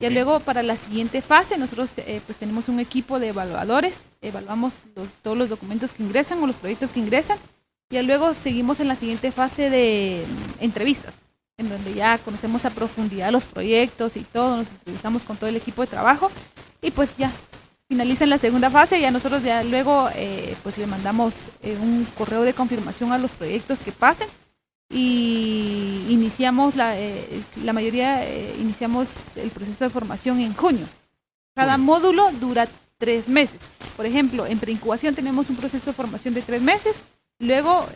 Y 0.00 0.08
luego 0.10 0.40
para 0.40 0.62
la 0.64 0.76
siguiente 0.76 1.22
fase, 1.22 1.56
nosotros 1.58 1.92
eh, 1.96 2.20
pues 2.26 2.36
tenemos 2.36 2.68
un 2.68 2.80
equipo 2.80 3.20
de 3.20 3.28
evaluadores, 3.28 4.00
evaluamos 4.20 4.72
todos 5.22 5.38
los 5.38 5.48
documentos 5.48 5.92
que 5.92 6.02
ingresan 6.02 6.42
o 6.42 6.48
los 6.48 6.56
proyectos 6.56 6.90
que 6.90 6.98
ingresan, 6.98 7.38
y 7.88 8.02
luego 8.02 8.34
seguimos 8.34 8.80
en 8.80 8.88
la 8.88 8.96
siguiente 8.96 9.30
fase 9.30 9.70
de 9.70 10.26
mm, 10.26 10.64
entrevistas, 10.64 11.20
en 11.56 11.68
donde 11.68 11.94
ya 11.94 12.18
conocemos 12.18 12.64
a 12.64 12.70
profundidad 12.70 13.30
los 13.30 13.44
proyectos 13.44 14.16
y 14.16 14.22
todo, 14.22 14.56
nos 14.56 14.66
entrevistamos 14.68 15.22
con 15.22 15.36
todo 15.36 15.48
el 15.48 15.54
equipo 15.56 15.82
de 15.82 15.88
trabajo, 15.88 16.32
y 16.80 16.90
pues 16.90 17.16
ya 17.16 17.30
finaliza 17.92 18.24
la 18.24 18.38
segunda 18.38 18.70
fase 18.70 18.98
y 18.98 19.04
a 19.04 19.10
nosotros 19.10 19.42
ya 19.42 19.62
luego 19.62 20.08
eh, 20.14 20.56
pues 20.62 20.78
le 20.78 20.86
mandamos 20.86 21.34
eh, 21.62 21.76
un 21.78 22.06
correo 22.16 22.40
de 22.40 22.54
confirmación 22.54 23.12
a 23.12 23.18
los 23.18 23.32
proyectos 23.32 23.80
que 23.80 23.92
pasen 23.92 24.28
y 24.88 26.06
iniciamos 26.08 26.74
la, 26.74 26.98
eh, 26.98 27.42
la 27.62 27.74
mayoría 27.74 28.24
iniciamos 28.58 29.08
el 29.36 29.50
proceso 29.50 29.84
de 29.84 29.90
formación 29.90 30.40
en 30.40 30.54
junio. 30.54 30.86
Cada 31.54 31.76
módulo 31.76 32.32
dura 32.40 32.66
tres 32.96 33.28
meses. 33.28 33.60
Por 33.94 34.06
ejemplo, 34.06 34.46
en 34.46 34.58
preincubación 34.58 35.14
tenemos 35.14 35.50
un 35.50 35.56
proceso 35.56 35.84
de 35.84 35.92
formación 35.92 36.32
de 36.32 36.40
tres 36.40 36.62
meses. 36.62 36.96
Luego, 37.40 37.86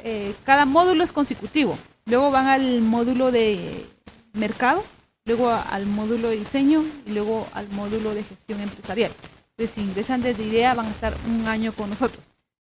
cada 0.45 0.67
módulo 0.67 1.05
es 1.05 1.13
consecutivo. 1.13 1.79
Luego 2.05 2.31
van 2.31 2.49
al 2.49 2.83
módulo 2.83 3.31
de 3.31 3.87
mercado, 4.35 4.85
luego 5.25 5.51
al 5.51 5.87
módulo 5.87 6.29
de 6.29 6.37
diseño 6.37 6.85
y 7.07 7.13
luego 7.13 7.47
al 7.55 7.67
módulo 7.71 8.13
de 8.13 8.25
gestión 8.25 8.61
empresarial. 8.61 9.13
Entonces, 9.57 9.75
si 9.75 9.89
ingresan 9.89 10.21
desde 10.21 10.45
IDEA, 10.45 10.75
van 10.75 10.87
a 10.87 10.91
estar 10.91 11.17
un 11.27 11.49
año 11.49 11.73
con 11.73 11.89
nosotros. 11.89 12.23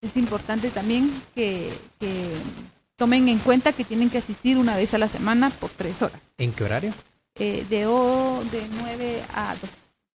Es 0.03 0.19
importante 0.19 0.71
también 0.71 1.11
que, 1.35 1.73
tomen 2.97 3.29
en 3.29 3.39
cuenta 3.39 3.73
que 3.73 3.85
tienen 3.85 4.11
que 4.11 4.19
asistir 4.19 4.59
una 4.59 4.77
vez 4.77 4.93
a 4.93 4.99
la 4.99 5.09
semana 5.09 5.49
por 5.49 5.71
tres 5.71 6.03
horas. 6.03 6.21
¿En 6.37 6.53
qué 6.53 6.65
horario? 6.65 6.93
Eh, 7.37 7.65
de, 7.71 7.87
o, 7.87 8.43
de 8.53 8.63
9 8.81 9.23
a 9.35 9.55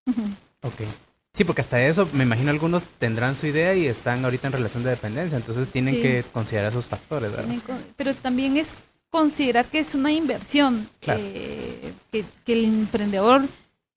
12. 0.06 0.22
ok. 0.62 0.88
Sí, 1.34 1.44
porque 1.44 1.60
hasta 1.60 1.82
eso, 1.82 2.08
me 2.12 2.24
imagino 2.24 2.50
algunos 2.50 2.84
tendrán 2.98 3.34
su 3.34 3.46
idea 3.46 3.74
y 3.74 3.86
están 3.86 4.24
ahorita 4.24 4.48
en 4.48 4.52
relación 4.52 4.82
de 4.82 4.90
dependencia, 4.90 5.36
entonces 5.36 5.68
tienen 5.68 5.94
que 6.00 6.24
considerar 6.32 6.70
esos 6.70 6.86
factores, 6.86 7.30
¿verdad? 7.30 7.54
Pero 7.96 8.14
también 8.14 8.56
es 8.56 8.68
considerar 9.10 9.66
que 9.66 9.80
es 9.80 9.94
una 9.94 10.10
inversión, 10.12 10.88
eh, 11.02 11.92
que, 12.10 12.24
que, 12.44 12.52
el 12.52 12.64
emprendedor 12.64 13.42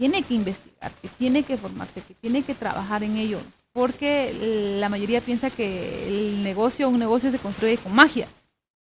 tiene 0.03 0.21
que 0.21 0.33
investigar, 0.33 0.91
que 1.01 1.07
tiene 1.07 1.43
que 1.43 1.55
formarse, 1.55 2.01
que 2.01 2.13
tiene 2.15 2.43
que 2.43 2.53
trabajar 2.53 3.03
en 3.03 3.15
ello, 3.15 3.39
porque 3.71 4.35
la 4.77 4.89
mayoría 4.89 5.21
piensa 5.21 5.49
que 5.49 6.09
el 6.09 6.43
negocio, 6.43 6.89
un 6.89 6.99
negocio 6.99 7.31
se 7.31 7.39
construye 7.39 7.77
con 7.77 7.95
magia, 7.95 8.27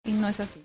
y 0.04 0.12
no 0.12 0.28
es 0.28 0.38
así. 0.38 0.62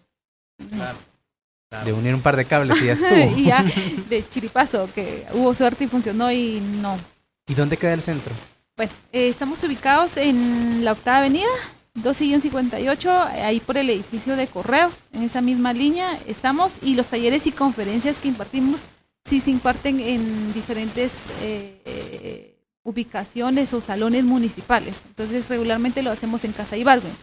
De 1.86 1.92
unir 1.92 2.14
un 2.14 2.22
par 2.22 2.36
de 2.36 2.46
cables 2.46 2.80
y 2.84 2.86
ya 2.86 2.94
estuvo. 2.94 3.36
y 3.36 3.46
ya 3.46 3.66
de 4.10 4.30
chiripazo, 4.30 4.88
que 4.94 5.26
hubo 5.34 5.56
suerte 5.56 5.86
y 5.86 5.88
funcionó 5.88 6.32
y 6.32 6.62
no. 6.84 7.00
¿Y 7.48 7.56
dónde 7.56 7.76
queda 7.76 7.94
el 7.96 8.02
centro? 8.04 8.32
Bueno, 8.78 8.92
eh, 9.12 9.30
estamos 9.30 9.64
ubicados 9.64 10.18
en 10.18 10.86
la 10.86 10.92
octava 10.92 11.18
avenida, 11.18 11.50
2-58, 11.96 13.08
ahí 13.42 13.60
por 13.60 13.78
el 13.78 13.90
edificio 13.90 14.36
de 14.36 14.46
correos, 14.46 14.94
en 15.14 15.24
esa 15.24 15.42
misma 15.42 15.74
línea 15.74 16.16
estamos, 16.28 16.74
y 16.84 16.94
los 16.94 17.08
talleres 17.08 17.48
y 17.48 17.52
conferencias 17.52 18.18
que 18.18 18.28
impartimos 18.28 18.80
sí 19.26 19.40
se 19.40 19.52
imparten 19.52 20.00
en 20.00 20.54
diferentes 20.54 21.12
eh, 21.42 22.58
ubicaciones 22.84 23.74
o 23.74 23.82
salones 23.82 24.24
municipales. 24.24 24.96
Entonces 25.08 25.50
regularmente 25.50 26.04
lo 26.04 26.12
hacemos 26.12 26.44
en 26.44 26.52
Casa 26.52 26.78
Ibargüen 26.78 27.14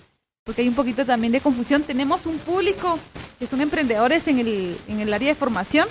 porque 0.45 0.63
hay 0.63 0.69
un 0.69 0.75
poquito 0.75 1.05
también 1.07 1.33
de 1.33 1.41
confusión. 1.41 1.83
Tenemos 1.83 2.27
un 2.27 2.39
público 2.39 2.99
que 3.39 3.47
son 3.47 3.61
emprendedores 3.61 4.27
en 4.29 4.39
el, 4.39 4.77
en 4.89 5.01
el 5.01 5.13
área 5.13 5.29
de 5.29 5.35
formación, 5.35 5.87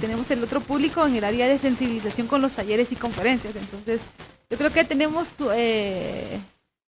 tenemos 0.00 0.30
el 0.30 0.42
otro 0.44 0.60
público 0.60 1.06
en 1.06 1.16
el 1.16 1.24
área 1.24 1.48
de 1.48 1.58
sensibilización 1.58 2.26
con 2.26 2.42
los 2.42 2.52
talleres 2.52 2.92
y 2.92 2.96
conferencias. 2.96 3.56
Entonces, 3.56 4.02
yo 4.50 4.58
creo 4.58 4.70
que 4.70 4.84
tenemos 4.84 5.28
eh, 5.54 6.38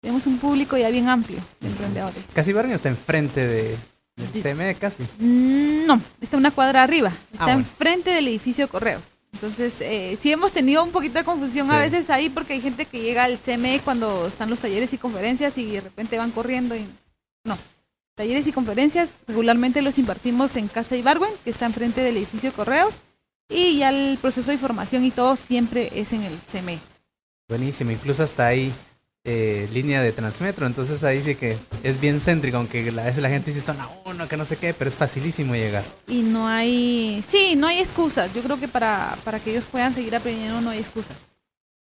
tenemos 0.02 0.26
un 0.28 0.38
público 0.40 0.78
ya 0.78 0.90
bien 0.90 1.10
amplio 1.10 1.40
de 1.60 1.68
emprendedores. 1.68 2.24
Casi 2.34 2.54
Barrio 2.54 2.76
está 2.76 2.90
enfrente 2.90 3.46
de, 3.46 3.78
del 4.20 4.42
CME, 4.42 4.76
casi. 4.76 5.04
Mm, 5.20 5.86
no, 5.86 6.02
está 6.22 6.38
una 6.38 6.52
cuadra 6.52 6.84
arriba, 6.84 7.12
ah, 7.14 7.32
está 7.34 7.52
enfrente 7.54 8.12
del 8.12 8.28
edificio 8.28 8.66
de 8.66 8.72
correos. 8.72 9.04
Entonces, 9.34 9.74
eh, 9.80 10.18
sí 10.20 10.32
hemos 10.32 10.52
tenido 10.52 10.84
un 10.84 10.92
poquito 10.92 11.20
de 11.20 11.24
confusión 11.24 11.70
a 11.72 11.78
veces 11.78 12.10
ahí 12.10 12.30
porque 12.30 12.54
hay 12.54 12.62
gente 12.62 12.86
que 12.86 13.02
llega 13.02 13.24
al 13.24 13.38
CME 13.38 13.80
cuando 13.84 14.28
están 14.28 14.50
los 14.50 14.60
talleres 14.60 14.92
y 14.92 14.98
conferencias 14.98 15.58
y 15.58 15.66
de 15.72 15.82
repente 15.82 16.18
van 16.18 16.32
corriendo 16.32 16.76
y 16.76 16.86
no. 17.44 17.58
Talleres 18.16 18.48
y 18.48 18.52
conferencias 18.52 19.10
regularmente 19.28 19.82
los 19.82 19.98
impartimos 19.98 20.56
en 20.58 20.68
Casa 20.68 20.98
Ibarwen, 20.98 21.32
que 21.44 21.52
está 21.52 21.68
enfrente 21.68 22.02
del 22.02 22.18
edificio 22.18 22.50
de 22.50 22.56
Correos, 22.56 22.96
y 23.48 23.78
ya 23.78 23.90
el 23.90 24.18
proceso 24.18 24.52
de 24.52 24.58
formación 24.58 25.06
y 25.06 25.12
todo 25.12 25.36
siempre 25.36 25.90
es 25.96 26.12
en 26.12 26.24
el 26.24 26.38
CME. 26.40 26.80
Buenísimo, 27.48 27.92
incluso 27.92 28.24
hasta 28.24 28.48
ahí 28.48 28.74
eh, 29.32 29.70
línea 29.72 30.02
de 30.02 30.12
Transmetro, 30.12 30.66
entonces 30.66 31.04
ahí 31.04 31.22
sí 31.22 31.36
que 31.36 31.56
es 31.84 32.02
bien 32.02 32.20
céntrico, 32.20 32.58
aunque 32.58 32.90
a 32.90 33.04
veces 33.04 33.20
la 33.20 33.30
gente 33.30 33.52
dice 33.52 33.62
zona 33.62 33.88
uno, 34.06 34.28
que 34.28 34.38
no 34.38 34.44
sé 34.44 34.58
qué, 34.58 34.74
pero 34.74 34.90
es 34.90 34.98
facilísimo 34.98 35.54
llegar. 35.54 35.84
Y 36.08 36.24
no 36.24 36.48
hay, 36.48 37.24
sí, 37.28 37.56
no 37.56 37.68
hay 37.68 37.78
excusas, 37.78 38.34
yo 38.34 38.42
creo 38.42 38.60
que 38.60 38.68
para, 38.68 39.16
para 39.24 39.40
que 39.40 39.52
ellos 39.52 39.66
puedan 39.72 39.94
seguir 39.94 40.16
aprendiendo 40.16 40.62
no 40.62 40.72
hay 40.72 40.80
excusas. 40.80 41.16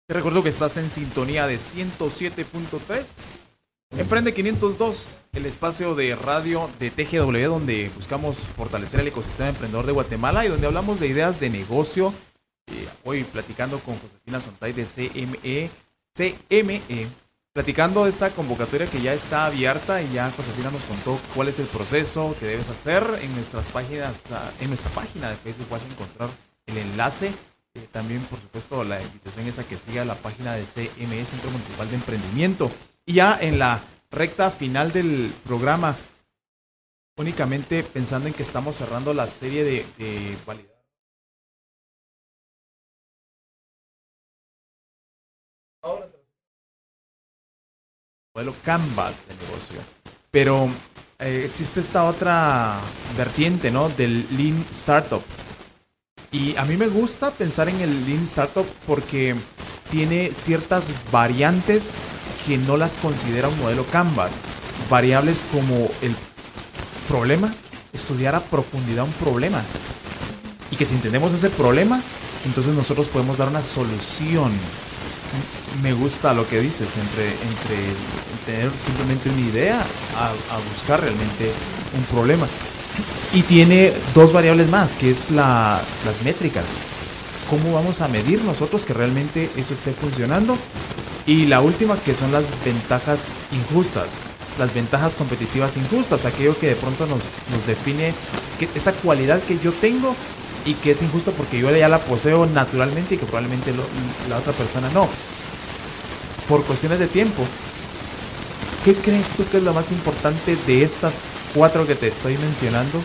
Te 0.07 0.15
recuerdo 0.15 0.41
que 0.41 0.49
estás 0.49 0.77
en 0.77 0.89
sintonía 0.89 1.45
de 1.45 1.57
107.3 1.57 3.45
Emprende 3.91 4.33
502, 4.33 5.19
el 5.33 5.45
espacio 5.45 5.95
de 5.95 6.15
radio 6.15 6.69
de 6.79 6.91
TGW 6.91 7.47
donde 7.47 7.89
buscamos 7.95 8.39
fortalecer 8.39 8.99
el 8.99 9.07
ecosistema 9.07 9.49
emprendedor 9.49 9.85
de 9.85 9.93
Guatemala 9.93 10.45
y 10.45 10.49
donde 10.49 10.67
hablamos 10.67 10.99
de 10.99 11.07
ideas 11.07 11.39
de 11.39 11.49
negocio. 11.49 12.13
Eh, 12.67 12.89
hoy 13.05 13.23
platicando 13.23 13.79
con 13.79 13.95
Josefina 13.97 14.41
Sontay 14.41 14.73
de 14.73 14.83
CME, 14.83 15.69
CME, 16.13 17.07
platicando 17.55 18.03
de 18.03 18.09
esta 18.09 18.31
convocatoria 18.31 18.85
que 18.85 19.01
ya 19.01 19.13
está 19.13 19.45
abierta 19.45 20.01
y 20.01 20.11
ya 20.11 20.29
Josefina 20.29 20.69
nos 20.71 20.83
contó 20.83 21.17
cuál 21.33 21.47
es 21.47 21.57
el 21.57 21.67
proceso 21.67 22.35
que 22.37 22.47
debes 22.47 22.69
hacer 22.69 23.01
en 23.21 23.33
nuestras 23.33 23.65
páginas, 23.67 24.13
ah, 24.31 24.51
en 24.59 24.67
nuestra 24.67 24.91
página 24.91 25.29
de 25.29 25.37
Facebook 25.37 25.69
vas 25.69 25.81
a 25.81 25.85
encontrar 25.85 26.29
el 26.65 26.77
enlace. 26.77 27.31
Eh, 27.73 27.87
también, 27.93 28.19
por 28.23 28.41
supuesto, 28.41 28.83
la 28.83 29.01
invitación 29.01 29.47
es 29.47 29.57
a 29.57 29.63
que 29.63 29.77
siga 29.77 30.03
la 30.03 30.15
página 30.15 30.53
de 30.53 30.63
CME, 30.63 31.23
Centro 31.23 31.49
Municipal 31.49 31.89
de 31.89 31.95
Emprendimiento. 31.95 32.69
Y 33.05 33.13
ya 33.13 33.37
en 33.39 33.57
la 33.57 33.79
recta 34.11 34.51
final 34.51 34.91
del 34.91 35.31
programa, 35.45 35.95
únicamente 37.15 37.83
pensando 37.83 38.27
en 38.27 38.33
que 38.33 38.43
estamos 38.43 38.75
cerrando 38.75 39.13
la 39.13 39.27
serie 39.27 39.63
de, 39.63 39.85
de. 39.97 40.35
Modelo 48.35 48.53
Canvas 48.65 49.15
de 49.29 49.45
negocio. 49.45 49.77
Pero 50.29 50.67
eh, 51.19 51.43
existe 51.45 51.79
esta 51.79 52.03
otra 52.03 52.77
vertiente, 53.17 53.71
¿no? 53.71 53.87
Del 53.87 54.27
Lean 54.35 54.65
Startup. 54.71 55.21
Y 56.33 56.53
a 56.57 56.65
mí 56.65 56.75
me 56.75 56.87
gusta 56.87 57.31
pensar 57.31 57.69
en 57.69 57.79
el 57.79 58.05
Lean 58.05 58.25
Startup 58.25 58.65
porque 58.85 59.35
tiene 59.89 60.31
ciertas 60.35 60.87
variantes 61.13 61.93
que 62.45 62.57
no 62.57 62.75
las 62.75 62.97
considera 62.97 63.47
un 63.47 63.57
modelo 63.57 63.85
Canvas. 63.85 64.31
Variables 64.89 65.41
como 65.53 65.89
el 66.01 66.13
problema, 67.07 67.53
estudiar 67.93 68.35
a 68.35 68.41
profundidad 68.41 69.05
un 69.05 69.13
problema. 69.13 69.63
Y 70.71 70.75
que 70.75 70.85
si 70.85 70.95
entendemos 70.95 71.31
ese 71.31 71.49
problema, 71.49 72.01
entonces 72.43 72.73
nosotros 72.73 73.07
podemos 73.07 73.37
dar 73.37 73.47
una 73.47 73.63
solución. 73.63 74.51
Me 75.83 75.93
gusta 75.93 76.33
lo 76.33 76.47
que 76.47 76.59
dices, 76.61 76.87
entre, 76.97 77.27
entre 77.27 77.93
tener 78.45 78.71
simplemente 78.85 79.29
una 79.29 79.41
idea 79.41 79.81
a, 80.17 80.57
buscar 80.73 81.01
realmente 81.01 81.51
un 81.97 82.03
problema. 82.05 82.47
Y 83.33 83.41
tiene 83.41 83.91
dos 84.13 84.31
variables 84.31 84.69
más, 84.69 84.93
que 84.93 85.11
es 85.11 85.31
la, 85.31 85.81
las 86.05 86.23
métricas. 86.23 86.65
¿Cómo 87.49 87.73
vamos 87.73 88.01
a 88.01 88.07
medir 88.07 88.41
nosotros 88.43 88.85
que 88.85 88.93
realmente 88.93 89.49
eso 89.57 89.73
esté 89.73 89.91
funcionando? 89.91 90.57
Y 91.27 91.47
la 91.47 91.59
última 91.61 91.97
que 91.97 92.15
son 92.15 92.31
las 92.31 92.45
ventajas 92.63 93.33
injustas, 93.51 94.07
las 94.57 94.73
ventajas 94.73 95.15
competitivas 95.15 95.75
injustas, 95.75 96.25
aquello 96.25 96.57
que 96.57 96.69
de 96.69 96.75
pronto 96.75 97.05
nos, 97.07 97.23
nos 97.51 97.67
define 97.67 98.13
que 98.59 98.69
esa 98.75 98.93
cualidad 98.93 99.41
que 99.41 99.59
yo 99.59 99.71
tengo 99.73 100.15
y 100.65 100.73
que 100.73 100.91
es 100.91 101.01
injusto 101.01 101.31
porque 101.31 101.59
yo 101.59 101.75
ya 101.75 101.87
la 101.87 101.99
poseo 101.99 102.45
naturalmente 102.47 103.15
y 103.15 103.17
que 103.17 103.25
probablemente 103.25 103.73
la 104.29 104.37
otra 104.37 104.53
persona 104.53 104.89
no. 104.89 105.07
Por 106.49 106.63
cuestiones 106.63 106.99
de 106.99 107.07
tiempo, 107.07 107.43
¿qué 108.83 108.93
crees 108.95 109.31
tú 109.31 109.45
que 109.49 109.57
es 109.57 109.63
lo 109.63 109.73
más 109.73 109.91
importante 109.91 110.57
de 110.67 110.83
estas 110.83 111.29
cuatro 111.53 111.85
que 111.85 111.95
te 111.95 112.07
estoy 112.07 112.37
mencionando? 112.37 113.01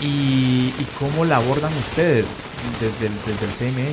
¿Y, 0.00 0.72
cómo 0.98 1.24
la 1.24 1.36
abordan 1.36 1.72
ustedes 1.78 2.42
desde 2.80 3.06
el, 3.06 3.12
desde 3.26 3.68
el 3.68 3.72
CME? 3.72 3.88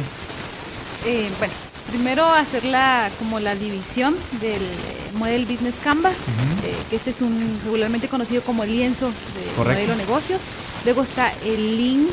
Eh, 1.06 1.30
bueno, 1.38 1.54
primero 1.90 2.26
hacer 2.26 2.66
la, 2.66 3.10
como 3.20 3.40
la 3.40 3.56
división 3.56 4.16
del 4.42 4.62
eh, 4.62 5.12
Model 5.14 5.46
Business 5.46 5.76
Canvas, 5.84 6.16
eh, 6.64 6.76
que 6.90 6.96
este 6.96 7.12
es 7.12 7.22
un 7.22 7.60
regularmente 7.64 8.08
conocido 8.08 8.42
como 8.42 8.64
el 8.64 8.72
lienzo 8.72 9.08
de 9.08 9.64
modelo 9.64 9.96
negocios. 9.96 10.40
Luego 10.86 11.04
está 11.04 11.32
el 11.44 11.78
Lean, 11.78 12.08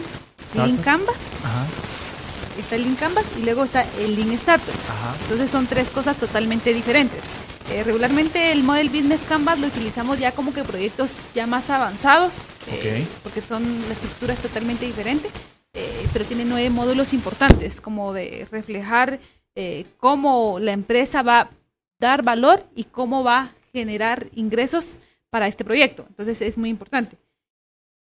Lean 0.55 0.77
Canvas. 0.79 1.17
Está 2.59 2.77
el 2.77 2.83
Lean 2.83 2.95
Canvas 2.97 3.25
y 3.39 3.43
luego 3.45 3.65
está 3.65 3.85
el 3.99 4.17
Lean 4.17 4.37
Starter. 4.39 4.75
Entonces 5.23 5.51
son 5.51 5.67
tres 5.67 5.91
cosas 5.91 6.17
totalmente 6.17 6.73
diferentes. 6.73 7.21
Eh, 7.71 7.83
regularmente 7.83 8.53
el 8.53 8.63
Model 8.63 8.89
Business 8.89 9.23
Canvas 9.29 9.59
lo 9.59 9.67
utilizamos 9.67 10.19
ya 10.19 10.33
como 10.33 10.55
que 10.55 10.63
proyectos 10.63 11.29
ya 11.35 11.47
más 11.47 11.69
avanzados, 11.69 12.33
porque 13.23 13.43
son 13.43 13.63
la 13.89 13.93
estructura 13.93 14.35
es 14.35 14.41
totalmente 14.41 14.87
diferente, 14.87 15.29
pero 16.13 16.25
tiene 16.25 16.45
nueve 16.45 16.71
módulos 16.71 17.13
importantes, 17.13 17.81
como 17.81 18.13
de 18.13 18.47
reflejar 18.51 19.21
eh, 19.57 19.85
cómo 19.99 20.59
la 20.61 20.73
empresa 20.73 21.23
va 21.23 21.41
a 21.41 21.51
dar 21.99 22.23
valor 22.23 22.65
y 22.75 22.85
cómo 22.85 23.25
va 23.25 23.41
a 23.41 23.51
generar 23.73 24.29
ingresos 24.35 24.99
para 25.29 25.49
este 25.49 25.65
proyecto. 25.65 26.07
Entonces 26.09 26.41
es 26.43 26.57
muy 26.57 26.71
importante. 26.71 27.19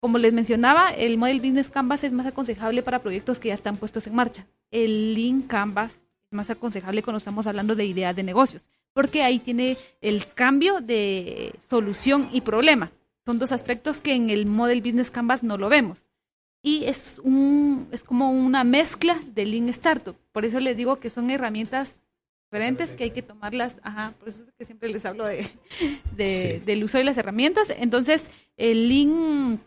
Como 0.05 0.18
les 0.18 0.34
mencionaba, 0.34 0.90
el 0.90 1.16
Model 1.16 1.40
Business 1.40 1.70
Canvas 1.70 2.05
es 2.05 2.12
más 2.12 2.26
aconsejable 2.26 2.82
para 2.82 2.98
proyectos 2.98 3.40
que 3.40 3.48
ya 3.48 3.55
están 3.55 3.78
puestos 3.78 4.07
en 4.07 4.14
marcha. 4.14 4.46
El 4.70 5.14
Lean 5.14 5.40
Canvas 5.40 6.05
es 6.26 6.30
más 6.30 6.50
aconsejable 6.50 7.02
cuando 7.02 7.16
estamos 7.16 7.46
hablando 7.46 7.74
de 7.74 7.86
ideas 7.86 8.14
de 8.14 8.22
negocios, 8.22 8.68
porque 8.92 9.22
ahí 9.22 9.38
tiene 9.38 9.78
el 10.02 10.30
cambio 10.34 10.82
de 10.82 11.55
solución 11.70 12.28
y 12.34 12.42
problema. 12.42 12.92
Son 13.24 13.38
dos 13.38 13.50
aspectos 13.50 14.02
que 14.02 14.12
en 14.12 14.28
el 14.28 14.44
Model 14.44 14.82
Business 14.82 15.11
Canvas 15.11 15.42
no 15.42 15.57
lo 15.57 15.70
vemos 15.70 15.96
y 16.61 16.84
es, 16.84 17.18
un, 17.24 17.88
es 17.90 18.05
como 18.05 18.30
una 18.30 18.62
mezcla 18.62 19.18
de 19.28 19.46
Lean 19.46 19.70
Startup. 19.70 20.16
Por 20.32 20.44
eso 20.44 20.61
les 20.61 20.76
digo 20.76 21.00
que 21.00 21.09
son 21.09 21.30
herramientas 21.30 22.02
diferentes 22.50 22.92
que 22.92 23.05
hay 23.05 23.11
que 23.11 23.22
tomarlas, 23.22 23.80
ajá, 23.82 24.12
por 24.18 24.28
eso 24.28 24.42
es 24.42 24.52
que 24.52 24.66
siempre 24.66 24.90
les 24.90 25.07
hablo 25.07 25.24
de, 25.24 26.62
del 26.62 26.84
uso 26.84 26.98
de 26.98 27.05
las 27.05 27.16
herramientas. 27.16 27.68
Entonces, 27.78 28.30
el 28.59 28.86
link 28.90 29.61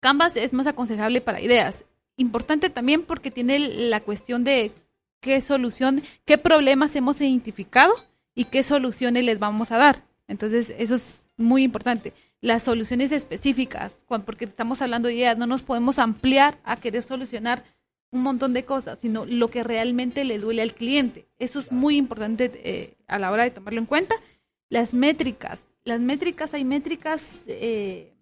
Canvas 0.00 0.36
es 0.36 0.52
más 0.52 0.66
aconsejable 0.66 1.20
para 1.20 1.40
ideas. 1.40 1.84
Importante 2.16 2.70
también 2.70 3.02
porque 3.02 3.30
tiene 3.30 3.58
la 3.58 4.00
cuestión 4.00 4.44
de 4.44 4.72
qué 5.20 5.40
solución, 5.40 6.02
qué 6.24 6.38
problemas 6.38 6.94
hemos 6.96 7.20
identificado 7.20 7.92
y 8.34 8.44
qué 8.44 8.62
soluciones 8.62 9.24
les 9.24 9.38
vamos 9.38 9.72
a 9.72 9.78
dar. 9.78 10.04
Entonces, 10.28 10.74
eso 10.78 10.94
es 10.96 11.22
muy 11.36 11.62
importante. 11.62 12.12
Las 12.40 12.62
soluciones 12.62 13.10
específicas, 13.10 13.96
porque 14.24 14.44
estamos 14.44 14.80
hablando 14.82 15.08
de 15.08 15.14
ideas, 15.14 15.38
no 15.38 15.46
nos 15.46 15.62
podemos 15.62 15.98
ampliar 15.98 16.58
a 16.64 16.76
querer 16.76 17.02
solucionar 17.02 17.64
un 18.10 18.22
montón 18.22 18.54
de 18.54 18.64
cosas, 18.64 18.98
sino 19.00 19.26
lo 19.26 19.50
que 19.50 19.64
realmente 19.64 20.24
le 20.24 20.38
duele 20.38 20.62
al 20.62 20.74
cliente. 20.74 21.26
Eso 21.38 21.60
es 21.60 21.72
muy 21.72 21.96
importante 21.96 22.50
eh, 22.64 22.94
a 23.06 23.18
la 23.18 23.30
hora 23.30 23.44
de 23.44 23.50
tomarlo 23.50 23.80
en 23.80 23.86
cuenta. 23.86 24.14
Las 24.68 24.94
métricas. 24.94 25.62
Las 25.84 26.00
métricas, 26.00 26.54
hay 26.54 26.64
métricas, 26.64 27.42
eh, 27.48 28.14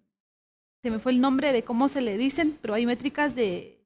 se 0.87 0.91
me 0.91 0.99
fue 0.99 1.11
el 1.11 1.19
nombre 1.19 1.51
de 1.51 1.63
cómo 1.63 1.89
se 1.89 1.99
le 1.99 2.17
dicen, 2.17 2.57
pero 2.61 2.73
hay 2.73 2.85
métricas 2.85 3.35
de, 3.35 3.77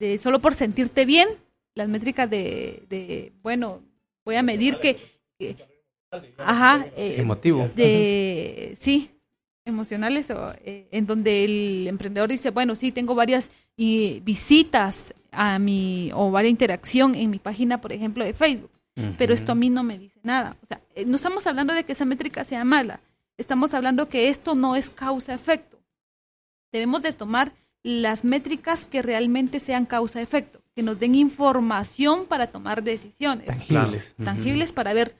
de 0.00 0.18
solo 0.18 0.40
por 0.40 0.56
sentirte 0.56 1.04
bien, 1.04 1.28
las 1.76 1.88
métricas 1.88 2.28
de, 2.28 2.82
de 2.88 3.32
bueno, 3.40 3.82
voy 4.24 4.34
a 4.34 4.42
medir 4.42 4.80
que... 4.80 4.98
ajá. 6.38 6.86
Eh, 6.96 7.20
Emotivo. 7.20 7.68
De, 7.76 8.76
sí, 8.80 9.12
emocionales 9.64 10.28
o, 10.32 10.52
eh, 10.64 10.88
en 10.90 11.06
donde 11.06 11.44
el 11.44 11.86
emprendedor 11.86 12.28
dice, 12.28 12.50
bueno, 12.50 12.74
sí, 12.74 12.90
tengo 12.90 13.14
varias 13.14 13.52
visitas 13.76 15.14
a 15.30 15.60
mi 15.60 16.10
o 16.12 16.32
varias 16.32 16.50
interacción 16.50 17.14
en 17.14 17.30
mi 17.30 17.38
página, 17.38 17.80
por 17.80 17.92
ejemplo, 17.92 18.24
de 18.24 18.34
Facebook, 18.34 18.72
pero 19.16 19.34
esto 19.34 19.52
a 19.52 19.54
mí 19.54 19.70
no 19.70 19.84
me 19.84 20.00
dice 20.00 20.18
nada. 20.24 20.56
O 20.64 20.66
sea, 20.66 20.80
eh, 20.96 21.04
no 21.06 21.14
estamos 21.14 21.46
hablando 21.46 21.74
de 21.74 21.84
que 21.84 21.92
esa 21.92 22.06
métrica 22.06 22.42
sea 22.42 22.64
mala, 22.64 22.98
estamos 23.38 23.72
hablando 23.72 24.08
que 24.08 24.30
esto 24.30 24.56
no 24.56 24.74
es 24.74 24.90
causa-efecto. 24.90 25.79
Debemos 26.72 27.02
de 27.02 27.12
tomar 27.12 27.52
las 27.82 28.24
métricas 28.24 28.86
que 28.86 29.02
realmente 29.02 29.60
sean 29.60 29.86
causa-efecto, 29.86 30.62
que 30.74 30.82
nos 30.82 30.98
den 30.98 31.14
información 31.14 32.26
para 32.26 32.48
tomar 32.48 32.82
decisiones. 32.82 33.46
Tangibles. 33.46 34.14
Tangibles 34.22 34.72
para 34.72 34.92
ver 34.92 35.16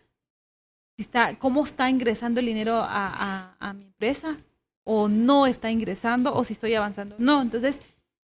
está, 0.98 1.38
cómo 1.38 1.64
está 1.64 1.88
ingresando 1.90 2.40
el 2.40 2.46
dinero 2.46 2.80
a, 2.82 3.74
mi 3.76 3.84
empresa 3.84 4.36
o 4.84 5.08
no 5.08 5.46
está 5.46 5.70
ingresando 5.70 6.34
o 6.34 6.44
si 6.44 6.52
estoy 6.52 6.74
avanzando. 6.74 7.16
No, 7.18 7.42
entonces 7.42 7.80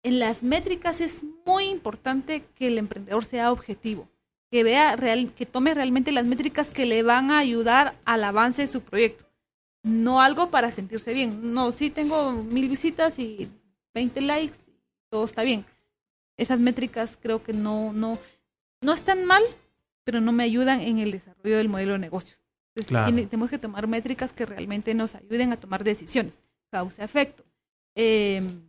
en 0.03 0.19
las 0.19 0.43
métricas 0.43 1.01
es 1.01 1.25
muy 1.45 1.67
importante 1.67 2.45
que 2.55 2.69
el 2.69 2.79
emprendedor 2.79 3.25
sea 3.25 3.53
objetivo, 3.53 4.09
que 4.51 4.63
vea 4.63 4.97
real, 4.97 5.33
que 5.35 5.47
tome 5.47 5.75
realmente 5.75 6.13
las 6.13 6.27
métricas 6.27 6.71
que 6.71 6.87
le 6.87 7.03
van 7.03 7.31
a 7.31 7.39
ayudar 7.39 7.97
al 8.05 8.25
avance 8.25 8.63
de 8.63 8.69
su 8.69 8.83
proyecto. 8.83 9.26
No 9.87 10.21
algo 10.21 10.51
para 10.51 10.71
sentirse 10.71 11.15
bien. 11.15 11.55
No, 11.55 11.73
sí 11.73 11.91
tengo 11.91 12.33
mil 12.33 12.69
visitas 12.69 13.19
y 13.19 13.49
20 13.95 14.21
likes, 14.21 14.59
todo 15.09 15.25
está 15.25 15.43
bien. 15.43 15.65
Esas 16.37 16.61
métricas 16.61 17.19
creo 17.21 17.43
que 17.43 17.53
no, 17.53 17.93
no, 17.93 18.19
no 18.83 18.93
están 18.93 19.25
mal, 19.25 19.43
pero 20.05 20.21
no 20.21 20.33
me 20.33 20.45
ayudan 20.45 20.81
en 20.81 20.99
el 20.99 21.13
desarrollo 21.13 21.57
del 21.57 21.69
modelo 21.69 21.93
de 21.93 22.01
negocios 22.01 22.47
tenemos 22.85 23.51
que 23.51 23.59
tomar 23.59 23.87
métricas 23.87 24.33
que 24.33 24.45
realmente 24.45 24.95
nos 24.95 25.15
ayuden 25.15 25.53
a 25.53 25.57
tomar 25.57 25.83
decisiones, 25.83 26.43
causa-efecto. 26.71 27.45
Em, 27.95 28.61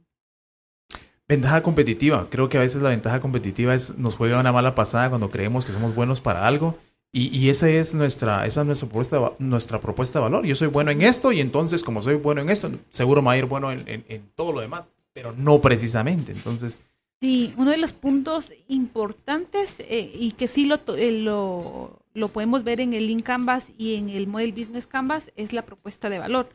ventaja 1.28 1.61
competitiva. 1.61 2.28
Creo 2.30 2.47
que 2.47 2.57
a 2.57 2.61
veces 2.61 2.82
la 2.82 2.89
ventaja 2.89 3.20
competitiva 3.20 3.76
es 3.76 3.97
nos 3.97 4.15
juega 4.15 4.39
una 4.39 4.53
mala 4.53 4.76
pasada 4.76 5.09
cuando 5.09 5.30
creemos 5.30 5.65
que 5.65 5.74
somos 5.74 5.93
buenos 5.93 6.22
para 6.22 6.47
algo. 6.47 6.78
Y, 7.14 7.49
esa 7.49 7.68
es 7.70 7.95
nuestra, 7.95 8.45
esa 8.45 8.62
es 8.62 8.68
nuestra 8.68 8.88
propuesta, 8.88 9.32
nuestra 9.39 9.80
propuesta 9.80 10.20
de 10.20 10.24
valor. 10.24 10.45
Yo 10.45 10.53
soy 10.53 10.68
bueno 10.68 10.91
en 10.91 11.01
esto 11.01 11.32
y 11.32 11.39
entonces 11.39 11.84
como 11.84 12.01
soy 12.01 12.16
bueno 12.16 12.41
en 12.41 12.49
esto, 12.49 12.70
seguro 12.91 13.24
me 13.24 13.28
va 13.28 13.32
a 13.32 13.38
ir 13.38 13.45
bueno 13.45 13.72
en, 13.72 14.32
todo 14.36 14.51
lo 14.51 14.62
demás, 14.62 14.91
pero 15.14 15.32
no 15.32 15.60
precisamente. 15.60 16.32
Entonces... 16.32 16.82
Sí, 17.20 17.55
uno 17.58 17.72
de 17.72 17.78
los 17.78 17.93
puntos 17.93 18.51
importantes 18.68 19.80
eh, 19.80 20.12
y 20.14 20.34
que 20.34 20.47
sí 20.47 20.68
lo, 20.68 20.80
eh, 20.95 21.12
lo, 21.12 22.03
lo 22.18 22.28
podemos 22.30 22.64
ver 22.64 22.82
en 22.82 22.93
el 22.93 23.08
Link 23.08 23.24
Canvas 23.24 23.72
y 23.78 23.95
en 23.95 24.10
el 24.10 24.28
Model 24.28 24.51
Business 24.51 24.86
Canvas, 24.86 25.32
es 25.36 25.53
la 25.53 25.64
propuesta 25.64 26.10
de 26.10 26.20
valor. 26.20 26.49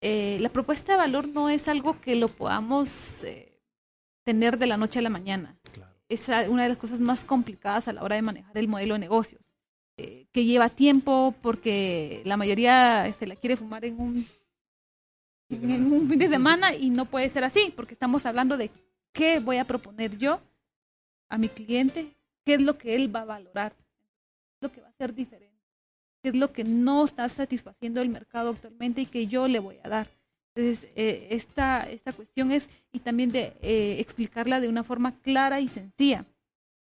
Eh, 0.00 0.38
la 0.40 0.50
propuesta 0.50 0.92
de 0.92 0.98
valor 0.98 1.28
no 1.28 1.48
es 1.48 1.66
algo 1.66 2.00
que 2.00 2.14
lo 2.14 2.28
podamos 2.28 3.24
eh, 3.24 3.58
tener 4.22 4.58
de 4.58 4.66
la 4.66 4.76
noche 4.76 4.98
a 4.98 5.02
la 5.02 5.10
mañana. 5.10 5.56
Es 6.08 6.28
una 6.48 6.62
de 6.62 6.68
las 6.70 6.78
cosas 6.78 7.00
más 7.00 7.24
complicadas 7.24 7.88
a 7.88 7.92
la 7.92 8.02
hora 8.02 8.16
de 8.16 8.22
manejar 8.22 8.56
el 8.56 8.68
modelo 8.68 8.94
de 8.94 9.00
negocios, 9.00 9.42
que 10.32 10.44
lleva 10.44 10.68
tiempo 10.68 11.34
porque 11.42 12.22
la 12.24 12.36
mayoría 12.36 13.12
se 13.18 13.26
la 13.26 13.36
quiere 13.36 13.56
fumar 13.56 13.84
en 13.84 14.00
un, 14.00 14.26
fin 15.48 16.18
de 16.18 16.28
semana 16.28 16.74
y 16.74 16.90
no 16.90 17.06
puede 17.06 17.28
ser 17.28 17.42
así, 17.42 17.72
porque 17.74 17.94
estamos 17.94 18.26
hablando 18.26 18.56
de 18.56 18.70
qué 19.12 19.40
voy 19.40 19.56
a 19.56 19.64
proponer 19.64 20.16
yo 20.16 20.40
a 21.28 21.38
mi 21.38 21.48
cliente, 21.48 22.12
qué 22.44 22.54
es 22.54 22.62
lo 22.62 22.78
que 22.78 22.94
él 22.94 23.14
va 23.14 23.22
a 23.22 23.26
valorar 23.26 23.74
lo 24.60 24.72
que 24.72 24.80
va 24.80 24.88
a 24.88 24.92
ser 24.92 25.14
diferente, 25.14 25.62
qué 26.22 26.30
es 26.30 26.34
lo 26.34 26.52
que 26.52 26.64
no 26.64 27.04
está 27.04 27.28
satisfaciendo 27.28 28.00
el 28.00 28.08
mercado 28.08 28.50
actualmente 28.50 29.02
y 29.02 29.06
que 29.06 29.26
yo 29.26 29.46
le 29.48 29.58
voy 29.58 29.76
a 29.82 29.88
dar. 29.88 30.08
Entonces, 30.54 30.90
eh, 30.96 31.28
esta, 31.30 31.88
esta 31.88 32.12
cuestión 32.12 32.50
es, 32.50 32.68
y 32.92 32.98
también 32.98 33.30
de 33.30 33.56
eh, 33.62 33.96
explicarla 34.00 34.60
de 34.60 34.68
una 34.68 34.82
forma 34.82 35.16
clara 35.20 35.60
y 35.60 35.68
sencilla, 35.68 36.24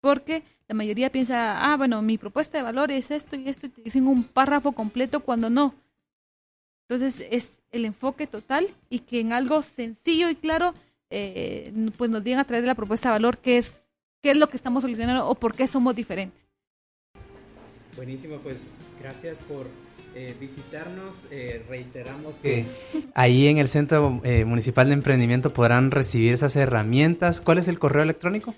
porque 0.03 0.43
la 0.67 0.75
mayoría 0.75 1.09
piensa, 1.09 1.63
ah, 1.63 1.77
bueno, 1.77 2.01
mi 2.01 2.17
propuesta 2.17 2.57
de 2.57 2.63
valor 2.63 2.91
es 2.91 3.09
esto 3.09 3.37
y 3.37 3.47
esto, 3.47 3.67
y 3.67 3.69
te 3.69 3.81
dicen 3.83 4.05
un 4.05 4.25
párrafo 4.25 4.73
completo 4.73 5.21
cuando 5.21 5.49
no. 5.49 5.75
Entonces, 6.89 7.25
es 7.31 7.61
el 7.71 7.85
enfoque 7.85 8.27
total 8.27 8.67
y 8.89 8.99
que 8.99 9.21
en 9.21 9.31
algo 9.31 9.63
sencillo 9.63 10.29
y 10.29 10.35
claro, 10.35 10.73
eh, 11.09 11.71
pues 11.97 12.11
nos 12.11 12.21
digan 12.21 12.41
a 12.41 12.43
través 12.43 12.63
de 12.63 12.67
la 12.67 12.75
propuesta 12.75 13.07
de 13.07 13.13
valor 13.13 13.37
qué 13.37 13.59
es, 13.59 13.85
qué 14.21 14.31
es 14.31 14.37
lo 14.37 14.49
que 14.49 14.57
estamos 14.57 14.81
solucionando 14.81 15.25
o 15.25 15.35
por 15.35 15.55
qué 15.55 15.67
somos 15.67 15.95
diferentes. 15.95 16.49
Buenísimo, 17.95 18.39
pues 18.39 18.59
gracias 18.99 19.39
por 19.39 19.67
eh, 20.15 20.35
visitarnos. 20.37 21.27
Eh, 21.31 21.63
reiteramos 21.69 22.39
que 22.39 22.65
ahí 23.15 23.47
en 23.47 23.57
el 23.57 23.69
Centro 23.69 24.19
eh, 24.25 24.43
Municipal 24.43 24.87
de 24.87 24.95
Emprendimiento 24.95 25.53
podrán 25.53 25.91
recibir 25.91 26.33
esas 26.33 26.57
herramientas. 26.57 27.39
¿Cuál 27.39 27.59
es 27.59 27.69
el 27.69 27.79
correo 27.79 28.03
electrónico? 28.03 28.53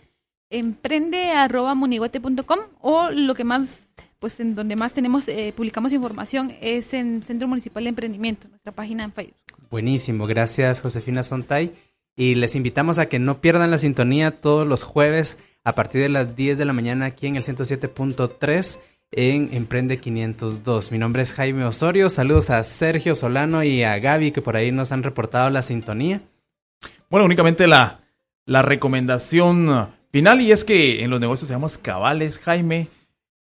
emprende.munigote.com 0.57 2.59
o 2.81 3.09
lo 3.11 3.35
que 3.35 3.43
más, 3.43 3.89
pues 4.19 4.39
en 4.39 4.55
donde 4.55 4.75
más 4.75 4.93
tenemos, 4.93 5.25
publicamos 5.55 5.93
información 5.93 6.53
es 6.61 6.93
en 6.93 7.23
Centro 7.23 7.47
Municipal 7.47 7.83
de 7.83 7.89
Emprendimiento, 7.89 8.47
nuestra 8.47 8.71
página 8.71 9.03
en 9.03 9.11
Facebook. 9.11 9.35
Buenísimo, 9.69 10.27
gracias 10.27 10.81
Josefina 10.81 11.23
Sontay. 11.23 11.73
Y 12.17 12.35
les 12.35 12.55
invitamos 12.55 12.97
a 12.97 13.07
que 13.07 13.19
no 13.19 13.41
pierdan 13.41 13.71
la 13.71 13.77
sintonía 13.77 14.39
todos 14.39 14.65
los 14.65 14.83
jueves 14.83 15.39
a 15.65 15.75
partir 15.75 16.01
de 16.01 16.09
las 16.09 16.35
10 16.35 16.57
de 16.57 16.65
la 16.65 16.71
mañana 16.71 17.07
aquí 17.07 17.27
en 17.27 17.35
el 17.35 17.43
107.3 17.43 18.79
en 19.11 19.53
Emprende 19.53 19.99
502. 19.99 20.91
Mi 20.91 20.97
nombre 20.97 21.23
es 21.23 21.33
Jaime 21.33 21.65
Osorio. 21.65 22.09
Saludos 22.09 22.49
a 22.51 22.63
Sergio 22.63 23.15
Solano 23.15 23.63
y 23.63 23.83
a 23.83 23.99
Gaby 23.99 24.31
que 24.31 24.41
por 24.41 24.55
ahí 24.55 24.71
nos 24.71 24.91
han 24.91 25.03
reportado 25.03 25.49
la 25.49 25.61
sintonía. 25.61 26.21
Bueno, 27.09 27.25
únicamente 27.25 27.67
la, 27.67 28.01
la 28.45 28.61
recomendación 28.61 29.91
final 30.15 30.39
y 30.39 30.53
es 30.53 30.63
que 30.63 31.03
en 31.03 31.09
los 31.09 31.19
negocios 31.19 31.49
seamos 31.49 31.77
cabales, 31.77 32.39
Jaime, 32.39 32.87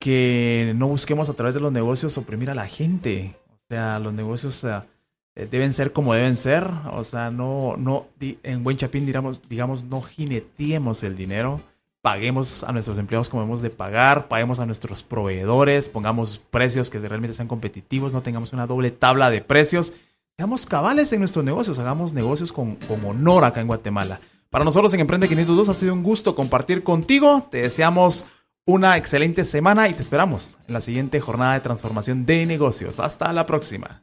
que 0.00 0.72
no 0.74 0.88
busquemos 0.88 1.28
a 1.28 1.34
través 1.34 1.52
de 1.52 1.60
los 1.60 1.70
negocios 1.70 2.16
oprimir 2.16 2.50
a 2.50 2.54
la 2.54 2.66
gente. 2.66 3.36
O 3.50 3.58
sea, 3.68 3.98
los 3.98 4.14
negocios 4.14 4.64
eh, 4.64 5.48
deben 5.50 5.74
ser 5.74 5.92
como 5.92 6.14
deben 6.14 6.34
ser. 6.34 6.66
O 6.94 7.04
sea, 7.04 7.30
no, 7.30 7.76
no, 7.76 8.06
en 8.20 8.64
buen 8.64 8.78
chapín 8.78 9.04
digamos, 9.04 9.46
digamos, 9.50 9.84
no 9.84 10.00
jineteemos 10.00 11.02
el 11.02 11.14
dinero 11.14 11.60
paguemos 12.00 12.64
a 12.64 12.72
nuestros 12.72 12.98
empleados 12.98 13.28
como 13.28 13.44
hemos 13.44 13.62
de 13.62 13.70
pagar, 13.70 14.26
paguemos 14.26 14.58
a 14.58 14.66
nuestros 14.66 15.04
proveedores, 15.04 15.88
pongamos 15.88 16.38
precios 16.38 16.90
que 16.90 16.98
realmente 16.98 17.36
sean 17.36 17.48
competitivos, 17.48 18.12
no 18.12 18.22
tengamos 18.22 18.52
una 18.52 18.66
doble 18.66 18.90
tabla 18.90 19.30
de 19.30 19.40
precios. 19.40 19.92
Seamos 20.36 20.66
cabales 20.66 21.12
en 21.12 21.20
nuestros 21.20 21.44
negocios, 21.44 21.78
hagamos 21.78 22.12
negocios 22.12 22.50
con, 22.50 22.74
con 22.74 23.04
honor 23.04 23.44
acá 23.44 23.60
en 23.60 23.68
Guatemala. 23.68 24.20
Para 24.53 24.66
nosotros 24.66 24.92
en 24.92 25.00
Emprende 25.00 25.30
502 25.30 25.70
ha 25.70 25.74
sido 25.74 25.94
un 25.94 26.03
gusto 26.03 26.34
compartir 26.34 26.82
contigo. 26.82 27.48
Te 27.50 27.62
deseamos 27.62 28.26
una 28.66 28.98
excelente 28.98 29.44
semana 29.44 29.88
y 29.88 29.94
te 29.94 30.03
esperamos 30.03 30.59
en 30.68 30.74
la 30.74 30.82
siguiente 30.82 31.20
jornada 31.20 31.55
de 31.55 31.61
transformación 31.61 32.26
de 32.26 32.44
negocios. 32.44 33.00
Hasta 33.00 33.32
la 33.32 33.46
próxima. 33.46 34.03